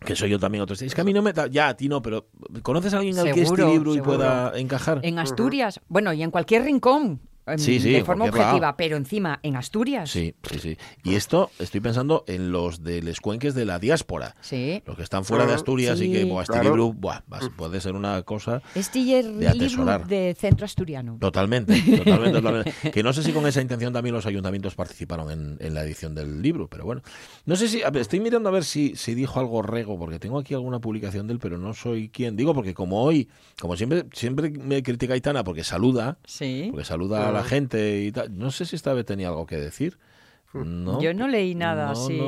Que 0.00 0.16
soy 0.16 0.30
yo 0.30 0.40
también 0.40 0.62
otro. 0.62 0.74
Es 0.74 0.94
que 0.94 1.00
a 1.00 1.04
mí 1.04 1.12
no 1.12 1.22
me 1.22 1.32
da. 1.32 1.46
Ya, 1.46 1.68
a 1.68 1.76
ti 1.76 1.88
no, 1.88 2.02
pero 2.02 2.28
¿conoces 2.62 2.92
a 2.92 2.98
alguien 2.98 3.16
al 3.18 3.26
que 3.26 3.30
este 3.30 3.44
Seguro, 3.44 3.68
libro 3.70 3.90
y 3.92 3.94
seguro. 3.96 4.16
pueda 4.16 4.58
encajar? 4.58 4.98
En 5.04 5.18
Asturias, 5.20 5.80
bueno, 5.86 6.12
y 6.12 6.24
en 6.24 6.32
cualquier 6.32 6.64
rincón, 6.64 7.20
Sí, 7.58 7.78
sí, 7.80 7.90
de 7.92 8.04
forma 8.04 8.26
lado. 8.26 8.38
objetiva, 8.38 8.76
pero 8.76 8.96
encima 8.96 9.38
en 9.42 9.56
Asturias. 9.56 10.10
Sí, 10.10 10.34
sí, 10.50 10.58
sí. 10.58 10.76
Y 11.04 11.14
esto 11.14 11.50
estoy 11.58 11.80
pensando 11.80 12.24
en 12.26 12.50
los 12.50 12.82
de 12.82 13.02
los 13.02 13.20
cuenques 13.20 13.54
de 13.54 13.64
la 13.64 13.78
diáspora. 13.78 14.34
Sí. 14.40 14.82
Los 14.86 14.96
que 14.96 15.02
están 15.02 15.24
fuera 15.24 15.46
de 15.46 15.54
Asturias 15.54 16.00
y 16.00 16.10
que 16.12 16.24
buah, 16.24 16.42
este 16.42 16.54
Claro. 16.54 16.70
libro 16.70 16.92
buah, 16.92 17.20
puede 17.56 17.80
ser 17.80 17.94
una 17.94 18.22
cosa 18.22 18.62
Este 18.74 18.98
De 19.04 19.48
atesorar. 19.48 20.06
de 20.06 20.34
centro 20.38 20.64
asturiano. 20.64 21.18
totalmente, 21.20 21.80
totalmente, 22.04 22.32
totalmente. 22.40 22.90
Que 22.90 23.02
no 23.02 23.12
sé 23.12 23.22
si 23.22 23.32
con 23.32 23.46
esa 23.46 23.60
intención 23.60 23.92
también 23.92 24.14
los 24.14 24.26
ayuntamientos 24.26 24.74
participaron 24.74 25.30
en, 25.30 25.56
en 25.60 25.74
la 25.74 25.82
edición 25.84 26.14
del 26.14 26.42
libro, 26.42 26.68
pero 26.68 26.84
bueno. 26.84 27.02
No 27.44 27.54
sé 27.56 27.68
si, 27.68 27.78
ver, 27.82 27.96
estoy 27.98 28.20
mirando 28.20 28.48
a 28.48 28.52
ver 28.52 28.64
si, 28.64 28.96
si 28.96 29.14
dijo 29.14 29.38
algo 29.38 29.62
Rego, 29.62 29.98
porque 29.98 30.18
tengo 30.18 30.38
aquí 30.38 30.54
alguna 30.54 30.80
publicación 30.80 31.26
de 31.26 31.34
él, 31.34 31.38
pero 31.38 31.58
no 31.58 31.74
soy 31.74 32.08
quien. 32.08 32.34
Digo, 32.36 32.54
porque 32.54 32.74
como 32.74 33.02
hoy, 33.02 33.28
como 33.60 33.76
siempre, 33.76 34.04
siempre 34.12 34.50
me 34.50 34.82
critica 34.82 35.14
Aitana 35.14 35.44
porque 35.44 35.62
saluda, 35.64 36.18
Sí. 36.24 36.68
porque 36.70 36.84
saluda 36.84 37.28
a 37.28 37.32
la 37.36 37.44
gente 37.44 38.00
y 38.02 38.12
tal. 38.12 38.36
No 38.36 38.50
sé 38.50 38.64
si 38.66 38.76
esta 38.76 38.92
vez 38.94 39.04
tenía 39.06 39.28
algo 39.28 39.46
que 39.46 39.56
decir. 39.56 39.98
No, 40.54 41.02
Yo 41.02 41.12
no 41.12 41.28
leí 41.28 41.54
nada 41.54 41.86
no, 41.86 41.90
así 41.90 42.18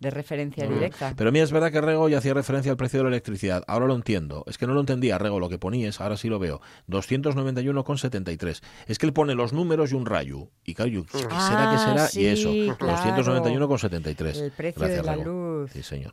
de 0.00 0.10
referencia 0.10 0.66
directa. 0.66 1.12
Pero 1.14 1.30
mira, 1.32 1.44
es 1.44 1.52
verdad 1.52 1.70
que 1.70 1.80
Rego 1.82 2.08
ya 2.08 2.16
hacía 2.18 2.32
referencia 2.32 2.70
al 2.70 2.78
precio 2.78 3.00
de 3.00 3.04
la 3.04 3.08
electricidad. 3.10 3.62
Ahora 3.66 3.84
lo 3.86 3.94
entiendo. 3.94 4.42
Es 4.46 4.56
que 4.56 4.66
no 4.66 4.72
lo 4.72 4.80
entendía, 4.80 5.18
Rego, 5.18 5.38
lo 5.38 5.50
que 5.50 5.58
ponías, 5.58 6.00
ahora 6.00 6.16
sí 6.16 6.28
lo 6.30 6.38
veo. 6.38 6.62
291,73. 6.88 8.62
Es 8.86 8.98
que 8.98 9.06
él 9.06 9.12
pone 9.12 9.34
los 9.34 9.52
números 9.52 9.92
y 9.92 9.96
un 9.96 10.06
rayo. 10.06 10.48
Y 10.64 10.74
claro, 10.74 11.04
¿qué 11.10 11.18
será, 11.18 11.28
Ah, 11.32 11.70
qué 11.72 11.78
será? 11.78 12.06
sí, 12.08 12.20
y 12.22 12.26
eso, 12.26 12.76
claro. 12.78 12.96
291,73. 13.24 14.36
El 14.40 14.50
precio 14.52 14.80
Gracias, 14.80 15.00
de 15.02 15.06
la 15.06 15.16
Rego. 15.16 15.60
luz. 15.60 15.70
Sí, 15.72 15.82
señor. 15.82 16.12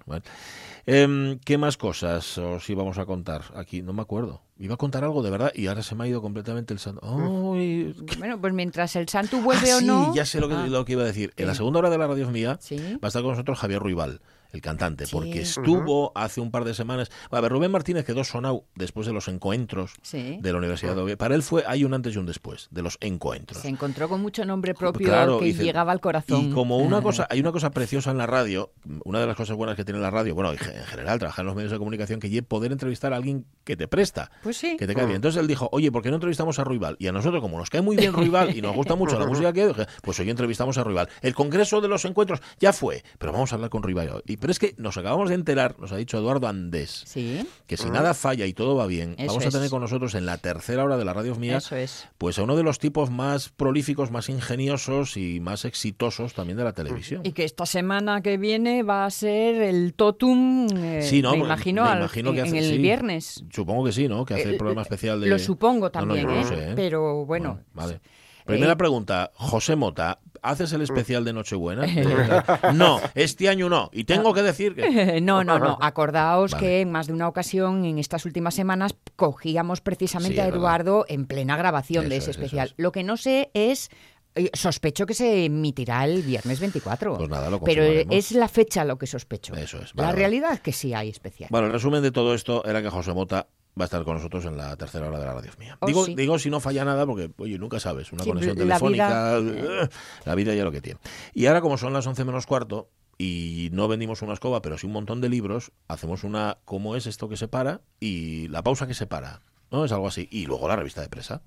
Em, 0.86 1.40
¿Qué 1.40 1.58
más 1.58 1.78
cosas 1.78 2.38
os 2.38 2.70
íbamos 2.70 2.98
a 2.98 3.06
contar 3.06 3.44
aquí? 3.56 3.82
No 3.82 3.94
me 3.94 4.02
acuerdo. 4.02 4.42
Iba 4.60 4.74
a 4.74 4.78
contar 4.78 5.04
algo 5.04 5.22
de 5.22 5.30
verdad 5.30 5.52
y 5.54 5.68
ahora 5.68 5.84
se 5.84 5.94
me 5.94 6.04
ha 6.04 6.08
ido 6.08 6.22
completamente 6.22 6.74
el 6.74 6.80
santo. 6.80 7.02
Bueno, 7.06 8.40
pues 8.42 8.54
mientras 8.54 8.96
el 8.96 9.08
santo 9.08 9.38
Ah, 9.38 9.44
vuelve 9.44 9.74
o 9.76 9.80
sí, 9.80 9.86
no. 9.86 10.16
ya 10.16 10.26
sé 10.26 10.40
lo 10.40 10.48
que, 10.48 10.56
Ah, 10.56 10.68
lo 10.68 10.84
que 10.84 10.94
iba 10.94 11.04
a 11.04 11.06
decir. 11.06 11.32
En 11.38 11.46
la 11.48 11.54
segunda 11.56 11.80
hora 11.80 11.90
de 11.92 11.98
la 12.00 12.08
radio 12.08 12.30
mía 12.32 12.58
Sí. 12.60 12.76
va 12.78 13.00
a 13.04 13.08
estar 13.08 13.22
con 13.22 13.32
nosotros 13.32 13.60
Javier 13.60 13.80
Ruibal, 13.82 14.20
el 14.52 14.62
cantante, 14.62 15.06
Sí. 15.06 15.12
porque 15.14 15.42
estuvo 15.42 16.12
hace 16.16 16.42
un 16.42 16.52
par 16.52 16.64
de 16.64 16.74
semanas. 16.74 17.10
A 17.32 17.42
ver, 17.42 17.52
Rubén 17.52 17.72
Martínez 17.72 18.06
quedó 18.06 18.24
sonado 18.24 18.66
después 18.76 19.08
de 19.08 19.14
los 19.14 19.28
encuentros 19.28 19.94
Sí. 20.02 20.40
de 20.42 20.52
la 20.52 20.58
Universidad 20.58 20.96
de 20.96 21.02
Oviedo. 21.02 21.18
Para 21.18 21.36
él 21.36 21.44
fue 21.44 21.64
hay 21.68 21.84
un 21.84 21.94
antes 21.94 22.16
y 22.16 22.18
un 22.18 22.26
después 22.26 22.68
de 22.72 22.82
los 22.82 22.98
encuentros. 23.02 23.62
Se 23.62 23.68
encontró 23.68 24.08
con 24.10 24.22
mucho 24.22 24.46
nombre 24.46 24.74
propio 24.74 25.08
Claro, 25.08 25.40
que 25.40 25.46
dice- 25.46 25.64
llegaba 25.64 25.92
al 25.92 26.00
corazón. 26.00 26.46
Y 26.46 26.52
como 26.52 26.78
una 26.78 27.02
cosa, 27.02 27.28
hay 27.30 27.40
una 27.40 27.52
cosa 27.52 27.72
preciosa 27.72 28.12
en 28.12 28.18
la 28.18 28.26
radio, 28.28 28.72
una 29.06 29.20
de 29.20 29.28
las 29.28 29.36
cosas 29.36 29.56
buenas 29.58 29.76
que 29.76 29.84
tiene 29.86 30.00
la 30.00 30.10
radio, 30.12 30.34
bueno, 30.36 30.52
en 30.52 30.58
ge- 30.58 30.76
en 30.78 30.86
general, 30.86 31.20
trabajar 31.20 31.44
en 31.44 31.48
los 31.48 31.56
medios 31.56 31.72
de 31.72 31.78
comunicación, 31.78 32.20
que 32.20 32.28
es 32.28 32.44
poder 32.44 32.72
entrevistar 32.72 33.14
a 33.14 33.18
alguien 33.18 33.46
que 33.64 33.76
te 33.76 33.88
presta. 33.88 34.32
Pues 34.44 34.58
sí. 34.58 34.78
Que 34.78 34.88
te 34.88 34.96
cae 34.96 35.06
bien. 35.06 35.18
Entonces 35.18 35.40
él 35.42 35.48
dijo, 35.48 35.70
oye, 35.72 35.92
¿por 35.92 36.02
qué 36.04 36.10
no 36.10 36.16
entrevistamos 36.16 36.60
a 36.60 36.64
Ruibal? 36.64 36.96
Y 37.00 37.08
a 37.08 37.12
nosotros, 37.12 37.42
como 37.42 37.58
nos 37.58 37.70
cae 37.70 37.82
muy 37.82 37.96
bien 37.98 38.14
Ruibal 38.14 38.56
y 38.56 38.62
nos 38.62 38.76
gusta 38.76 38.96
mucho 38.96 39.18
la 39.20 39.26
música 39.28 39.54
que 39.54 39.74
pues 40.02 40.20
hoy 40.20 40.30
entrevistamos 40.30 40.78
a 40.78 40.84
Ruibal. 40.84 41.10
El 41.22 41.34
congreso 41.36 41.82
de 41.82 41.88
los 41.88 42.06
encuentros 42.06 42.40
ya 42.60 42.74
fue, 42.74 43.04
pero 43.18 43.32
vamos 43.34 43.52
a 43.52 43.56
hablar 43.56 43.70
con 43.70 43.84
Ruibal 43.84 44.10
hoy. 44.10 44.37
Pero 44.40 44.52
es 44.52 44.60
que 44.60 44.76
nos 44.78 44.98
acabamos 44.98 45.30
de 45.30 45.36
enterar, 45.36 45.80
nos 45.80 45.92
ha 45.92 45.98
dicho 45.98 46.18
Eduardo 46.18 46.48
Andés, 46.48 47.04
Sí, 47.06 47.46
que 47.66 47.78
si 47.78 47.90
nada 47.90 48.14
falla 48.14 48.46
y 48.46 48.54
todo 48.54 48.76
va 48.76 48.86
bien, 48.88 49.16
Eso 49.18 49.28
vamos 49.28 49.46
a 49.46 49.48
es. 49.48 49.54
tener 49.54 49.70
con 49.70 49.82
nosotros 49.82 50.14
en 50.16 50.26
la 50.26 50.38
tercera 50.38 50.84
hora 50.84 50.98
de 50.98 51.06
la 51.06 51.14
radio 51.14 51.36
mía, 51.36 51.58
eso 51.58 51.76
es. 51.76 52.08
pues 52.18 52.38
a 52.40 52.44
uno 52.44 52.56
de 52.56 52.64
los 52.64 52.80
tipos 52.80 53.10
más 53.10 53.50
prolíficos, 53.50 54.12
más 54.12 54.30
ingeniosos 54.30 55.18
y 55.18 55.40
más 55.40 55.66
exitosos 55.66 56.34
también 56.34 56.58
de 56.58 56.64
la 56.64 56.74
televisión. 56.74 57.22
Y 57.24 57.32
que 57.32 57.44
esta 57.44 57.66
semana 57.66 58.22
que 58.22 58.38
viene 58.38 58.84
va 58.84 59.06
a 59.06 59.10
ser 59.10 59.56
el 59.62 59.94
totum, 59.94 60.68
eh, 60.78 61.02
Sí, 61.02 61.22
¿no? 61.22 61.32
me 61.32 61.38
Me- 61.40 61.44
imagino, 61.46 61.84
me 61.84 61.90
al- 61.90 61.98
imagino 62.00 62.32
que 62.34 62.40
en, 62.40 62.46
hace- 62.48 62.58
en 62.58 62.64
el 62.64 62.70
sí. 62.72 62.78
viernes. 62.78 63.44
Supongo 63.52 63.86
que 63.86 63.92
sí, 63.92 64.08
¿no? 64.08 64.26
Que 64.26 64.36
hace 64.36 64.44
el 64.50 64.54
Eh, 64.56 64.58
programa 64.58 64.82
especial 64.84 65.20
de... 65.22 65.28
Lo 65.28 65.40
supongo 65.40 65.78
No, 65.78 65.86
no, 65.86 65.92
también, 65.92 66.22
yo 66.24 66.28
no 66.28 66.34
¿eh? 66.36 66.42
lo 66.44 66.48
sé, 66.48 66.70
¿eh? 66.70 66.74
Pero 66.76 67.26
bueno. 67.26 67.60
vale. 67.74 68.00
Primera 68.48 68.74
eh, 68.74 68.78
pregunta, 68.78 69.32
José 69.36 69.76
Mota, 69.76 70.20
¿haces 70.42 70.72
el 70.74 70.82
especial 70.82 71.24
de 71.26 71.34
Nochebuena? 71.34 71.86
No, 72.74 73.00
este 73.16 73.50
año 73.50 73.70
no. 73.70 73.90
Y 73.94 74.04
tengo 74.06 74.34
que 74.34 74.42
decir 74.44 74.74
que... 74.76 75.22
No, 75.22 75.44
no, 75.44 75.60
no. 75.60 75.78
Acordaos 75.82 76.52
Vale. 76.52 76.66
que 76.66 76.82
en 76.82 76.92
más 76.92 77.08
de 77.08 77.14
una 77.14 77.28
ocasión 77.28 77.86
en 77.86 78.00
estas 78.00 78.26
últimas 78.26 78.54
semanas 78.56 78.96
cogíamos 79.16 79.82
precisamente 79.82 80.36
Sí, 80.38 80.42
a. 80.42 80.48
Eduardo 80.48 81.06
en 81.08 81.26
plena 81.28 81.58
grabación 81.58 82.10
de 82.10 82.18
ese 82.18 82.32
es, 82.32 82.38
especial. 82.38 82.68
es. 82.70 82.74
Lo 82.78 82.92
que 82.92 83.04
no 83.04 83.18
sé 83.18 83.52
es. 83.54 83.90
eh, 84.36 84.50
Sospecho 84.54 85.06
que 85.06 85.14
se 85.16 85.46
emitirá 85.46 86.06
el 86.06 86.22
viernes 86.22 86.60
24. 86.60 87.18
Pues 87.18 87.30
nada, 87.30 87.50
lo 87.50 87.60
Pero 87.62 87.84
es 87.84 88.32
la 88.32 88.48
fecha 88.48 88.86
lo 88.86 88.98
que 88.98 89.08
sospecho. 89.08 89.56
Eso 89.56 89.80
es, 89.80 89.94
La 89.96 90.04
vale. 90.06 90.18
realidad 90.18 90.54
es 90.54 90.62
que 90.62 90.72
sí 90.74 90.94
hay 90.94 91.10
especial. 91.10 91.50
Bueno, 91.52 91.68
el 91.68 91.74
resumen 91.74 92.04
de 92.04 92.12
todo 92.12 92.34
esto 92.36 92.64
era 92.66 92.82
que 92.82 92.90
José 92.90 93.14
Mota 93.14 93.48
va 93.80 93.84
a 93.84 93.86
estar 93.86 94.04
con 94.04 94.16
nosotros 94.16 94.46
en 94.46 94.58
la 94.58 94.76
tercera 94.76 95.08
hora 95.08 95.20
de 95.20 95.26
la 95.26 95.34
radio 95.34 95.52
mía. 95.60 95.78
Oh, 95.82 95.86
digo, 95.88 96.06
sí. 96.06 96.16
digo 96.16 96.40
si 96.40 96.50
no 96.50 96.60
falla 96.60 96.84
nada, 96.86 97.06
porque, 97.06 97.32
oye, 97.38 97.58
nunca 97.60 97.80
sabes, 97.80 98.12
una 98.12 98.24
Sí, 98.24 98.30
conexión 98.30 98.58
la 98.58 98.64
telefónica, 98.64 99.40
vida- 99.40 99.84
eh, 99.84 99.90
la 100.26 100.36
vida 100.36 100.54
ya 100.56 100.64
lo 100.64 100.72
que 100.72 100.82
tiene. 100.82 101.00
Y 101.34 101.46
ahora, 101.46 101.62
como 101.62 101.78
son 101.78 101.94
las 101.94 102.06
11 102.08 102.26
menos 102.26 102.46
cuarto, 102.46 102.90
y 103.20 103.70
no 103.72 103.88
vendimos 103.88 104.22
una 104.22 104.34
escoba, 104.34 104.62
pero 104.62 104.78
sí 104.78 104.86
un 104.86 104.94
montón 104.94 105.22
de 105.22 105.30
libros, 105.30 105.72
hacemos 105.88 106.24
una 106.24 106.60
¿cómo 106.66 106.96
es 106.96 107.08
esto 107.08 107.28
que 107.30 107.38
se 107.38 107.48
para? 107.48 107.82
y 108.00 108.48
la 108.50 108.62
pausa 108.64 108.86
que 108.88 108.94
se 108.94 109.08
para. 109.08 109.42
¿No? 109.72 109.84
Es 109.84 109.92
algo 109.92 110.08
así. 110.08 110.28
Y 110.32 110.46
luego 110.46 110.68
la 110.68 110.76
revista 110.76 111.02
de 111.02 111.10
presa. 111.10 111.42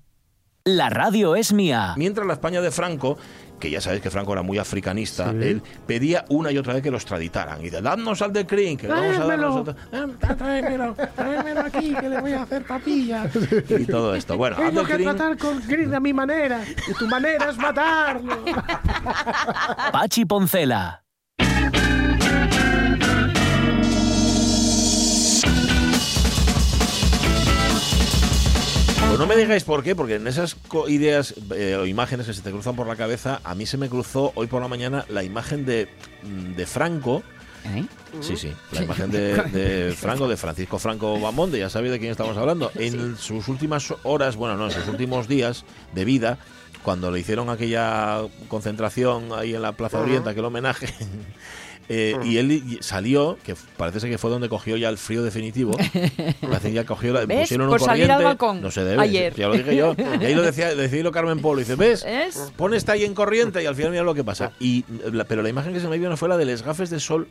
La 0.63 0.89
radio 0.89 1.35
es 1.35 1.53
mía. 1.53 1.93
Mientras 1.97 2.27
la 2.27 2.33
España 2.33 2.61
de 2.61 2.69
Franco, 2.69 3.17
que 3.59 3.71
ya 3.71 3.81
sabéis 3.81 4.03
que 4.03 4.11
Franco 4.11 4.33
era 4.33 4.43
muy 4.43 4.59
africanista, 4.59 5.31
él 5.31 5.63
pedía 5.87 6.23
una 6.29 6.51
y 6.51 6.57
otra 6.59 6.73
vez 6.73 6.83
que 6.83 6.91
lo 6.91 6.97
extraditaran. 6.97 7.65
Y 7.65 7.71
de, 7.71 7.81
dadnos 7.81 8.21
al 8.21 8.31
de 8.31 8.45
Crin, 8.45 8.77
que 8.77 8.87
vamos 8.87 9.17
a 9.17 9.25
darnos 9.25 9.55
otra-". 9.55 9.75
Ah, 9.91 10.35
Tráemelo, 10.35 10.95
tráemelo 11.15 11.61
aquí, 11.61 11.95
que 11.95 12.09
le 12.09 12.21
voy 12.21 12.33
a 12.33 12.43
hacer 12.43 12.63
papilla. 12.65 13.25
Y 13.69 13.85
todo 13.85 14.13
esto. 14.13 14.37
Bueno, 14.37 14.57
Tengo 14.57 14.83
que 14.83 14.97
tratar 14.99 15.35
con 15.37 15.61
Green 15.67 15.95
a 15.95 15.99
mi 15.99 16.13
manera. 16.13 16.61
Y 16.87 16.93
tu 16.93 17.07
manera 17.07 17.49
es 17.49 17.57
matarlo. 17.57 18.43
Pachi 19.91 20.25
Poncela. 20.25 21.03
Pues 29.11 29.19
no 29.19 29.27
me 29.27 29.35
digáis 29.35 29.65
por 29.65 29.83
qué, 29.83 29.93
porque 29.93 30.15
en 30.15 30.25
esas 30.25 30.55
ideas 30.87 31.35
eh, 31.53 31.75
o 31.75 31.85
imágenes 31.85 32.27
que 32.27 32.33
se 32.33 32.41
te 32.41 32.49
cruzan 32.49 32.77
por 32.77 32.87
la 32.87 32.95
cabeza, 32.95 33.41
a 33.43 33.55
mí 33.55 33.65
se 33.65 33.77
me 33.77 33.89
cruzó 33.89 34.31
hoy 34.35 34.47
por 34.47 34.61
la 34.61 34.69
mañana 34.69 35.03
la 35.09 35.21
imagen 35.21 35.65
de, 35.65 35.89
mm, 36.23 36.55
de 36.55 36.65
Franco. 36.65 37.21
¿Eh? 37.65 37.83
Sí, 38.21 38.37
sí, 38.37 38.53
la 38.71 38.83
imagen 38.83 39.11
de, 39.11 39.33
de 39.51 39.93
Franco, 39.97 40.29
de 40.29 40.37
Francisco 40.37 40.79
Franco 40.79 41.19
Bamonde, 41.19 41.59
ya 41.59 41.69
sabéis 41.69 41.91
de 41.91 41.99
quién 41.99 42.11
estamos 42.11 42.37
hablando. 42.37 42.71
En 42.75 43.17
sus 43.17 43.49
últimas 43.49 43.93
horas, 44.03 44.37
bueno, 44.37 44.55
no, 44.55 44.67
en 44.67 44.71
sus 44.71 44.87
últimos 44.87 45.27
días 45.27 45.65
de 45.93 46.05
vida, 46.05 46.37
cuando 46.81 47.11
le 47.11 47.19
hicieron 47.19 47.49
aquella 47.49 48.21
concentración 48.47 49.33
ahí 49.33 49.53
en 49.53 49.61
la 49.61 49.73
Plaza 49.73 49.99
Oriente, 49.99 50.29
aquel 50.29 50.45
homenaje, 50.45 50.87
eh, 51.93 52.15
y 52.23 52.37
él 52.37 52.51
y- 52.51 52.77
salió, 52.81 53.37
que 53.43 53.55
parece 53.77 53.99
ser 53.99 54.09
que 54.09 54.17
fue 54.17 54.29
donde 54.29 54.47
cogió 54.49 54.77
ya 54.77 54.87
el 54.89 54.97
frío 54.97 55.23
definitivo, 55.23 55.71
parece 56.41 56.69
que 56.69 56.73
ya 56.73 56.85
cogió 56.85 57.11
la, 57.13 57.25
¿Ves? 57.25 57.39
pusieron 57.41 57.67
un 57.67 57.71
Por 57.71 57.81
salir 57.81 58.09
al 58.11 58.23
balcón 58.23 58.61
no 58.61 58.71
se 58.71 58.83
debe, 58.83 59.01
ayer. 59.01 59.33
ya 59.35 59.47
lo 59.47 59.53
dije 59.55 59.75
yo, 59.75 59.95
y 60.21 60.25
ahí 60.25 60.33
lo 60.35 60.41
decía, 60.41 60.71
hilo 60.97 61.11
Carmen 61.11 61.39
Polo, 61.41 61.59
dice, 61.59 61.75
¿ves? 61.75 62.05
¿Es? 62.07 62.51
Pon 62.55 62.73
esta 62.73 62.93
ahí 62.93 63.03
en 63.03 63.13
corriente 63.13 63.61
y 63.61 63.65
al 63.65 63.75
final 63.75 63.91
mira 63.91 64.03
lo 64.03 64.13
que 64.15 64.23
pasa. 64.23 64.51
Y, 64.59 64.85
la- 65.11 65.25
pero 65.25 65.41
la 65.41 65.49
imagen 65.49 65.73
que 65.73 65.79
se 65.79 65.87
me 65.87 65.97
vino 65.97 66.15
fue 66.17 66.29
la 66.29 66.37
de 66.37 66.45
las 66.45 66.63
gafes 66.63 66.89
de 66.89 66.99
sol 66.99 67.27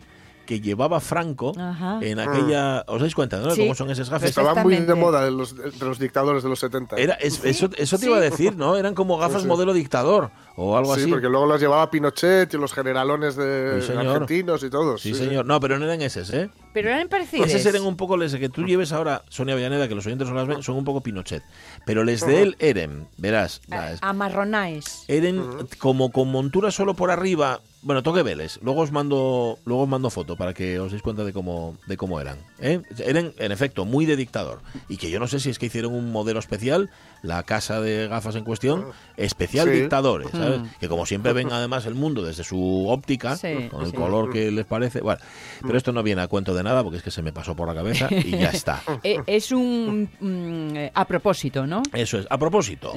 que 0.51 0.61
llevaba 0.61 0.99
Franco 0.99 1.53
Ajá. 1.57 2.01
en 2.03 2.19
aquella... 2.19 2.83
¿Os 2.89 3.01
dais 3.01 3.15
cuenta, 3.15 3.39
no? 3.39 3.53
Sí. 3.53 3.61
cómo 3.61 3.77
son 3.77 3.89
esas 3.93 4.11
gafes. 4.11 4.33
Perfecto. 4.33 4.41
Estaba 4.51 4.65
muy 4.65 4.75
de 4.79 4.95
moda 4.97 5.25
de 5.25 5.31
los, 5.31 5.55
de 5.55 5.71
los 5.87 6.01
dictadores 6.01 6.43
de 6.43 6.49
los 6.49 6.59
70. 6.59 6.97
Era, 6.97 7.15
es- 7.15 7.45
eso, 7.45 7.71
eso 7.77 7.99
te 8.01 8.07
iba 8.07 8.17
a 8.17 8.21
decir, 8.21 8.57
¿no? 8.57 8.77
Eran 8.77 8.97
como 8.97 9.17
gafas 9.17 9.37
Sí, 9.37 9.43
sí. 9.43 9.47
modelo 9.47 9.73
dictador 9.73 10.33
o 10.57 10.77
algo 10.77 10.93
sí, 10.97 11.03
así. 11.03 11.11
porque 11.11 11.29
luego 11.29 11.47
las 11.47 11.61
llevaba 11.61 11.89
Pinochet 11.89 12.53
y 12.53 12.57
los 12.57 12.73
generalones 12.73 13.37
de 13.37 13.81
Sí, 13.87 13.93
argentinos 13.93 14.65
y 14.65 14.71
todos. 14.71 15.01
Sí, 15.01 15.15
señor. 15.15 15.47
No, 15.47 15.61
pero 15.61 15.79
no 15.79 15.85
eran 15.85 16.03
eses, 16.03 16.31
¿eh? 16.33 16.51
Pero 16.75 16.89
eran 16.91 17.09
parecidos. 17.09 17.47
Eses 17.47 17.65
eran 17.67 17.83
un 17.87 17.97
poco 17.97 18.17
les 18.17 18.35
que 18.35 18.49
tú 18.49 18.65
lleves 18.65 18.91
ahora, 18.91 19.23
Sonia 19.29 19.55
Villaneda, 19.55 19.87
que 19.87 19.95
los 19.95 20.05
oyentes 20.05 20.29
no 20.29 20.35
las 20.35 20.49
ven, 20.49 20.65
son 20.65 20.75
un 20.75 20.85
poco 20.85 21.01
Pinochet. 21.01 21.45
Pero 21.87 22.03
les 22.03 22.27
de 22.27 22.43
él 22.43 22.57
eren, 22.59 23.07
verás, 23.19 23.61
las- 23.69 24.01
Amarronáis. 24.03 25.05
Eren 25.07 25.45
como 25.79 26.11
con 26.11 26.29
montura 26.29 26.73
solo 26.73 26.95
por 26.95 27.13
arriba. 27.13 27.61
Bueno, 27.83 28.03
toque 28.03 28.23
veles. 28.23 28.61
Luego 28.63 28.83
os 28.83 28.93
mando, 28.93 29.59
luego 29.65 29.85
os 29.85 29.89
mando 29.89 30.11
foto 30.11 30.37
para 30.37 30.53
que 30.53 30.79
os 30.79 30.93
deis 30.93 31.03
cuenta 31.03 31.25
de 31.25 31.33
cómo, 31.33 31.79
de 31.87 31.97
cómo 31.97 32.21
eran. 32.21 32.39
¿eh? 32.59 32.83
Eran, 32.99 33.33
en 33.39 33.53
efecto, 33.53 33.87
muy 33.87 34.05
de 34.05 34.17
dictador. 34.17 34.61
Y 34.89 34.99
que 34.99 35.11
yo 35.11 35.19
no 35.19 35.27
sé 35.27 35.41
si 35.41 35.49
es 35.49 35.59
que 35.59 35.67
hicieron 35.67 35.95
un 35.95 36.13
modelo 36.13 36.39
especial, 36.39 36.91
la 37.23 37.43
casa 37.43 37.81
de 37.81 38.09
gafas 38.09 38.35
en 38.37 38.45
cuestión, 38.45 38.87
especial 39.17 39.69
Sí. 39.69 39.81
dictadores, 39.81 40.31
¿sabes? 40.31 40.61
Mm. 40.61 40.65
Que 40.81 40.89
como 40.89 41.05
siempre 41.05 41.33
ven 41.33 41.53
además 41.53 41.85
el 41.87 41.95
mundo 41.95 42.23
desde 42.25 42.45
su 42.45 42.87
óptica, 42.89 43.37
Sí, 43.37 43.69
con 43.71 43.83
el 43.83 43.91
sí. 43.91 43.97
color 43.97 44.33
que 44.33 44.51
les 44.51 44.65
parece. 44.65 45.01
Bueno, 45.01 45.21
pero 45.61 45.77
esto 45.77 45.93
no 45.93 46.03
viene 46.03 46.23
a 46.23 46.29
cuento 46.29 46.55
de 46.55 46.63
nada 46.63 46.83
porque 46.83 46.97
es 46.99 47.03
que 47.03 47.11
se 47.11 47.21
me 47.23 47.33
pasó 47.33 47.55
por 47.55 47.69
la 47.69 47.75
cabeza 47.75 48.09
y 48.11 48.31
ya 48.31 48.51
está. 48.51 48.83
Eh, 49.05 49.19
es 49.27 49.53
un. 49.53 50.09
mm, 50.21 50.77
eh, 50.77 50.93
a 50.95 51.05
propósito, 51.07 51.67
¿no? 51.67 51.83
Eso 51.93 52.19
es. 52.19 52.27
A 52.31 52.39
propósito, 52.39 52.93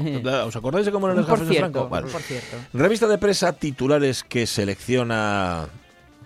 ¿os 0.45 0.55
acordáis 0.55 0.85
de 0.85 0.91
cómo 0.91 1.07
eran 1.07 1.17
las 1.17 1.25
por 1.25 1.39
gafas 1.39 1.49
de. 1.53 1.59
Franco? 1.59 1.89
Vale. 1.89 2.07
por 2.11 2.21
cierto. 2.21 2.57
Revista 2.73 3.07
de 3.07 3.17
presa, 3.17 3.53
titulares 3.53 4.23
que 4.23 4.47
selecciona 4.47 5.67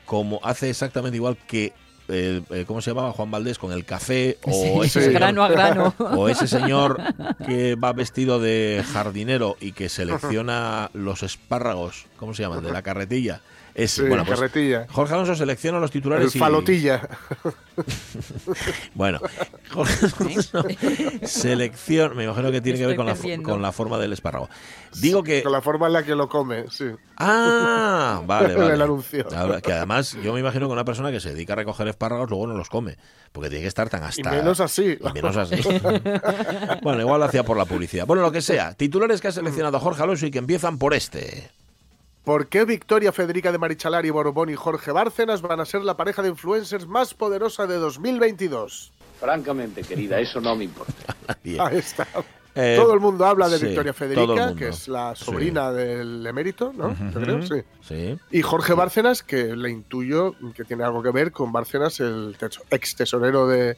como 0.06 0.40
hace 0.44 0.70
exactamente 0.70 1.18
igual 1.18 1.38
que 1.48 1.74
eh, 2.10 2.42
eh, 2.50 2.66
¿cómo 2.68 2.82
se 2.82 2.92
llamaba? 2.92 3.12
Juan 3.12 3.32
Valdés 3.32 3.58
con 3.58 3.72
el 3.72 3.86
café 3.86 4.38
o 4.44 4.84
ese, 4.84 5.02
señor, 5.02 5.14
Grano 5.14 5.44
a 5.44 5.50
grano. 5.50 5.94
o 6.00 6.30
ese 6.30 6.48
señor 6.48 7.02
que 7.46 7.76
va 7.76 7.94
vestido 7.94 8.40
de 8.40 8.84
jardinero 8.94 9.58
y 9.60 9.74
que 9.74 9.90
selecciona 9.90 10.90
los 10.94 11.24
espárragos, 11.24 12.06
¿cómo 12.18 12.34
se 12.34 12.44
llaman? 12.44 12.64
De 12.64 12.72
la 12.72 12.82
carretilla. 12.82 13.42
Ese, 13.78 14.02
Sí, 14.02 14.08
bueno, 14.08 14.26
pues, 14.26 14.40
carretilla. 14.40 14.88
Jorge 14.90 15.14
Alonso 15.14 15.36
selecciona 15.36 15.80
los 15.80 15.90
El 15.90 15.94
titulares 15.94 16.36
y 16.36 16.40
falotilla. 16.40 17.08
bueno, 18.96 19.20
Jorge 19.72 20.08
Alonso 20.20 20.66
selecciona, 21.24 22.16
me 22.16 22.24
imagino 22.24 22.52
que 22.52 22.60
tiene 22.60 22.80
que 22.80 22.88
ver 22.88 22.96
con 22.96 23.06
la, 23.06 23.16
con 23.44 23.62
la 23.62 23.72
forma 23.72 24.00
del 24.00 24.14
espárrago. 24.14 24.50
Digo 25.00 25.22
que 25.22 25.44
Con 25.44 25.52
la 25.52 25.62
forma 25.62 25.86
en 25.86 25.94
la 25.94 26.04
que 26.04 26.16
lo 26.16 26.28
come, 26.28 26.66
sí. 26.72 26.86
Ah, 27.18 28.24
vale, 28.26 28.56
vale. 28.56 28.74
el 28.74 28.82
anuncio. 28.82 29.28
Ahora, 29.36 29.62
que 29.62 29.74
además 29.74 30.18
yo 30.24 30.34
me 30.34 30.40
imagino 30.40 30.66
que 30.66 30.74
una 30.74 30.84
persona 30.86 31.12
que 31.12 31.20
se 31.20 31.30
dedica 31.30 31.54
a 31.54 31.58
recoger 31.58 31.88
espárragos 31.88 32.32
luego 32.32 32.48
no 32.48 32.58
los 32.58 32.70
come, 32.70 32.98
porque 33.32 33.50
tiene 33.50 33.62
que 33.62 33.68
estar 33.68 33.90
tan 33.90 34.02
Y 34.02 34.06
hasta... 34.06 34.32
menos 34.32 34.60
así. 34.60 34.98
y 35.00 35.14
menos 35.14 35.38
así. 35.38 35.56
bueno, 36.82 37.02
igual 37.02 37.20
lo 37.20 37.26
hacía 37.28 37.44
por 37.44 37.58
la 37.58 37.66
publicidad. 37.66 38.08
Bueno, 38.08 38.24
lo 38.24 38.32
que 38.32 38.42
sea. 38.42 38.74
Titulares 38.74 39.22
que 39.22 39.28
ha 39.28 39.32
seleccionado 39.32 39.80
Jorge 39.80 40.02
Alonso 40.02 40.26
y 40.26 40.32
que 40.32 40.40
empiezan 40.40 40.80
por 40.80 40.96
este. 40.96 41.52
¿Por 42.28 42.48
qué 42.48 42.66
Victoria 42.66 43.14
Federica 43.14 43.54
de 43.54 43.58
Marichalari 43.58 44.10
Borbón 44.10 44.50
y 44.50 44.56
Jorge 44.56 44.92
Bárcenas 44.92 45.42
van 45.42 45.62
a 45.62 45.66
ser 45.66 45.84
la 45.84 45.96
pareja 45.96 46.22
de 46.22 46.28
influencers 46.28 46.86
más 46.86 47.14
poderosa 47.14 47.66
de 47.68 47.78
2022? 47.78 48.92
Francamente, 49.18 49.82
querida, 49.82 50.20
eso 50.20 50.42
no 50.42 50.54
me 50.58 50.66
importa. 50.66 51.16
Ahí 51.46 51.78
está. 51.78 52.06
Eh, 52.54 52.76
todo 52.78 52.94
el 52.94 53.00
mundo 53.00 53.26
habla 53.26 53.48
de 53.48 53.58
sí, 53.60 53.68
Victoria 53.68 53.94
Federica, 53.94 54.54
que 54.56 54.68
es 54.68 54.90
la 54.90 55.16
Sí. 55.16 55.24
sobrina 55.24 55.72
del 55.72 56.28
emérito, 56.28 56.74
¿no? 56.76 56.94
Yo 57.14 57.22
creo, 57.22 57.42
sí. 57.44 57.64
Sí. 57.80 58.20
Y 58.32 58.42
Jorge 58.42 58.74
Bárcenas, 58.74 59.24
que 59.24 59.56
le 59.56 59.70
intuyo 59.70 60.36
que 60.54 60.66
tiene 60.66 60.84
algo 60.84 61.02
que 61.02 61.12
ver 61.12 61.32
con 61.32 61.54
Bárcenas, 61.54 62.02
el 62.02 62.36
ex 62.72 62.94
tesorero 62.98 63.48
de, 63.48 63.78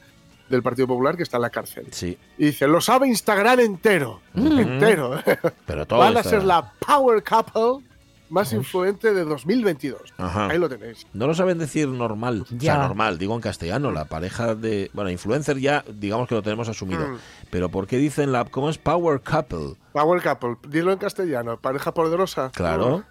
del 0.50 0.64
Partido 0.64 0.88
Popular 0.88 1.16
que 1.16 1.22
está 1.22 1.38
en 1.38 1.44
la 1.44 1.52
cárcel. 1.52 1.86
Sí, 1.92 2.18
Y 2.40 2.46
dice, 2.48 2.68
lo 2.68 2.82
sabe 2.82 3.08
Instagram 3.10 3.60
entero. 3.60 4.22
Entero. 4.34 5.22
pero 5.68 5.86
todo 5.86 6.00
Van 6.00 6.18
a 6.18 6.24
ser 6.24 6.44
la 6.44 6.74
Power 6.80 7.22
Couple 7.24 7.88
más 8.30 8.54
influente 8.54 9.14
de 9.14 9.24
2022. 9.26 10.14
Ajá. 10.18 10.48
Ahí 10.50 10.58
lo 10.58 10.70
tenéis. 10.70 11.06
No 11.14 11.28
lo 11.28 11.34
saben 11.34 11.58
decir 11.58 11.88
normal. 11.88 12.42
O 12.52 12.56
Ya. 12.58 12.74
sea, 12.76 12.88
normal, 12.88 13.18
digo 13.18 13.36
en 13.36 13.42
castellano, 13.42 13.92
la 13.92 14.06
pareja 14.06 14.56
de... 14.56 14.90
Bueno, 14.94 15.10
influencer 15.10 15.58
ya, 15.60 15.84
digamos 15.94 16.28
que 16.28 16.36
lo 16.36 16.42
tenemos 16.42 16.70
asumido. 16.70 17.08
Mm. 17.08 17.18
Pero 17.50 17.70
¿por 17.70 17.88
qué 17.88 17.98
dicen 17.98 18.32
la... 18.32 18.46
¿Cómo 18.46 18.70
es 18.70 18.78
Power 18.78 19.22
Couple? 19.22 19.76
Power 19.92 20.22
Couple, 20.22 20.56
dilo 20.70 20.92
en 20.94 21.00
castellano, 21.00 21.58
pareja 21.60 21.92
poderosa. 21.94 22.52
Claro, 22.54 23.04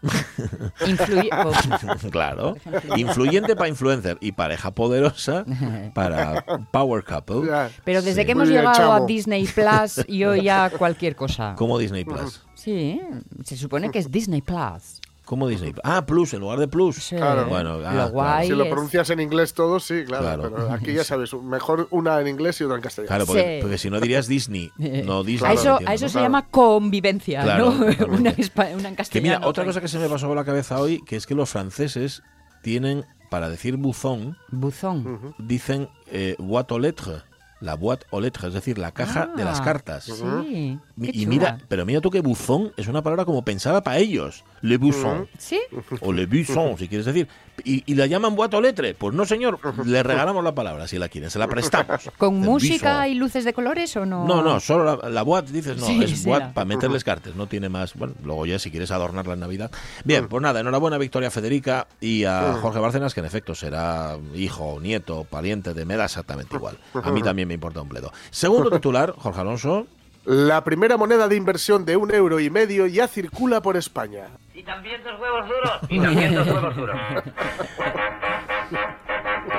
Influye- 0.87 1.29
pues, 1.43 2.13
claro. 2.13 2.55
Influyente 2.97 3.57
para 3.57 3.69
influencer 3.69 4.17
y 4.21 4.33
pareja 4.33 4.71
poderosa 4.71 5.45
para 5.95 6.45
Power 6.71 7.05
Couple. 7.05 7.47
Ya. 7.49 7.71
Pero 7.85 8.01
desde 8.03 8.21
Sí. 8.21 8.27
que 8.27 8.33
hemos 8.33 8.49
bien, 8.49 8.61
llegado 8.63 8.93
a. 8.93 9.07
Disney 9.07 9.47
Plus, 9.47 10.07
yo 10.09 10.35
ya 10.37 10.71
cualquier 10.71 11.17
cosa. 11.17 11.55
Como 11.57 11.79
Disney 11.79 12.05
Plus. 12.05 12.43
Sí, 12.55 13.01
se 13.45 13.57
supone 13.57 13.91
que 13.91 13.99
es 13.99 14.11
Disney 14.11 14.43
Plus. 14.43 15.01
¿Cómo 15.29 15.47
Disney 15.47 15.73
Plus? 15.73 15.83
Ah, 15.85 16.07
Plus 16.07 16.33
en 16.33 16.41
lugar 16.41 16.59
de 16.59 16.69
Plus. 16.69 16.97
Sí. 16.97 17.15
Claro. 17.17 17.47
Bueno, 17.49 17.75
ah, 17.75 17.77
Lo 17.77 17.81
claro. 17.91 18.09
guay 18.13 18.47
Si 18.49 18.55
lo 18.55 18.65
pronuncias 18.71 19.11
en 19.11 19.21
inglés 19.21 19.53
todo, 19.53 19.79
sí, 19.79 20.05
claro. 20.07 20.25
Claro. 20.25 20.43
Pero 20.55 20.73
aquí 20.73 20.95
ya 20.95 21.05
sabes, 21.05 21.35
mejor 21.35 21.87
una 21.91 22.19
en 22.23 22.29
inglés 22.29 22.59
y 22.61 22.65
otra 22.65 22.77
en 22.77 22.83
castellano. 22.83 23.09
Claro, 23.09 23.27
porque, 23.27 23.57
Sí. 23.57 23.59
porque 23.61 23.77
si 23.77 23.91
no 23.91 24.01
dirías 24.01 24.27
Disney, 24.27 24.73
no 25.05 25.23
Disney. 25.25 25.51
a 25.51 25.53
eso, 25.55 25.71
entiendo, 25.73 25.91
a 25.91 25.95
eso 25.95 26.05
¿no? 26.07 26.09
se 26.09 26.13
Claro. 26.13 26.27
llama 26.27 26.47
convivencia, 26.49 27.43
Claro, 27.43 27.71
¿no? 27.73 27.87
una, 28.15 28.31
en 28.71 28.79
una 28.79 28.89
en 28.89 28.95
Que 28.95 28.97
castellano. 28.97 29.37
mira, 29.39 29.47
otra 29.47 29.65
cosa 29.67 29.83
que 29.83 29.89
se 29.89 29.99
me 29.99 30.09
pasó 30.09 30.27
por 30.29 30.37
la 30.37 30.45
cabeza 30.47 30.81
hoy, 30.81 31.03
que 31.05 31.17
es 31.17 31.27
que 31.27 31.35
los 31.35 31.51
franceses 31.51 32.23
tienen, 32.63 33.05
para 33.31 33.51
decir 33.51 33.77
buzón, 33.77 34.39
Buzón. 34.51 35.35
dicen 35.39 35.91
eh, 36.07 36.37
lettres, 36.79 37.23
la 37.61 37.75
boîte 37.75 38.05
aux 38.13 38.21
lettres, 38.21 38.49
es 38.49 38.55
decir, 38.55 38.79
la 38.79 38.93
caja 38.93 39.27
de 39.37 39.45
las 39.45 39.61
Ah, 39.61 39.65
cartas. 39.65 40.05
Sí. 40.05 40.79
Y 41.01 41.27
mira, 41.27 41.59
pero 41.69 41.85
mira 41.85 42.01
tú 42.01 42.11
que 42.11 42.21
buzón 42.21 42.73
es 42.77 42.87
una 42.89 43.03
palabra 43.03 43.25
como 43.25 43.43
pensada 43.45 43.83
para 43.83 43.99
ellos. 43.99 44.45
Le 44.63 44.77
buzón. 44.77 45.29
¿Sí? 45.39 45.61
O 46.01 46.13
le 46.13 46.27
buzón, 46.27 46.77
si 46.79 46.89
quieres 46.89 47.07
decir. 47.07 47.29
Y, 47.65 47.83
y 47.91 47.97
la 47.97 48.07
llaman 48.07 48.37
boîte 48.37 48.55
aux 48.55 48.63
lettres. 48.63 48.95
Pues 48.97 49.15
no, 49.15 49.25
señor, 49.25 49.59
le 49.85 50.03
regalamos 50.05 50.45
la 50.45 50.55
palabra 50.55 50.87
si 50.87 50.97
la 50.99 51.09
quieren, 51.09 51.31
se 51.31 51.39
la 51.41 51.49
prestamos. 51.49 52.09
¿Con 52.19 52.41
Le 52.41 52.47
música 52.47 52.99
buzón. 52.99 53.09
y 53.11 53.15
luces 53.15 53.45
de 53.45 53.53
colores 53.53 53.97
o 53.97 54.07
no? 54.07 54.25
No, 54.27 54.43
no, 54.43 54.61
solo 54.61 54.97
la, 55.03 55.09
la 55.09 55.23
boîte, 55.23 55.53
dices, 55.53 55.77
no, 55.77 55.87
Sí, 55.87 56.03
es 56.05 56.21
sí, 56.21 56.29
boîte 56.29 56.53
para 56.55 56.65
meterles 56.65 57.03
cartas, 57.03 57.35
no 57.35 57.47
tiene 57.49 57.69
más. 57.69 57.95
Bueno, 57.95 58.15
luego 58.25 58.47
ya 58.47 58.59
si 58.61 58.71
quieres 58.71 58.91
adornarla 58.93 59.35
en 59.35 59.41
Navidad. 59.41 59.71
Bien, 60.05 60.29
pues 60.29 60.41
nada, 60.43 60.61
enhorabuena 60.61 60.97
a 60.97 60.99
Victoria 61.01 61.31
Federica 61.33 61.89
y 62.01 62.25
a 62.25 62.59
Jorge 62.61 62.79
Bárcenas, 62.79 63.15
que 63.15 63.21
en 63.21 63.27
efecto 63.27 63.55
será 63.57 64.17
hijo, 64.35 64.79
nieto, 64.81 65.25
pariente 65.25 65.75
de, 65.75 65.85
me 65.85 65.97
da 65.97 66.05
exactamente 66.05 66.55
igual. 66.57 66.79
A 66.95 67.11
mí 67.11 67.23
también 67.23 67.48
me 67.49 67.55
importa 67.55 67.81
un 67.83 67.89
bledo. 67.89 68.13
Segundo 68.31 68.71
titular, 68.71 69.13
Jorge 69.19 69.41
Alonso. 69.41 69.87
La 70.25 70.63
primera 70.63 70.97
moneda 70.99 71.27
de 71.27 71.37
inversión 71.37 71.85
de 71.87 71.97
un 71.97 72.15
euro 72.15 72.39
y 72.39 72.51
medio 72.51 72.87
ya 72.87 73.09
circula 73.09 73.63
por 73.63 73.77
España. 73.79 74.27
Y 74.55 74.63
también 74.63 75.03
dos 75.03 75.19
huevos 75.21 75.49
duros. 75.49 75.73
Y 75.89 75.99
también 76.01 76.35
dos 76.35 76.47
huevos 76.47 76.77
duros. 76.77 76.97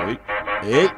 Uy. 0.06 0.18
¡Ey! 0.62 0.88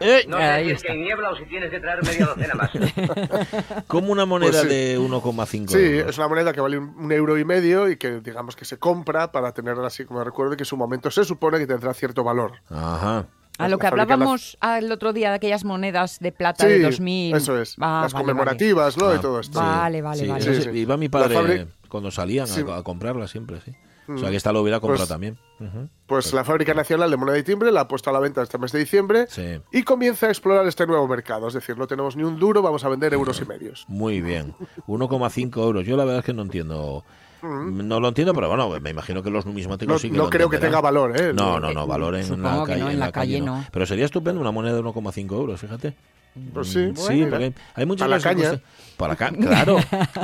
¡Ey! 0.00 0.26
No 0.26 0.38
sé 0.38 0.64
si 0.64 0.70
es 0.70 0.82
que 0.82 0.94
niebla 0.94 1.30
o 1.30 1.36
si 1.36 1.44
tienes 1.44 1.70
que 1.70 1.78
traer 1.78 2.02
media 2.04 2.26
docena 2.26 2.54
más. 2.54 2.70
Como 3.86 4.10
una 4.12 4.24
moneda 4.26 4.50
Pues 4.50 4.62
sí. 4.62 4.68
de 4.68 4.98
1,5 4.98 5.68
Sí, 5.68 5.78
euros. 5.78 6.10
es 6.10 6.18
una 6.18 6.28
moneda 6.28 6.52
que 6.52 6.60
vale 6.60 6.78
un 6.78 6.92
un 6.98 7.12
euro 7.12 7.38
y 7.38 7.44
medio 7.44 7.88
y 7.90 7.96
que 7.96 8.20
digamos 8.20 8.56
que 8.56 8.64
se 8.64 8.78
compra 8.78 9.30
para 9.30 9.52
tenerla 9.52 9.86
así 9.88 10.04
como 10.04 10.24
recuerdo 10.24 10.54
y 10.54 10.56
que 10.56 10.62
en 10.62 10.66
su 10.66 10.76
momento 10.76 11.10
se 11.10 11.24
supone 11.24 11.58
que 11.58 11.66
tendrá 11.66 11.92
cierto 11.94 12.24
valor. 12.24 12.52
Ajá. 12.70 13.26
A 13.58 13.68
lo 13.68 13.78
que 13.78 13.86
hablábamos 13.86 14.56
al 14.60 14.90
otro 14.90 15.12
día 15.12 15.28
de 15.30 15.36
aquellas 15.36 15.64
monedas 15.64 16.18
de 16.20 16.32
plata 16.32 16.64
Sí, 16.66 16.72
de 16.72 16.80
2000. 16.82 17.36
eso 17.36 17.60
es. 17.60 17.76
Ah, 17.80 18.00
las 18.04 18.12
vale, 18.12 18.24
conmemorativas, 18.24 18.96
¿no? 18.96 19.08
Ah, 19.08 19.16
y 19.16 19.20
todo 19.20 19.40
esto. 19.40 19.58
Vale, 19.60 20.02
vale, 20.02 20.20
Sí, 20.22 20.26
vale. 20.26 20.40
eso 20.40 20.54
Sí, 20.54 20.62
sí, 20.62 20.70
sí. 20.72 20.78
Iba 20.78 20.96
mi 20.96 21.08
padre 21.08 21.36
fabri- 21.36 21.66
cuando 21.88 22.10
salían 22.10 22.44
a- 22.44 22.46
Sí. 22.48 22.64
a, 22.68 22.82
comprarla 22.82 23.28
siempre, 23.28 23.60
sí. 23.60 23.72
O 24.08 24.12
Mm. 24.12 24.18
sea 24.18 24.30
que 24.30 24.36
esta 24.36 24.52
lo 24.52 24.62
hubiera 24.62 24.80
comprado 24.80 25.02
Pues- 25.02 25.08
también. 25.08 25.38
Ujú. 25.60 25.88
Pues 26.06 26.32
la 26.32 26.42
Fábrica 26.42 26.74
Nacional 26.74 27.08
de 27.10 27.16
Moneda 27.16 27.38
y 27.38 27.44
Timbre 27.44 27.70
la 27.70 27.82
ha 27.82 27.88
puesto 27.88 28.10
a 28.10 28.12
la 28.12 28.18
venta 28.18 28.42
este 28.42 28.58
mes 28.58 28.72
de 28.72 28.80
diciembre 28.80 29.26
Sí. 29.28 29.60
y 29.70 29.82
comienza 29.84 30.26
a 30.26 30.30
explorar 30.30 30.66
este 30.66 30.86
nuevo 30.88 31.06
mercado. 31.06 31.46
Es 31.46 31.54
decir, 31.54 31.78
no 31.78 31.86
tenemos 31.86 32.16
ni 32.16 32.24
un 32.24 32.38
duro, 32.38 32.62
vamos 32.62 32.84
a 32.84 32.88
vender 32.88 33.14
euros 33.14 33.40
y 33.40 33.44
medios. 33.44 33.84
Muy 33.86 34.20
bien. 34.20 34.54
1,5 34.88 35.62
euros. 35.62 35.86
Yo 35.86 35.96
la 35.96 36.04
verdad 36.04 36.18
es 36.20 36.24
que 36.24 36.32
no 36.34 36.42
entiendo. 36.42 37.04
No 37.42 38.00
lo 38.00 38.08
entiendo, 38.08 38.32
pero 38.34 38.48
bueno, 38.48 38.70
me 38.80 38.90
imagino 38.90 39.22
que 39.22 39.30
los 39.30 39.44
numismáticos 39.46 39.92
Mm. 39.92 39.94
No, 39.94 39.98
sí 39.98 40.10
que 40.10 40.16
no 40.16 40.24
lo 40.24 40.30
creo 40.30 40.48
que 40.48 40.58
tenga 40.58 40.80
valor, 40.80 41.20
¿eh? 41.20 41.32
No, 41.32 41.58
no, 41.58 41.72
no, 41.72 41.86
valor 41.86 42.14
en 42.14 42.42
la 42.42 42.64
calle, 42.64 42.80
no, 42.80 42.90
en 42.90 42.98
la 43.00 43.12
calle 43.12 43.40
no. 43.40 43.64
Pero 43.72 43.86
sería 43.86 44.04
estupendo 44.04 44.40
una 44.40 44.52
moneda 44.52 44.74
de 44.74 44.82
1,5 44.82 45.32
euros, 45.32 45.60
fíjate. 45.60 45.94
Pues 46.54 46.68
sí, 46.68 46.92
porque 46.94 47.52
hay, 47.74 47.86
muchas 47.86 48.08
Para 48.08 48.16
la 48.16 48.16
cosas 48.16 48.34
que 48.36 48.42
caña. 48.42 48.48
cuestan- 48.50 48.96
Para 48.96 49.16
ca- 49.16 49.30
claro, 49.32 49.76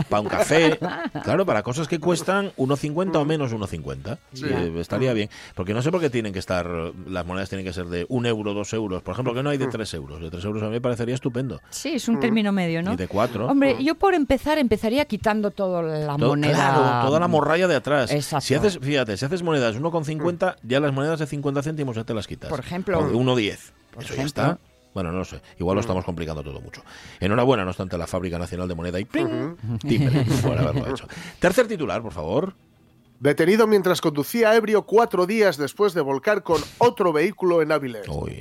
para 0.08 0.20
un 0.20 0.28
café, 0.28 0.78
claro, 1.24 1.44
para 1.44 1.62
cosas 1.62 1.88
que 1.88 1.98
cuestan 1.98 2.52
1,50 2.56 3.16
o 3.18 3.24
menos 3.24 3.52
1,50. 3.52 4.18
Sí. 4.32 4.44
Eh, 4.46 4.72
estaría 4.78 5.12
bien. 5.12 5.28
Porque 5.54 5.74
no 5.74 5.82
sé 5.82 5.90
por 5.90 6.00
qué 6.00 6.10
tienen 6.10 6.32
que 6.32 6.38
estar, 6.38 6.66
las 7.06 7.26
monedas 7.26 7.48
tienen 7.48 7.66
que 7.66 7.72
ser 7.72 7.86
de 7.86 8.06
1 8.08 8.26
euro, 8.28 8.54
2 8.54 8.72
euros. 8.72 9.02
Por 9.02 9.12
ejemplo, 9.12 9.34
que 9.34 9.42
no 9.42 9.50
hay 9.50 9.58
de 9.58 9.66
3 9.66 9.92
euros. 9.94 10.20
De 10.20 10.30
3 10.30 10.44
euros 10.44 10.62
a 10.62 10.66
mí 10.66 10.72
me 10.72 10.80
parecería 10.80 11.14
estupendo. 11.14 11.60
Sí, 11.70 11.90
es 11.94 12.08
un 12.08 12.20
término 12.20 12.52
medio, 12.52 12.82
¿no? 12.82 12.92
Y 12.92 12.96
de 12.96 13.08
4. 13.08 13.46
Hombre, 13.46 13.76
yo 13.82 13.94
por 13.96 14.14
empezar 14.14 14.58
empezaría 14.58 15.04
quitando 15.06 15.50
toda 15.50 15.82
la 15.82 16.16
Todo- 16.16 16.28
moneda. 16.28 16.54
Claro, 16.54 17.06
toda 17.06 17.20
la 17.20 17.28
morralla 17.28 17.66
de 17.68 17.74
atrás. 17.74 18.10
Exacto. 18.12 18.46
Si 18.46 18.54
haces, 18.54 18.78
fíjate, 18.80 19.16
si 19.16 19.24
haces 19.24 19.42
monedas 19.42 19.76
1,50, 19.76 20.56
ya 20.62 20.78
las 20.80 20.92
monedas 20.92 21.18
de 21.18 21.26
50 21.26 21.62
céntimos 21.62 21.96
ya 21.96 22.04
te 22.04 22.14
las 22.14 22.26
quitas. 22.26 22.48
Por 22.48 22.60
ejemplo. 22.60 22.98
O 23.00 23.08
de 23.08 23.14
1,10. 23.14 23.72
Por 23.92 24.04
Eso 24.04 24.14
ya 24.14 24.22
está. 24.22 24.58
Bueno, 24.94 25.12
no 25.12 25.18
lo 25.18 25.24
sé. 25.24 25.40
Igual 25.58 25.76
lo 25.76 25.80
estamos 25.80 26.04
complicando 26.04 26.42
todo 26.42 26.60
mucho. 26.60 26.82
Enhorabuena, 27.20 27.64
no 27.64 27.70
obstante, 27.70 27.96
a 27.96 27.98
la 27.98 28.06
Fábrica 28.06 28.38
Nacional 28.38 28.68
de 28.68 28.74
Moneda 28.74 28.98
y 28.98 29.04
timbre 29.04 29.56
por 30.42 30.58
haberlo 30.58 30.88
hecho. 30.88 31.06
Tercer 31.38 31.68
titular, 31.68 32.02
por 32.02 32.12
favor. 32.12 32.54
Detenido 33.20 33.66
mientras 33.66 34.00
conducía 34.00 34.54
ebrio 34.54 34.82
cuatro 34.82 35.26
días 35.26 35.56
después 35.56 35.92
de 35.92 36.00
volcar 36.00 36.44
con 36.44 36.62
otro 36.78 37.12
vehículo 37.12 37.62
en 37.62 37.72
Avilés. 37.72 38.06
Uy. 38.08 38.38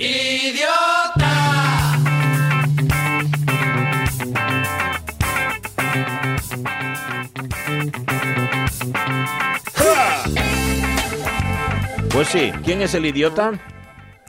Pues 12.12 12.28
sí, 12.30 12.52
¿quién 12.64 12.82
es 12.82 12.94
el 12.96 13.06
idiota? 13.06 13.77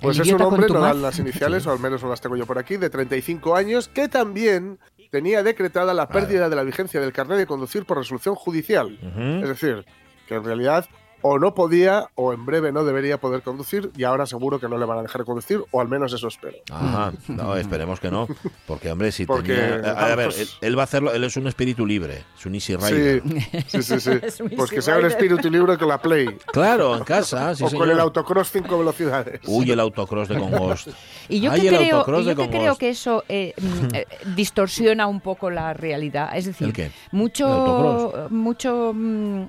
Pues 0.01 0.19
El 0.19 0.29
es 0.29 0.33
un 0.33 0.43
hombre, 0.43 0.69
no 0.69 0.81
dan 0.81 1.03
las 1.03 1.19
iniciales, 1.19 1.67
o 1.67 1.73
al 1.73 1.79
menos 1.79 2.03
no 2.03 2.09
las 2.09 2.21
tengo 2.21 2.37
yo 2.37 2.47
por 2.47 2.59
aquí, 2.59 2.77
de 2.77 2.91
35 2.91 3.57
años, 3.57 3.89
que 3.89 4.09
también 4.09 4.79
tenía 5.11 5.43
decretada 5.43 5.95
la 5.95 6.09
pérdida 6.09 6.49
de 6.49 6.57
la 6.57 6.63
vigencia 6.63 7.01
del 7.01 7.13
carnet 7.13 7.39
de 7.39 7.47
conducir 7.47 7.85
por 7.85 7.99
resolución 7.99 8.35
judicial. 8.35 8.99
Es 9.43 9.49
decir, 9.49 9.85
que 10.27 10.35
en 10.35 10.45
realidad 10.45 10.87
o 11.23 11.39
no 11.39 11.55
podía 11.55 12.09
o 12.15 12.33
en 12.33 12.47
breve 12.47 12.73
no 12.73 12.85
debería 12.85 13.19
poder 13.19 13.43
conducir 13.43 13.91
y 13.97 14.05
ahora 14.05 14.27
seguro 14.27 14.61
que 14.61 14.69
no 14.69 14.79
le 14.79 14.87
van 14.87 14.99
a 14.99 15.03
dejar 15.03 15.25
conducir, 15.25 15.63
o 15.71 15.81
al 15.81 15.89
menos 15.89 16.13
eso 16.13 16.29
espero. 16.29 16.57
Ajá, 16.71 17.13
no, 17.29 17.57
esperemos 17.57 18.01
que 18.01 18.11
no. 18.11 18.29
Porque, 18.67 18.91
hombre, 18.91 19.13
si 19.13 19.27
Porque, 19.27 19.55
tenía... 19.55 19.93
A, 19.93 20.13
a 20.13 20.15
ver, 20.17 20.31
él, 20.37 20.49
él 20.61 20.79
va 20.79 20.83
a 20.83 20.85
hacerlo, 20.85 21.13
él 21.13 21.25
es 21.25 21.37
un 21.37 21.47
espíritu 21.47 21.85
libre, 21.87 22.25
es 22.39 22.47
un 22.47 22.55
easy 22.55 22.75
Sí, 22.79 22.93
rider. 22.95 23.23
sí, 23.67 23.83
sí. 23.83 24.01
sí. 24.01 24.11
Un 24.43 24.51
Pues 24.51 24.71
que 24.71 24.81
sea 24.83 24.99
un 24.99 25.07
espíritu 25.07 25.51
libre 25.51 25.77
con 25.77 25.89
la 25.89 26.01
Play. 26.01 26.29
Claro, 26.53 26.97
en 26.97 27.05
casa, 27.05 27.55
sí, 27.55 27.65
o 27.65 27.69
señor. 27.69 27.87
con 27.87 27.91
el 27.93 28.01
autocross 28.01 28.51
5 28.53 28.79
velocidades. 28.79 29.41
Uy, 29.47 29.71
el 29.71 29.81
autocross 29.81 30.29
de 30.29 30.39
Congost. 30.39 30.89
Y 31.29 31.41
yo 31.41 31.51
Ay, 31.51 31.63
que 31.63 31.69
creo, 31.69 31.81
y 32.21 32.25
yo 32.25 32.37
que 32.37 32.49
creo 32.51 32.77
que 32.77 32.91
eso 32.91 33.25
eh, 33.29 33.55
mm, 33.61 33.95
eh, 33.95 34.07
distorsiona 34.37 35.07
un 35.07 35.21
poco 35.21 35.51
la 35.51 35.75
realidad. 35.75 36.31
Es 36.37 36.47
decir, 36.47 36.69
¿El 36.69 36.73
qué? 36.73 36.85
¿El 36.87 36.93
mucho, 37.13 38.29
mucho, 38.31 38.93
mm, 38.95 39.43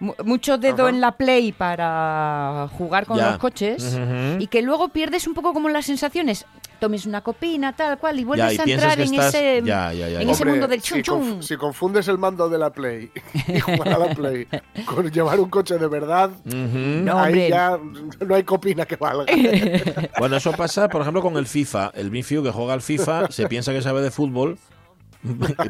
mucho 0.00 0.58
dedo 0.58 0.84
Ajá. 0.84 0.90
en 0.94 1.00
la 1.00 1.12
play 1.12 1.52
para 1.52 2.68
jugar 2.76 3.06
con 3.06 3.16
Ya. 3.18 3.30
los 3.30 3.38
coches 3.38 3.98
y 4.38 4.46
que 4.48 4.62
luego 4.62 4.88
pierdes 4.88 5.26
un 5.26 5.34
poco 5.34 5.52
como 5.52 5.68
las 5.68 5.86
sensaciones. 5.86 6.44
Tomes 6.78 7.06
una 7.06 7.22
copina, 7.22 7.72
tal 7.74 7.96
cual, 7.96 8.20
y 8.20 8.24
vuelves 8.24 8.52
y 8.52 8.70
a 8.70 8.74
entrar 8.74 9.00
en 9.00 9.14
estás- 9.14 9.34
ese, 9.34 9.62
ya, 9.64 9.94
ya, 9.94 10.10
ya, 10.10 10.20
en 10.20 10.28
ese 10.28 10.44
mundo 10.44 10.68
del 10.68 10.82
si, 10.82 10.88
chun 10.88 11.02
chun. 11.02 11.40
conf- 11.40 11.42
si 11.42 11.56
confundes 11.56 12.06
el 12.08 12.18
mando 12.18 12.50
de 12.50 12.58
la 12.58 12.68
Play 12.68 13.10
y 13.48 13.58
jugar 13.60 13.88
a 13.94 13.98
la 13.98 14.14
Play 14.14 14.46
con 14.84 15.10
llevar 15.10 15.40
un 15.40 15.48
coche 15.48 15.78
de 15.78 15.88
verdad. 15.88 16.28
No, 16.44 17.18
ahí 17.18 17.32
hombre. 17.32 17.48
ya 17.48 17.78
no 18.26 18.34
hay 18.34 18.42
copina 18.42 18.84
que 18.84 18.96
valga. 18.96 19.24
Bueno, 20.18 20.36
eso 20.36 20.52
pasa, 20.52 20.86
por 20.90 21.00
ejemplo, 21.00 21.22
con 21.22 21.38
el 21.38 21.46
FIFA. 21.46 21.92
El 21.94 22.10
Mifiu 22.10 22.42
que 22.42 22.50
juega 22.50 22.74
al 22.74 22.82
FIFA 22.82 23.30
se 23.30 23.46
piensa 23.48 23.72
que 23.72 23.80
sabe 23.80 24.02
de 24.02 24.10
fútbol, 24.10 24.58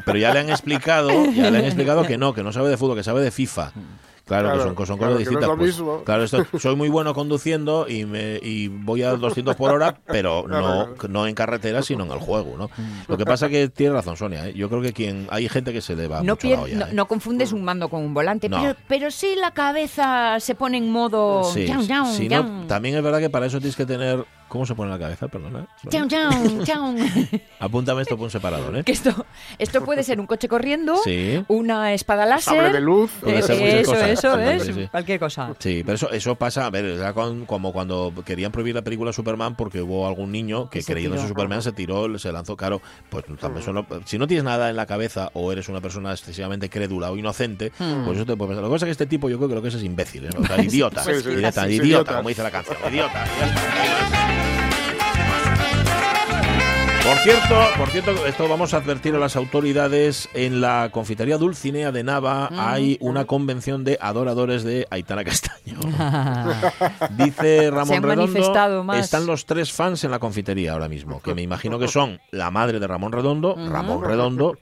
pero 0.05 0.17
ya 0.19 0.33
le 0.33 0.39
han 0.41 0.49
explicado, 0.49 1.09
ya 1.31 1.49
le 1.49 1.59
han 1.59 1.65
explicado 1.65 2.03
que 2.05 2.17
no, 2.17 2.33
que 2.33 2.43
no 2.43 2.51
sabe 2.51 2.67
de 2.67 2.75
fútbol, 2.75 2.97
que 2.97 3.03
sabe 3.03 3.21
de 3.21 3.31
FIFA. 3.31 3.71
Claro, 4.27 4.49
Claro, 4.49 4.57
que 4.75 4.75
son, 4.75 4.87
son 4.87 4.97
claro, 4.97 4.97
cosas 4.97 4.97
que 4.99 5.05
no 5.05 5.11
es 5.13 5.17
distintas. 5.19 5.49
lo 5.49 5.57
pues. 5.57 5.67
mismo. 5.77 6.03
claro, 6.03 6.23
esto, 6.23 6.45
soy 6.59 6.75
muy 6.75 6.89
bueno 6.89 7.13
conduciendo 7.13 7.87
y, 7.89 8.05
me, 8.05 8.39
y 8.43 8.67
voy 8.67 9.01
a 9.03 9.11
200 9.15 9.55
por 9.55 9.71
hora, 9.71 9.97
pero 10.05 10.43
no, 10.47 10.93
Claro, 10.95 10.95
no 11.09 11.27
en 11.27 11.33
carretera, 11.35 11.81
sino 11.81 12.03
en 12.03 12.11
el 12.11 12.19
juego. 12.19 12.55
¿no? 12.57 12.69
Lo 13.07 13.17
que 13.17 13.25
pasa 13.25 13.47
que 13.49 13.69
tiene 13.69 13.93
razón 13.93 14.17
Sonia. 14.17 14.47
¿eh? 14.49 14.53
Yo 14.53 14.69
creo 14.69 14.81
que 14.81 14.91
quien 14.93 15.27
hay 15.31 15.47
gente 15.49 15.71
que 15.73 15.81
se 15.81 15.95
le 15.95 16.07
va 16.07 16.17
No, 16.23 16.33
mucho 16.33 16.47
la 16.49 16.55
pier- 16.55 16.59
olla, 16.63 16.75
no, 16.77 16.85
¿eh? 16.87 16.89
no 16.93 17.07
confundes 17.07 17.53
un 17.53 17.63
mando 17.63 17.89
con 17.89 18.03
un 18.03 18.13
volante, 18.13 18.49
No. 18.49 18.59
pero, 18.61 18.75
pero 18.87 19.11
sí 19.11 19.35
la 19.39 19.51
cabeza 19.51 20.39
se 20.39 20.55
pone 20.55 20.77
en 20.77 20.91
modo... 20.91 21.43
Sí, 21.45 21.65
yam, 21.65 21.81
yam, 21.81 22.05
si 22.13 22.23
no, 22.29 22.41
yam. 22.41 22.67
también 22.67 22.95
es 22.95 23.03
verdad 23.03 23.19
que 23.19 23.29
para 23.29 23.45
eso 23.45 23.59
tienes 23.59 23.75
que 23.75 23.85
tener 23.85 24.25
¿Cómo 24.47 24.65
se 24.65 24.75
pone 24.75 24.89
la 24.91 24.97
cabeza? 24.97 25.27
Perdona. 25.27 25.67
Chau, 25.89 26.07
chau, 26.07 26.63
chau. 26.63 26.95
Apúntame 27.59 28.01
esto 28.03 28.15
por 28.15 28.25
un 28.25 28.31
separador, 28.31 28.77
¿eh? 28.77 28.83
Que 28.83 28.93
esto, 28.93 29.25
esto 29.57 29.83
puede 29.83 30.03
ser 30.03 30.19
un 30.21 30.25
coche 30.25 30.47
corriendo, 30.47 30.95
Sí. 31.03 31.43
una 31.49 31.93
espada 31.93 32.25
láser. 32.25 32.55
Sable 32.55 32.71
de 32.71 32.79
luz. 32.79 33.11
Puede 33.21 33.39
eh, 33.39 33.79
eso, 33.81 33.91
cosas. 33.91 34.09
eso, 34.09 34.39
es. 34.39 34.63
sí, 34.63 34.73
sí. 34.73 34.87
Cualquier 34.89 35.19
cosa. 35.19 35.53
Sí, 35.59 35.81
pero 35.85 35.95
eso, 35.95 36.09
eso 36.11 36.35
pasa, 36.35 36.65
a 36.65 36.69
ver, 36.69 36.85
era 36.85 37.13
con- 37.13 37.45
como 37.45 37.73
cuando 37.73 38.13
querían 38.25 38.51
prohibir 38.53 38.73
la 38.75 38.83
película 38.83 39.11
Superman 39.11 39.55
porque 39.55 39.81
hubo 39.81 40.07
algún 40.07 40.31
niño 40.31 40.69
que 40.69 40.81
creyéndose 40.81 41.23
tiró. 41.23 41.29
Superman 41.29 41.61
se 41.61 41.71
tiró, 41.73 42.17
se 42.19 42.31
lanzó, 42.31 42.55
claro, 42.55 42.81
pues 43.09 43.25
también 43.39 43.61
eso 43.63 43.73
no- 43.73 43.85
si 44.05 44.17
no 44.17 44.27
tienes 44.27 44.43
nada 44.45 44.69
en 44.69 44.75
la 44.77 44.85
cabeza 44.85 45.29
o 45.33 45.51
eres 45.51 45.67
una 45.67 45.81
persona 45.81 46.11
excesivamente 46.11 46.69
crédula 46.69 47.11
o 47.11 47.17
inocente, 47.17 47.71
Hmm. 47.77 48.05
pues 48.05 48.17
eso 48.17 48.25
te 48.25 48.35
puede 48.37 48.51
pasar. 48.51 48.63
Lo 48.63 48.69
que 48.69 48.73
pasa 48.75 48.85
es 48.85 48.87
que 48.87 48.91
este 48.91 49.05
tipo 49.07 49.29
yo 49.29 49.37
creo 49.37 49.49
que 49.49 49.55
lo 49.55 49.61
que 49.61 49.67
es 49.67 49.75
es 49.75 49.83
imbécil, 49.83 50.25
¿eh? 50.25 50.29
O 50.37 50.45
sea, 50.45 50.55
idiota, 50.63 51.03
Sí, 51.03 51.11
sí, 51.21 51.29
idiota, 51.31 51.63
sí, 51.63 51.67
sí, 51.69 51.73
idiota, 51.75 51.85
idiota. 51.85 52.15
como 52.17 52.29
dice 52.29 52.43
la 52.43 52.51
canción, 52.51 52.77
idiota. 52.89 53.25
Por 57.07 57.17
cierto, 57.19 57.55
por 57.77 57.89
cierto, 57.89 58.25
esto 58.25 58.49
vamos 58.49 58.73
a 58.73 58.77
advertir 58.77 59.15
a 59.15 59.17
las 59.17 59.37
autoridades. 59.37 60.27
En 60.33 60.59
la 60.59 60.89
confitería 60.91 61.37
Dulcinea 61.37 61.93
de 61.93 62.03
Nava 62.03 62.49
hay 62.51 62.97
una 62.99 63.23
convención 63.23 63.85
de 63.85 63.97
adoradores 64.01 64.65
de 64.65 64.87
Aitana 64.89 65.23
Castaño. 65.23 65.79
Dice 67.11 67.71
Ramón 67.71 68.03
Redondo, 68.03 68.83
más. 68.83 68.99
están 68.99 69.25
los 69.25 69.45
tres 69.45 69.71
fans 69.71 70.03
en 70.03 70.11
la 70.11 70.19
confitería 70.19 70.73
ahora 70.73 70.89
mismo, 70.89 71.21
que 71.21 71.33
me 71.33 71.41
imagino 71.41 71.79
que 71.79 71.87
son 71.87 72.19
la 72.31 72.51
madre 72.51 72.79
de 72.79 72.87
Ramón 72.87 73.13
Redondo, 73.13 73.55
Ramón 73.55 74.03
Redondo, 74.03 74.57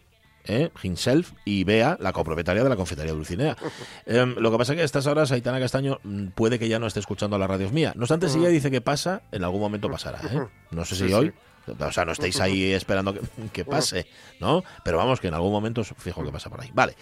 eh, 0.47 0.71
himself, 0.83 1.33
y 1.45 1.63
Bea, 1.63 1.97
la 1.99 2.13
copropietaria 2.13 2.63
de 2.63 2.69
la 2.69 2.75
confitería 2.75 3.13
Dulcinea. 3.13 3.55
Em, 4.05 4.35
lo 4.37 4.51
que 4.51 4.57
pasa 4.57 4.73
es 4.73 4.77
que 4.77 4.81
a 4.83 4.85
estas 4.85 5.07
horas 5.07 5.31
Aitana 5.31 5.59
Castaño 5.59 5.99
mm, 6.03 6.27
puede 6.27 6.59
que 6.59 6.67
ya 6.67 6.79
no 6.79 6.87
esté 6.87 6.99
escuchando 6.99 7.37
las 7.37 7.49
radios 7.49 7.71
mía. 7.71 7.93
No 7.95 8.03
obstante, 8.03 8.29
si 8.29 8.39
ella 8.39 8.49
dice 8.49 8.69
que 8.71 8.81
pasa, 8.81 9.23
en 9.31 9.43
algún 9.43 9.61
momento 9.61 9.89
pasará. 9.89 10.19
¿eh? 10.31 10.47
No 10.71 10.85
sé 10.85 10.95
si 10.95 11.07
Sí, 11.07 11.13
hoy. 11.13 11.33
O 11.79 11.91
sea, 11.91 12.05
no 12.05 12.11
estáis 12.11 12.39
ahí 12.39 12.71
esperando 12.73 13.13
que, 13.13 13.21
que 13.53 13.65
pase, 13.65 14.05
¿no? 14.39 14.63
Pero 14.83 14.97
vamos, 14.97 15.19
que 15.19 15.27
en 15.27 15.33
algún 15.33 15.51
momento 15.51 15.83
fijo 15.83 16.23
que 16.23 16.31
pasa 16.31 16.49
por 16.49 16.61
ahí. 16.61 16.69
Vale. 16.73 16.95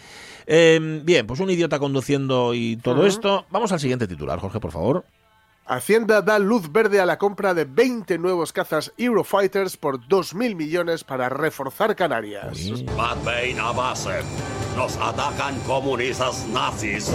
Em, 0.46 1.04
bien, 1.06 1.28
pues 1.28 1.40
un 1.40 1.50
idiota 1.50 1.80
conduciendo 1.80 2.54
y 2.54 2.78
todo 2.78 3.06
esto. 3.06 3.46
Vamos 3.50 3.72
al 3.72 3.80
siguiente 3.80 4.08
titular, 4.08 4.40
Jorge, 4.40 4.60
por 4.60 4.72
favor. 4.72 5.06
Hacienda 5.66 6.22
da 6.22 6.40
luz 6.40 6.70
verde 6.72 7.00
a 7.00 7.06
la 7.06 7.18
compra 7.18 7.54
de 7.54 7.64
20 7.64 8.18
nuevos 8.18 8.52
cazas 8.52 8.92
Eurofighters 8.98 9.78
por 9.78 9.98
2.000 10.00 10.56
millones 10.56 11.06
para 11.06 11.30
reforzar 11.30 11.96
Canarias. 11.96 12.70
Batbein 12.98 13.60
a 13.62 13.72
base. 13.72 14.20
Nos 14.76 14.98
atacan 14.98 15.58
comunistas 15.62 16.46
nazis. 16.50 17.10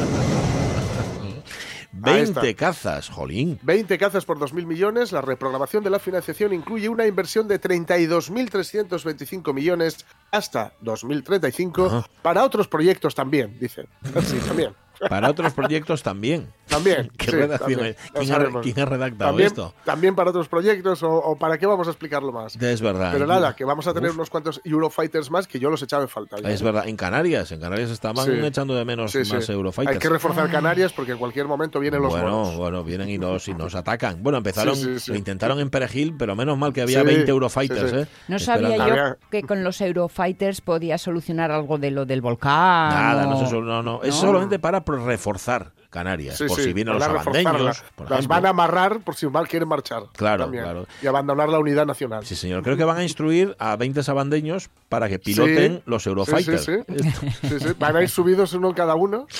Ahí 2.03 2.21
está. 2.23 2.41
20 2.41 2.55
cazas, 2.55 3.11
jolín. 3.11 3.59
20 3.63 3.99
cazas 3.99 4.25
por 4.25 4.39
2.000 4.39 4.65
millones. 4.65 5.13
La 5.13 5.21
reprogramación 5.21 5.85
de 5.85 5.91
la 5.91 5.99
financiación 5.99 6.55
incluye 6.55 6.89
una 6.89 7.07
inversión 7.07 7.49
de 7.49 7.61
32.325 7.61 9.53
millones 9.53 10.07
hasta 10.31 10.73
2035 10.81 11.87
Ajá. 11.87 12.09
para 12.23 12.45
otros 12.45 12.67
proyectos 12.67 13.15
también, 13.15 13.59
dice. 13.59 13.89
Sí, 14.25 14.39
también. 14.47 14.73
Para 15.09 15.29
otros 15.29 15.53
proyectos 15.53 16.03
también. 16.03 16.51
También. 16.69 17.11
¿Qué 17.17 17.27
sí, 17.27 17.31
redacción 17.33 17.71
también, 17.73 17.87
es? 17.87 18.11
¿Quién, 18.13 18.33
ha, 18.33 18.61
quién 18.61 18.81
ha 18.81 18.85
redactado 18.85 19.31
También, 19.31 19.47
esto? 19.47 19.75
también 19.85 20.15
para 20.15 20.31
otros 20.31 20.49
proyectos 20.49 21.03
o, 21.03 21.11
o 21.11 21.37
para 21.37 21.59
qué 21.59 21.67
vamos 21.67 21.87
a 21.87 21.91
explicarlo 21.91 22.33
más. 22.33 22.57
Es 22.57 22.81
verdad. 22.81 23.11
Pero 23.13 23.27
nada, 23.27 23.55
que 23.57 23.65
vamos 23.65 23.87
a 23.87 23.95
tener 23.95 24.11
Uf. 24.11 24.17
unos 24.17 24.31
cuantos 24.31 24.61
Eurofighters 24.65 25.31
más 25.31 25.47
que 25.47 25.59
yo 25.59 25.71
los 25.71 25.83
echaba 25.83 26.03
en 26.03 26.09
falta. 26.09 26.37
ya. 26.41 26.51
Es 26.51 26.63
verdad, 26.63 26.87
en 26.89 26.97
Canarias, 26.97 27.51
en 27.53 27.61
Canarias 27.61 27.91
estaban 27.91 28.25
Sí. 28.27 28.33
echando 28.45 28.75
de 28.75 28.85
menos 28.85 29.13
Sí, 29.13 29.25
sí. 29.25 29.35
más 29.35 29.49
Eurofighters. 29.49 29.97
Hay 29.97 30.01
que 30.01 30.09
reforzar 30.09 30.51
Canarias 30.51 30.93
porque 30.93 31.13
en 31.13 31.19
cualquier 31.19 31.47
momento 31.47 31.81
vienen 31.81 32.03
los 32.03 32.11
bueno, 32.13 32.29
monos. 32.31 32.57
bueno, 32.57 32.85
vienen 32.85 33.09
y 33.09 33.19
nos, 33.19 33.47
y 33.49 33.55
nos 33.55 33.75
atacan. 33.75 34.23
Bueno, 34.23 34.39
empezaron, 34.39 34.77
Sí, 34.77 34.85
sí, 34.85 35.01
sí. 35.01 35.11
lo 35.13 35.17
intentaron 35.19 35.59
en 35.61 35.71
Perejil, 35.71 36.15
pero 36.19 36.35
menos 36.37 36.59
mal 36.59 36.73
que 36.73 36.83
había 36.83 37.01
Sí, 37.01 37.07
20 37.07 37.31
Eurofighters, 37.31 37.91
sí, 37.91 37.97
sí. 37.97 38.03
¿eh? 38.03 38.07
No 38.29 38.39
sabía 38.39 38.77
yo 38.89 39.17
que 39.31 39.43
con 39.43 39.65
los 39.65 39.81
Eurofighters 39.81 40.61
podía 40.61 40.99
solucionar 40.99 41.51
algo 41.51 41.79
de 41.79 41.91
lo 41.91 42.05
del 42.07 42.21
volcán. 42.21 42.49
Nada, 42.91 43.25
no, 43.27 43.39
o- 43.41 43.47
sé, 43.47 43.61
no, 43.61 43.83
no. 43.83 44.03
Es 44.03 44.15
No. 44.17 44.21
solamente 44.21 44.59
para 44.59 44.81
reforzar 44.81 45.73
Canarias, 45.91 46.37
Sí, 46.37 46.45
por 46.47 46.59
sí, 46.59 46.65
si 46.65 46.73
vienen 46.75 46.95
los 46.95 47.03
abandeños. 47.03 47.83
por 47.95 48.11
Las 48.11 48.19
ejemplo. 48.21 48.29
van 48.29 48.47
a 48.47 48.49
amarrar 48.51 49.01
por 49.01 49.15
si 49.17 49.27
mal 49.27 49.49
quieren 49.49 49.69
marchar. 49.69 50.03
Claro, 50.13 50.45
también. 50.45 50.65
claro. 50.65 50.87
Y 51.03 51.07
abandonar 51.07 51.49
la 51.49 51.59
unidad 51.59 51.87
nacional. 51.87 52.27
Sí, 52.27 52.37
señor. 52.37 52.63
Creo 52.63 52.77
que 52.77 52.85
van 52.85 52.99
a 52.99 53.03
instruir 53.03 53.57
a 53.59 53.75
20 53.77 54.03
sabandeños 54.03 54.69
para 54.91 55.09
que 55.09 55.19
piloten 55.19 55.77
Sí. 55.77 55.83
los 55.87 56.07
Eurofighters. 56.07 56.65
sí, 56.65 56.73
sí. 56.87 57.11
Sí, 57.49 57.61
sí. 57.61 57.67
Van 57.79 57.97
a 57.97 58.03
ir 58.03 58.09
subidos 58.11 58.53
uno 58.53 58.75
cada 58.75 58.95
uno. 58.97 59.27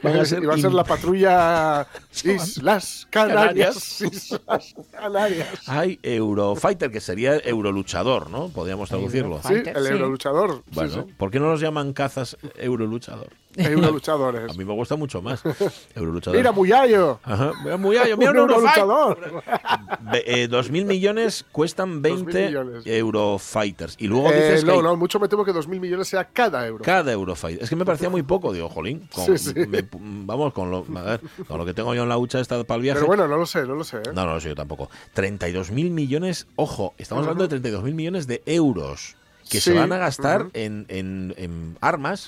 Van 0.00 0.14
a 0.16 0.24
ser 0.24 0.44
y 0.44 0.46
va 0.46 0.54
a 0.54 0.58
ser 0.58 0.72
la 0.72 0.84
patrulla 0.84 1.84
Islas 2.24 3.08
Canarias. 3.10 3.98
Canarias. 3.98 4.00
Islas 4.40 4.74
Canarias. 4.92 5.48
Hay 5.68 5.98
Eurofighter, 6.04 6.92
que 6.92 7.00
sería 7.00 7.36
Euroluchador, 7.38 8.30
¿no? 8.30 8.48
Podríamos 8.48 8.88
traducirlo. 8.90 9.40
Sí, 9.44 9.54
el 9.54 9.64
sí. 9.64 9.90
Euroluchador. 9.92 10.54
Sí, 10.66 10.70
Bueno, 10.72 10.92
sí. 11.04 11.14
¿por 11.16 11.32
qué 11.32 11.40
no 11.40 11.50
los 11.50 11.60
llaman 11.60 11.92
cazas 11.94 12.36
Euroluchador? 12.56 13.30
Euroluchadores. 13.58 14.50
A 14.54 14.54
mí 14.54 14.64
me 14.64 14.72
gusta 14.74 14.96
mucho 14.96 15.20
más. 15.22 15.42
Euroluchador. 15.94 16.36
Mira, 16.38 16.52
Muyayo. 16.52 17.20
Ajá, 17.22 17.52
mira, 17.62 17.76
muy 17.76 17.96
gallo, 17.96 18.16
mira 18.16 18.30
Un 18.30 18.38
un. 18.38 18.50
Euroluchador. 18.50 19.42
Eh, 20.24 20.48
2.000 20.50 20.84
millones 20.84 21.44
cuestan 21.52 22.00
20 22.02 22.46
millones. 22.46 22.82
Eurofighters. 22.86 23.96
Y 23.98 24.06
luego 24.06 24.30
Eh, 24.30 24.34
dices 24.36 24.60
que 24.64 24.66
no, 24.70 24.74
hay 24.78 24.82
no, 24.82 24.96
mucho 24.96 25.18
me 25.20 25.28
temo 25.28 25.44
que 25.44 25.52
2.000 25.52 25.80
millones 25.80 26.08
sea 26.08 26.24
cada 26.24 26.66
euro. 26.66 26.84
cada 26.84 27.12
Eurofighter. 27.12 27.62
Es 27.62 27.68
que 27.70 27.76
me 27.76 27.84
parecía 27.84 28.08
muy 28.08 28.22
poco, 28.22 28.52
digo, 28.52 28.68
jolín. 28.68 29.08
con- 29.14 29.26
Sí, 29.38 29.52
sí. 29.52 29.66
me- 29.66 29.86
vamos, 30.00 30.52
con 30.52 30.70
lo, 30.70 30.84
a 30.96 31.02
ver, 31.02 31.20
con 31.46 31.58
lo 31.58 31.64
que 31.66 31.74
tengo 31.74 31.94
yo 31.94 32.02
en 32.04 32.08
la 32.08 32.18
hucha 32.18 32.40
esta 32.40 32.62
para 32.64 32.76
el 32.76 32.82
viaje. 32.82 32.98
Pero 33.00 33.06
bueno, 33.08 33.28
no 33.28 33.36
lo 33.36 33.46
sé, 33.46 33.64
no 33.66 33.74
lo 33.74 33.84
sé. 33.84 33.98
¿eh? 33.98 34.12
No, 34.14 34.24
no 34.26 34.34
lo 34.34 34.40
sé 34.40 34.48
yo 34.50 34.54
tampoco. 34.54 34.88
32.000 35.14 35.90
millones, 35.90 36.46
ojo, 36.56 36.94
estamos 36.98 37.26
hablando 37.26 37.46
de 37.48 37.60
32.000 37.60 37.94
millones 37.94 38.26
de 38.26 38.42
euros 38.46 39.16
que 39.50 39.60
se 39.60 39.72
van 39.72 39.92
a 39.92 39.98
gastar 39.98 40.48
en, 40.54 40.86
en- 40.88 41.34
en 41.36 41.76
armas. 41.80 42.26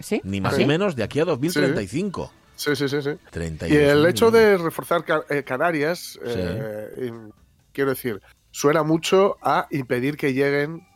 ¿Sí? 0.00 0.20
ni 0.24 0.40
más 0.40 0.54
¿Ah, 0.54 0.56
ni 0.58 0.64
sí? 0.64 0.68
menos, 0.68 0.96
de 0.96 1.02
aquí 1.04 1.20
a 1.20 1.24
2035. 1.24 2.32
Sí, 2.56 2.76
sí, 2.76 2.88
sí. 2.88 3.02
sí. 3.02 3.10
32.000 3.32 3.70
Y 3.70 3.76
el 3.76 4.06
hecho 4.06 4.30
de 4.30 4.56
reforzar 4.58 5.04
Ca- 5.04 5.24
eh, 5.30 5.42
Canarias, 5.42 6.18
eh, 6.24 7.12
quiero 7.72 7.90
decir, 7.90 8.20
suena 8.50 8.82
mucho 8.82 9.36
a 9.42 9.66
impedir 9.70 10.16
que 10.16 10.32
lleguen 10.32 10.86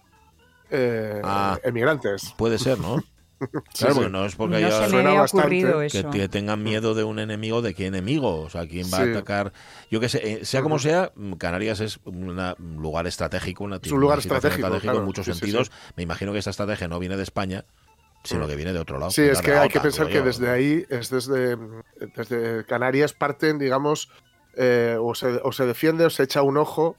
eh, 0.70 1.20
Ah. 1.24 1.58
emigrantes. 1.64 2.34
Puede 2.36 2.58
ser, 2.58 2.78
¿no? 2.78 3.02
Sí, 3.38 3.80
Claro, 3.84 3.94
porque 3.96 4.10
no 4.10 4.24
es 4.24 4.34
porque 4.34 4.60
No 4.60 4.80
me 4.80 4.88
suena 4.88 5.12
bastante 5.12 5.86
eso. 5.86 6.10
que 6.10 6.28
tengan 6.28 6.62
miedo 6.62 6.94
de 6.94 7.04
un 7.04 7.18
enemigo, 7.18 7.60
¿de 7.60 7.74
qué 7.74 7.86
enemigo? 7.86 8.40
O 8.40 8.48
sea, 8.50 8.66
¿quién 8.66 8.86
va 8.86 8.98
Sí. 8.98 9.02
a 9.08 9.10
atacar? 9.10 9.52
Yo 9.90 10.00
que 10.00 10.08
sé, 10.08 10.20
eh, 10.40 10.44
sea 10.44 10.62
como 10.62 10.78
sea, 10.78 11.12
Canarias 11.38 11.80
es 11.80 12.00
una- 12.04 12.54
un 12.58 12.76
lugar 12.82 13.06
estratégico, 13.06 13.64
una, 13.64 13.76
Es 13.82 13.92
un 13.92 14.00
lugar 14.00 14.16
una 14.18 14.22
situación 14.22 14.52
estratégico, 14.54 14.96
en 14.98 15.04
muchos 15.04 15.26
Sí, 15.26 15.32
sentidos. 15.34 15.66
sí. 15.68 15.92
Me 15.96 16.02
imagino 16.02 16.32
que 16.32 16.38
esta 16.38 16.50
estrategia 16.50 16.88
no 16.88 16.98
viene 16.98 17.16
de 17.16 17.22
España, 17.24 17.64
sino 18.24 18.46
Mm. 18.46 18.48
que 18.48 18.56
viene 18.56 18.72
de 18.72 18.78
otro 18.78 18.98
lado. 18.98 19.10
Sí, 19.10 19.22
es 19.22 19.42
que 19.42 19.52
hay 19.52 19.68
que 19.68 19.80
pensar 19.80 20.08
que 20.08 20.22
desde 20.22 20.48
ahí, 20.50 20.86
es 20.88 21.10
desde, 21.10 21.56
desde 22.16 22.64
Canarias 22.64 23.12
parten, 23.12 23.58
digamos, 23.58 24.08
eh, 24.58 24.96
o, 25.00 25.14
se, 25.14 25.38
o 25.44 25.52
se 25.52 25.66
defiende 25.66 26.06
o 26.06 26.10
se 26.10 26.22
echa 26.22 26.40
un 26.42 26.56
ojo 26.56 26.96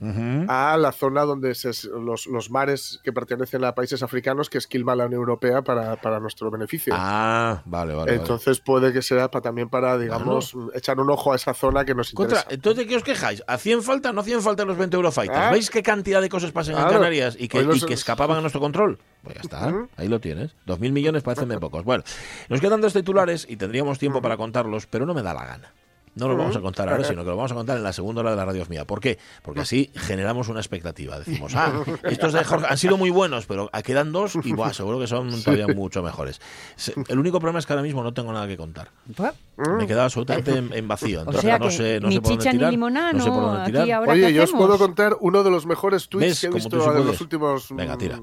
a 0.47 0.77
la 0.77 0.91
zona 0.91 1.23
donde 1.23 1.55
se, 1.55 1.71
los, 1.99 2.27
los 2.27 2.51
mares 2.51 2.99
que 3.03 3.11
pertenecen 3.11 3.63
a 3.63 3.73
países 3.73 4.03
africanos 4.03 4.49
que 4.49 4.57
esquilma 4.59 4.95
la 4.95 5.05
Unión 5.07 5.21
Europea 5.21 5.63
para, 5.63 5.95
para 5.95 6.19
nuestro 6.19 6.51
beneficio. 6.51 6.93
Ah, 6.95 7.61
vale, 7.65 7.93
vale. 7.95 8.11
vale. 8.11 8.21
Entonces 8.21 8.59
puede 8.59 8.93
que 8.93 9.01
sea 9.01 9.29
pa- 9.31 9.41
también 9.41 9.69
para, 9.69 9.97
digamos, 9.97 10.53
echar 10.75 10.99
un 10.99 11.09
ojo 11.09 11.33
a 11.33 11.35
esa 11.35 11.53
zona 11.53 11.83
que 11.83 11.95
nos 11.95 12.11
Contra, 12.13 12.37
interesa. 12.39 12.53
entonces, 12.55 12.83
¿de 12.83 12.87
qué 12.89 12.95
os 12.97 13.03
quejáis? 13.03 13.43
¿Hacían 13.47 13.81
falta 13.81 14.13
no 14.13 14.21
hacían 14.21 14.41
falta 14.41 14.63
los 14.63 14.77
20 14.77 14.95
Eurofighters? 14.95 15.39
Ah. 15.39 15.51
¿Veis 15.51 15.69
qué 15.69 15.81
cantidad 15.81 16.21
de 16.21 16.29
cosas 16.29 16.51
pasan 16.51 16.75
en. 16.77 16.87
Canarias 16.87 17.35
y 17.39 17.47
que, 17.47 17.63
los- 17.63 17.81
y 17.83 17.85
que 17.85 17.93
escapaban 17.95 18.37
a 18.37 18.41
nuestro 18.41 18.61
control? 18.61 18.99
Pues 19.23 19.35
ya 19.35 19.41
está, 19.41 19.73
ahí 19.97 20.07
lo 20.07 20.19
tienes. 20.19 20.55
Dos 20.65 20.79
mil 20.79 20.93
millones 20.93 21.23
parecen 21.23 21.47
muy 21.47 21.57
pocos. 21.57 21.83
Bueno, 21.83 22.03
nos 22.49 22.61
quedan 22.61 22.81
dos 22.81 22.93
titulares 22.93 23.45
y 23.49 23.57
tendríamos 23.57 23.97
tiempo 23.99 24.21
para 24.21 24.37
contarlos, 24.37 24.85
pero 24.85 25.05
no 25.05 25.13
me 25.13 25.21
da 25.23 25.33
la 25.33 25.43
gana. 25.45 25.73
No 26.17 26.27
lo 26.27 26.35
vamos 26.37 26.55
a 26.55 26.61
contar 26.61 26.89
ahora, 26.89 27.03
sino 27.03 27.23
que 27.23 27.29
lo 27.29 27.35
vamos 27.37 27.51
a 27.51 27.55
contar 27.55 27.77
en 27.77 27.83
la 27.83 27.93
segunda 27.93 28.21
hora 28.21 28.31
de 28.31 28.37
la 28.37 28.45
radio 28.45 28.65
mía. 28.69 28.85
¿Por 28.85 28.99
qué? 28.99 29.17
Porque 29.43 29.61
así 29.61 29.91
generamos 29.95 30.47
una 30.49 30.59
expectativa. 30.59 31.19
Decimos, 31.19 31.53
ah, 31.55 31.71
estos 32.03 32.33
de 32.33 32.43
Jorge 32.43 32.65
han 32.69 32.77
sido 32.77 32.97
muy 32.97 33.09
buenos, 33.09 33.45
pero 33.45 33.69
quedan 33.83 34.11
dos 34.11 34.33
y 34.43 34.53
buah, 34.53 34.73
seguro 34.73 34.99
que 34.99 35.07
son 35.07 35.41
todavía 35.43 35.67
mucho 35.67 36.01
mejores. 36.03 36.41
El 37.07 37.19
único 37.19 37.39
problema 37.39 37.59
es 37.59 37.65
que 37.65 37.73
ahora 37.73 37.83
mismo 37.83 38.03
no 38.03 38.13
tengo 38.13 38.33
nada 38.33 38.47
que 38.47 38.57
contar. 38.57 38.89
Me 39.77 39.83
he 39.83 39.87
quedado 39.87 40.03
absolutamente 40.03 40.51
en, 40.57 40.71
en 40.73 40.87
vacío. 40.87 41.19
O 41.19 41.21
Entonces 41.21 41.41
sea 41.43 41.59
no 41.59 41.65
que 41.67 41.71
sé, 41.71 41.99
no 41.99 42.07
ni 42.09 42.15
sé 42.15 42.21
por 42.21 42.29
dónde 42.31 42.41
chicha 42.43 42.51
ni 42.53 42.57
tirar. 42.59 42.71
limonada, 42.71 43.13
no 43.13 43.23
sé 43.23 43.29
por 43.29 43.41
dónde 43.41 43.61
Aquí 43.61 43.71
tirar. 43.71 43.91
ahora- 43.91 44.11
Oye, 44.13 44.33
yo 44.33 44.43
os 44.43 44.51
puedo 44.51 44.77
contar 44.77 45.17
uno 45.19 45.43
de 45.43 45.51
los 45.51 45.65
mejores 45.65 46.09
tweets 46.09 46.27
¿Ves? 46.29 46.39
que 46.41 46.47
he 46.47 46.49
Como 46.49 46.63
visto 46.63 46.81
sí 46.81 46.97
en 46.99 47.05
los 47.07 47.21
últimos 47.21 47.67
Venga, 47.71 47.95
mm, 47.95 47.97
tira. 47.99 48.19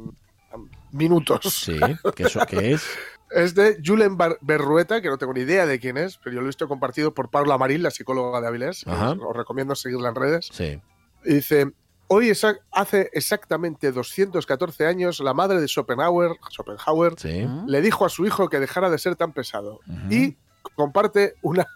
minutos. 0.92 1.40
Sí, 1.44 1.76
que 2.14 2.22
eso 2.24 2.40
que 2.46 2.72
es. 2.72 2.84
Es 3.30 3.54
de 3.54 3.78
Julen 3.84 4.16
Bar- 4.16 4.38
Berrueta, 4.40 5.00
que 5.00 5.08
no 5.08 5.18
tengo 5.18 5.32
ni 5.32 5.40
idea 5.40 5.66
de 5.66 5.80
quién 5.80 5.96
es, 5.96 6.18
pero 6.18 6.34
yo 6.34 6.40
lo 6.40 6.46
he 6.46 6.48
visto 6.48 6.68
compartido 6.68 7.14
por 7.14 7.30
Paula 7.30 7.58
Marín, 7.58 7.82
la 7.82 7.90
psicóloga 7.90 8.40
de 8.40 8.46
Avilés. 8.46 8.86
Os, 8.86 9.18
os 9.30 9.36
recomiendo 9.36 9.74
seguirla 9.74 10.10
en 10.10 10.14
redes. 10.14 10.48
Sí. 10.52 10.80
Y 11.24 11.34
dice, 11.34 11.72
hoy 12.06 12.30
hace 12.70 13.10
exactamente 13.12 13.90
214 13.92 14.86
años, 14.86 15.20
la 15.20 15.34
madre 15.34 15.60
de 15.60 15.66
Schopenhauer, 15.66 16.36
Schopenhauer 16.50 17.14
Sí. 17.18 17.48
Le 17.66 17.80
dijo 17.80 18.04
a 18.04 18.08
su 18.08 18.26
hijo 18.26 18.48
que 18.48 18.60
dejara 18.60 18.90
de 18.90 18.98
ser 18.98 19.16
tan 19.16 19.32
pesado. 19.32 19.80
Y 20.10 20.36
comparte 20.76 21.34
una, 21.42 21.66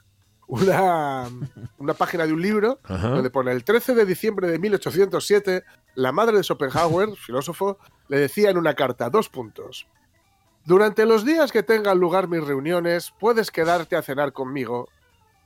una, 0.47 1.25
una 1.79 1.95
página 1.95 2.27
de 2.27 2.33
un 2.33 2.43
libro 2.43 2.79
donde 2.89 3.31
pone 3.31 3.53
el 3.53 3.65
13 3.65 3.95
de 3.95 4.05
diciembre 4.05 4.49
de 4.51 4.59
1807, 4.59 5.65
la 5.95 6.13
madre 6.13 6.37
de 6.37 6.43
Schopenhauer, 6.45 7.17
filósofo, 7.17 7.79
le 8.09 8.19
decía 8.19 8.51
en 8.51 8.59
una 8.59 8.75
carta, 8.75 9.11
dos 9.11 9.29
puntos. 9.29 9.87
Durante 10.69 11.07
los 11.07 11.25
días 11.25 11.51
que 11.51 11.63
tengan 11.63 11.99
lugar 11.99 12.29
mis 12.29 12.45
reuniones, 12.45 13.15
puedes 13.19 13.51
quedarte 13.51 13.97
a 13.97 14.03
cenar 14.03 14.35
conmigo, 14.35 14.91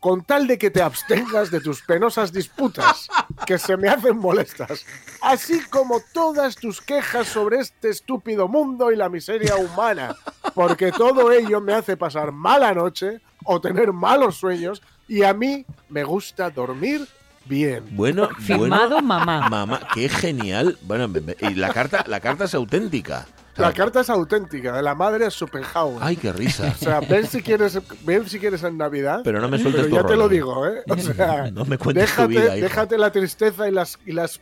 con 0.01 0.25
tal 0.25 0.49
de 0.49 0.59
que 0.59 0.73
te 0.73 0.83
abstengas 0.83 1.53
de 1.53 1.61
tus 1.61 1.81
penosas 1.81 2.33
disputas, 2.33 3.09
que 3.47 3.57
se 3.57 3.77
me 3.77 3.89
hacen 3.89 4.19
molestas, 4.19 4.85
así 5.21 5.61
como 5.71 6.01
todas 6.13 6.57
tus 6.57 6.81
quejas 6.81 7.29
sobre 7.29 7.59
este 7.61 7.91
estúpido 7.91 8.49
mundo 8.49 8.91
y 8.91 8.97
la 8.97 9.09
miseria 9.09 9.55
humana, 9.55 10.17
porque 10.55 10.91
todo 10.91 11.31
ello 11.31 11.61
me 11.61 11.75
hace 11.75 11.97
pasar 11.97 12.33
mala 12.33 12.75
noche 12.75 13.21
o 13.45 13.61
tener 13.61 13.93
malos 13.93 14.35
sueños, 14.39 14.83
y 15.07 15.23
a 15.23 15.33
mí 15.33 15.65
me 15.89 16.03
gusta 16.03 16.51
dormir 16.51 17.07
bien. 17.45 17.85
Bueno, 17.93 18.29
Firmado 18.41 18.95
bueno, 18.95 19.07
mamá. 19.07 19.49
mamá, 19.49 19.89
qué 19.95 20.09
genial. 20.09 20.81
Bueno, 20.83 21.09
y 21.39 21.55
la 21.55 21.73
carta, 21.73 22.05
la 22.09 22.19
carta 22.19 22.47
es 22.47 22.55
auténtica. 22.57 23.29
La 23.63 23.73
carta 23.73 24.01
es 24.01 24.11
auténtica, 24.11 24.73
de 24.77 24.83
la 24.83 24.95
madre 24.95 25.25
de 25.25 25.31
Schopenhauer. 25.31 25.99
Ay, 26.01 26.17
qué 26.17 26.33
risa. 26.33 26.75
O 26.79 26.85
sea, 26.85 27.01
ven 27.01 27.27
si 27.27 27.43
quieres, 27.43 27.79
ven 28.05 28.29
si 28.29 28.39
quieres 28.39 28.63
en 28.65 28.77
Navidad. 28.77 29.21
Pero 29.25 29.41
no 29.41 29.49
me 29.49 29.59
sueltes 29.59 29.83
Pero 29.85 29.97
tu 29.97 30.03
ya 30.03 30.07
te 30.07 30.17
lo 30.17 30.29
digo, 30.29 30.67
¿eh? 30.67 30.83
O 30.89 30.97
sea, 30.99 31.51
No 31.51 31.65
me 31.65 31.79
cuentes 31.79 32.05
tu 32.15 32.23
déjate, 32.23 32.29
vida, 32.29 32.57
hijo. 32.57 32.65
déjate 32.67 32.99
la 32.99 33.11
tristeza 33.13 33.69
y 33.69 33.73
las 33.73 33.99
y 34.05 34.13
las 34.13 34.41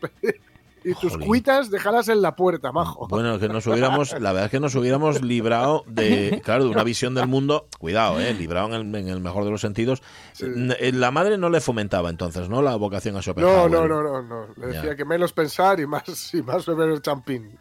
y 0.84 0.94
tus 0.94 1.12
Jolín. 1.12 1.26
cuitas, 1.28 1.70
déjalas 1.70 2.08
en 2.08 2.22
la 2.22 2.34
puerta, 2.36 2.72
majo. 2.72 3.06
Bueno, 3.08 3.38
que 3.38 3.48
nos 3.48 3.66
hubiéramos, 3.66 4.12
la 4.20 4.32
verdad 4.32 4.46
es 4.46 4.50
que 4.50 4.60
nos 4.60 4.74
hubiéramos 4.74 5.22
librado 5.22 5.84
de, 5.86 6.40
claro, 6.44 6.64
de 6.64 6.70
una 6.70 6.82
visión 6.84 7.14
del 7.14 7.26
mundo, 7.28 7.66
cuidado, 7.78 8.18
eh, 8.20 8.32
librado 8.34 8.68
en 8.68 8.74
el, 8.94 8.94
en 9.02 9.08
el 9.08 9.20
mejor 9.20 9.44
de 9.44 9.50
los 9.50 9.60
sentidos. 9.60 10.02
Eh, 10.40 10.92
La 10.94 11.10
madre 11.10 11.36
no 11.38 11.50
le 11.50 11.60
fomentaba 11.60 12.08
entonces, 12.10 12.48
¿no? 12.48 12.62
La 12.62 12.76
vocación 12.76 13.14
a 13.14 13.18
No, 13.18 13.22
Schopenhauer. 13.22 13.70
no, 13.70 13.86
no, 13.88 14.02
no, 14.02 14.22
no. 14.22 14.46
Le 14.56 14.72
Ya. 14.72 14.80
decía 14.80 14.96
que 14.96 15.04
menos 15.04 15.32
pensar 15.32 15.80
y 15.80 15.86
más 15.86 16.32
y 16.34 16.42
más 16.42 16.64
beber 16.66 16.90
el 16.90 17.02
champín. 17.02 17.50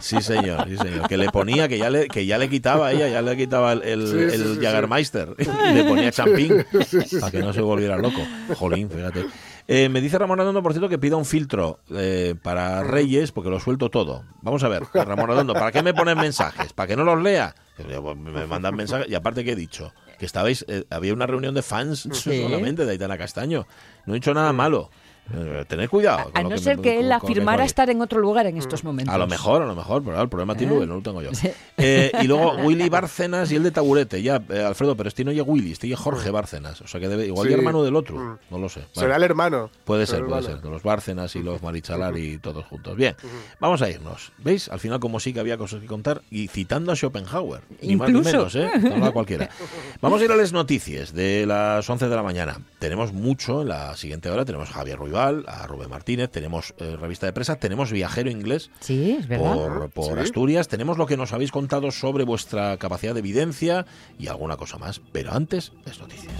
Sí, 0.00 0.20
señor, 0.20 0.68
sí, 0.68 0.76
señor. 0.76 1.08
Que 1.08 1.16
le 1.16 1.30
ponía, 1.30 1.68
que 1.68 1.78
ya 1.78 1.88
le, 1.90 2.06
que 2.08 2.26
ya 2.26 2.38
le 2.38 2.48
quitaba 2.48 2.88
a 2.88 2.92
ella, 2.92 3.08
ya 3.08 3.22
le 3.22 3.36
quitaba 3.36 3.72
el, 3.72 3.82
el, 3.82 4.06
Sí, 4.06 4.14
el 4.18 4.30
sí, 4.30 4.54
sí. 4.54 4.60
Jägermeister 4.60 5.34
y 5.38 5.74
le 5.74 5.84
ponía 5.84 6.12
champín 6.12 6.64
para 7.20 7.30
que 7.32 7.38
no 7.40 7.52
se 7.52 7.60
volviera 7.62 7.96
loco. 7.96 8.20
Jolín, 8.56 8.90
fíjate. 8.90 9.24
Eh, 9.68 9.88
me 9.88 10.00
dice 10.00 10.16
Ramón 10.18 10.38
Redondo, 10.38 10.62
por 10.62 10.72
cierto, 10.72 10.88
que 10.88 10.98
pida 10.98 11.16
un 11.16 11.24
filtro 11.24 11.80
eh, 11.90 12.34
para 12.40 12.84
Reyes 12.84 13.32
porque 13.32 13.50
lo 13.50 13.58
suelto 13.58 13.90
todo. 13.90 14.22
Vamos 14.42 14.62
a 14.62 14.68
ver, 14.68 14.84
Ramón 14.94 15.26
Redondo, 15.28 15.54
¿para 15.54 15.72
qué 15.72 15.82
me 15.82 15.92
ponen 15.92 16.16
mensajes? 16.18 16.72
¿Para 16.72 16.86
que 16.86 16.96
no 16.96 17.02
los 17.04 17.20
lea? 17.20 17.54
Pues, 17.76 18.16
Me 18.16 18.46
mandan 18.46 18.76
mensajes 18.76 19.08
y 19.08 19.14
aparte 19.16 19.44
que 19.44 19.52
he 19.52 19.56
dicho 19.56 19.92
que 20.18 20.24
estabais, 20.24 20.64
eh, 20.68 20.84
había 20.88 21.12
una 21.12 21.26
reunión 21.26 21.52
de 21.54 21.62
fans 21.62 22.08
Sí. 22.12 22.42
solamente 22.42 22.84
de 22.86 22.92
Aitana 22.92 23.18
Castaño. 23.18 23.66
No 24.06 24.14
he 24.14 24.16
dicho 24.16 24.32
nada 24.32 24.52
malo. 24.52 24.90
Eh, 25.34 25.64
tened 25.66 25.88
cuidado. 25.88 26.24
con 26.30 26.36
A 26.36 26.42
no 26.44 26.48
que 26.50 26.58
ser 26.58 26.76
me- 26.76 26.82
que 26.82 26.98
él 27.00 27.08
con- 27.08 27.18
con 27.18 27.20
que 27.20 27.32
afirmara 27.32 27.64
estar 27.64 27.90
en 27.90 28.00
otro 28.00 28.20
lugar 28.20 28.46
en 28.46 28.56
estos 28.58 28.84
momentos. 28.84 29.14
A 29.14 29.18
lo 29.18 29.26
mejor, 29.26 29.62
a 29.62 29.66
lo 29.66 29.74
mejor, 29.74 30.02
pero 30.04 30.20
el 30.22 30.28
problema 30.28 30.54
tiene 30.54 30.72
¿Eh? 30.72 30.76
Luis, 30.76 30.88
no 30.88 30.94
lo 30.96 31.02
tengo 31.02 31.22
yo. 31.22 31.30
Sí. 31.34 31.50
Eh, 31.78 32.12
y 32.22 32.26
luego 32.26 32.52
Willy 32.64 32.88
Bárcenas 32.88 33.50
y 33.52 33.56
el 33.56 33.62
de 33.62 33.70
Taburete. 33.70 34.22
Ya, 34.22 34.40
eh, 34.50 34.62
Alfredo, 34.62 34.96
pero 34.96 35.08
este 35.08 35.24
no 35.24 35.30
es 35.32 35.42
Willy, 35.44 35.72
este 35.72 35.92
es 35.92 35.98
Jorge 35.98 36.30
Bárcenas. 36.30 36.80
O 36.80 36.86
sea 36.86 37.00
que 37.00 37.08
debe, 37.08 37.26
igual 37.26 37.46
Sí. 37.48 37.52
y 37.52 37.56
hermano 37.56 37.82
del 37.82 37.96
otro. 37.96 38.16
Mm. 38.16 38.38
No 38.50 38.58
lo 38.58 38.68
sé. 38.68 38.82
Será 38.92 39.16
el 39.16 39.22
hermano. 39.22 39.70
Puede 39.84 40.06
ser, 40.06 40.20
puede 40.24 40.38
hermano. 40.38 40.46
ser. 40.56 40.60
De 40.62 40.70
los 40.70 40.82
Bárcenas 40.82 41.34
y 41.36 41.42
los 41.42 41.62
Marichalar 41.62 42.16
y 42.16 42.38
todos 42.38 42.64
juntos. 42.66 42.96
Bien, 42.96 43.14
vamos 43.60 43.82
a 43.82 43.90
irnos. 43.90 44.32
¿Veis? 44.38 44.68
Al 44.68 44.78
final, 44.80 45.00
como 45.00 45.20
sí 45.20 45.32
que 45.32 45.40
había 45.40 45.58
cosas 45.58 45.80
que 45.80 45.86
contar 45.86 46.22
y 46.30 46.48
citando 46.48 46.92
a 46.92 46.96
Schopenhauer. 46.96 47.62
Ni 47.82 47.96
más 47.96 48.08
ni 48.10 48.18
Incluso. 48.18 48.36
menos, 48.36 48.54
¿eh? 48.56 48.70
No 48.96 49.12
cualquiera. 49.12 49.50
Vamos 50.00 50.20
a 50.20 50.24
ir 50.24 50.32
a 50.32 50.36
las 50.36 50.52
noticias 50.52 51.12
de 51.12 51.44
las 51.46 51.88
11 51.88 52.08
de 52.08 52.16
la 52.16 52.22
mañana. 52.22 52.58
Tenemos 52.78 53.12
mucho 53.12 53.62
en 53.62 53.68
la 53.68 53.96
siguiente 53.96 54.30
hora. 54.30 54.44
Tenemos 54.44 54.70
a 54.70 54.72
Javier 54.74 54.98
A 55.18 55.66
Rubén 55.66 55.90
Martínez, 55.90 56.30
tenemos 56.30 56.74
eh, 56.78 56.96
revista 57.00 57.26
de 57.26 57.32
prensa, 57.32 57.56
tenemos 57.56 57.90
viajero 57.92 58.30
inglés 58.30 58.70
Sí, 58.80 59.16
es 59.18 59.26
verdad. 59.28 59.52
por, 59.54 59.90
por 59.90 60.14
Sí. 60.14 60.20
Asturias. 60.20 60.68
Tenemos 60.68 60.98
lo 60.98 61.06
que 61.06 61.16
nos 61.16 61.32
habéis 61.32 61.50
contado 61.52 61.90
sobre 61.90 62.24
vuestra 62.24 62.76
capacidad 62.76 63.14
de 63.14 63.20
evidencia 63.20 63.86
y 64.18 64.28
alguna 64.28 64.56
cosa 64.56 64.78
más. 64.78 65.00
Pero 65.12 65.32
antes, 65.32 65.72
las 65.84 65.98
noticias. 65.98 66.32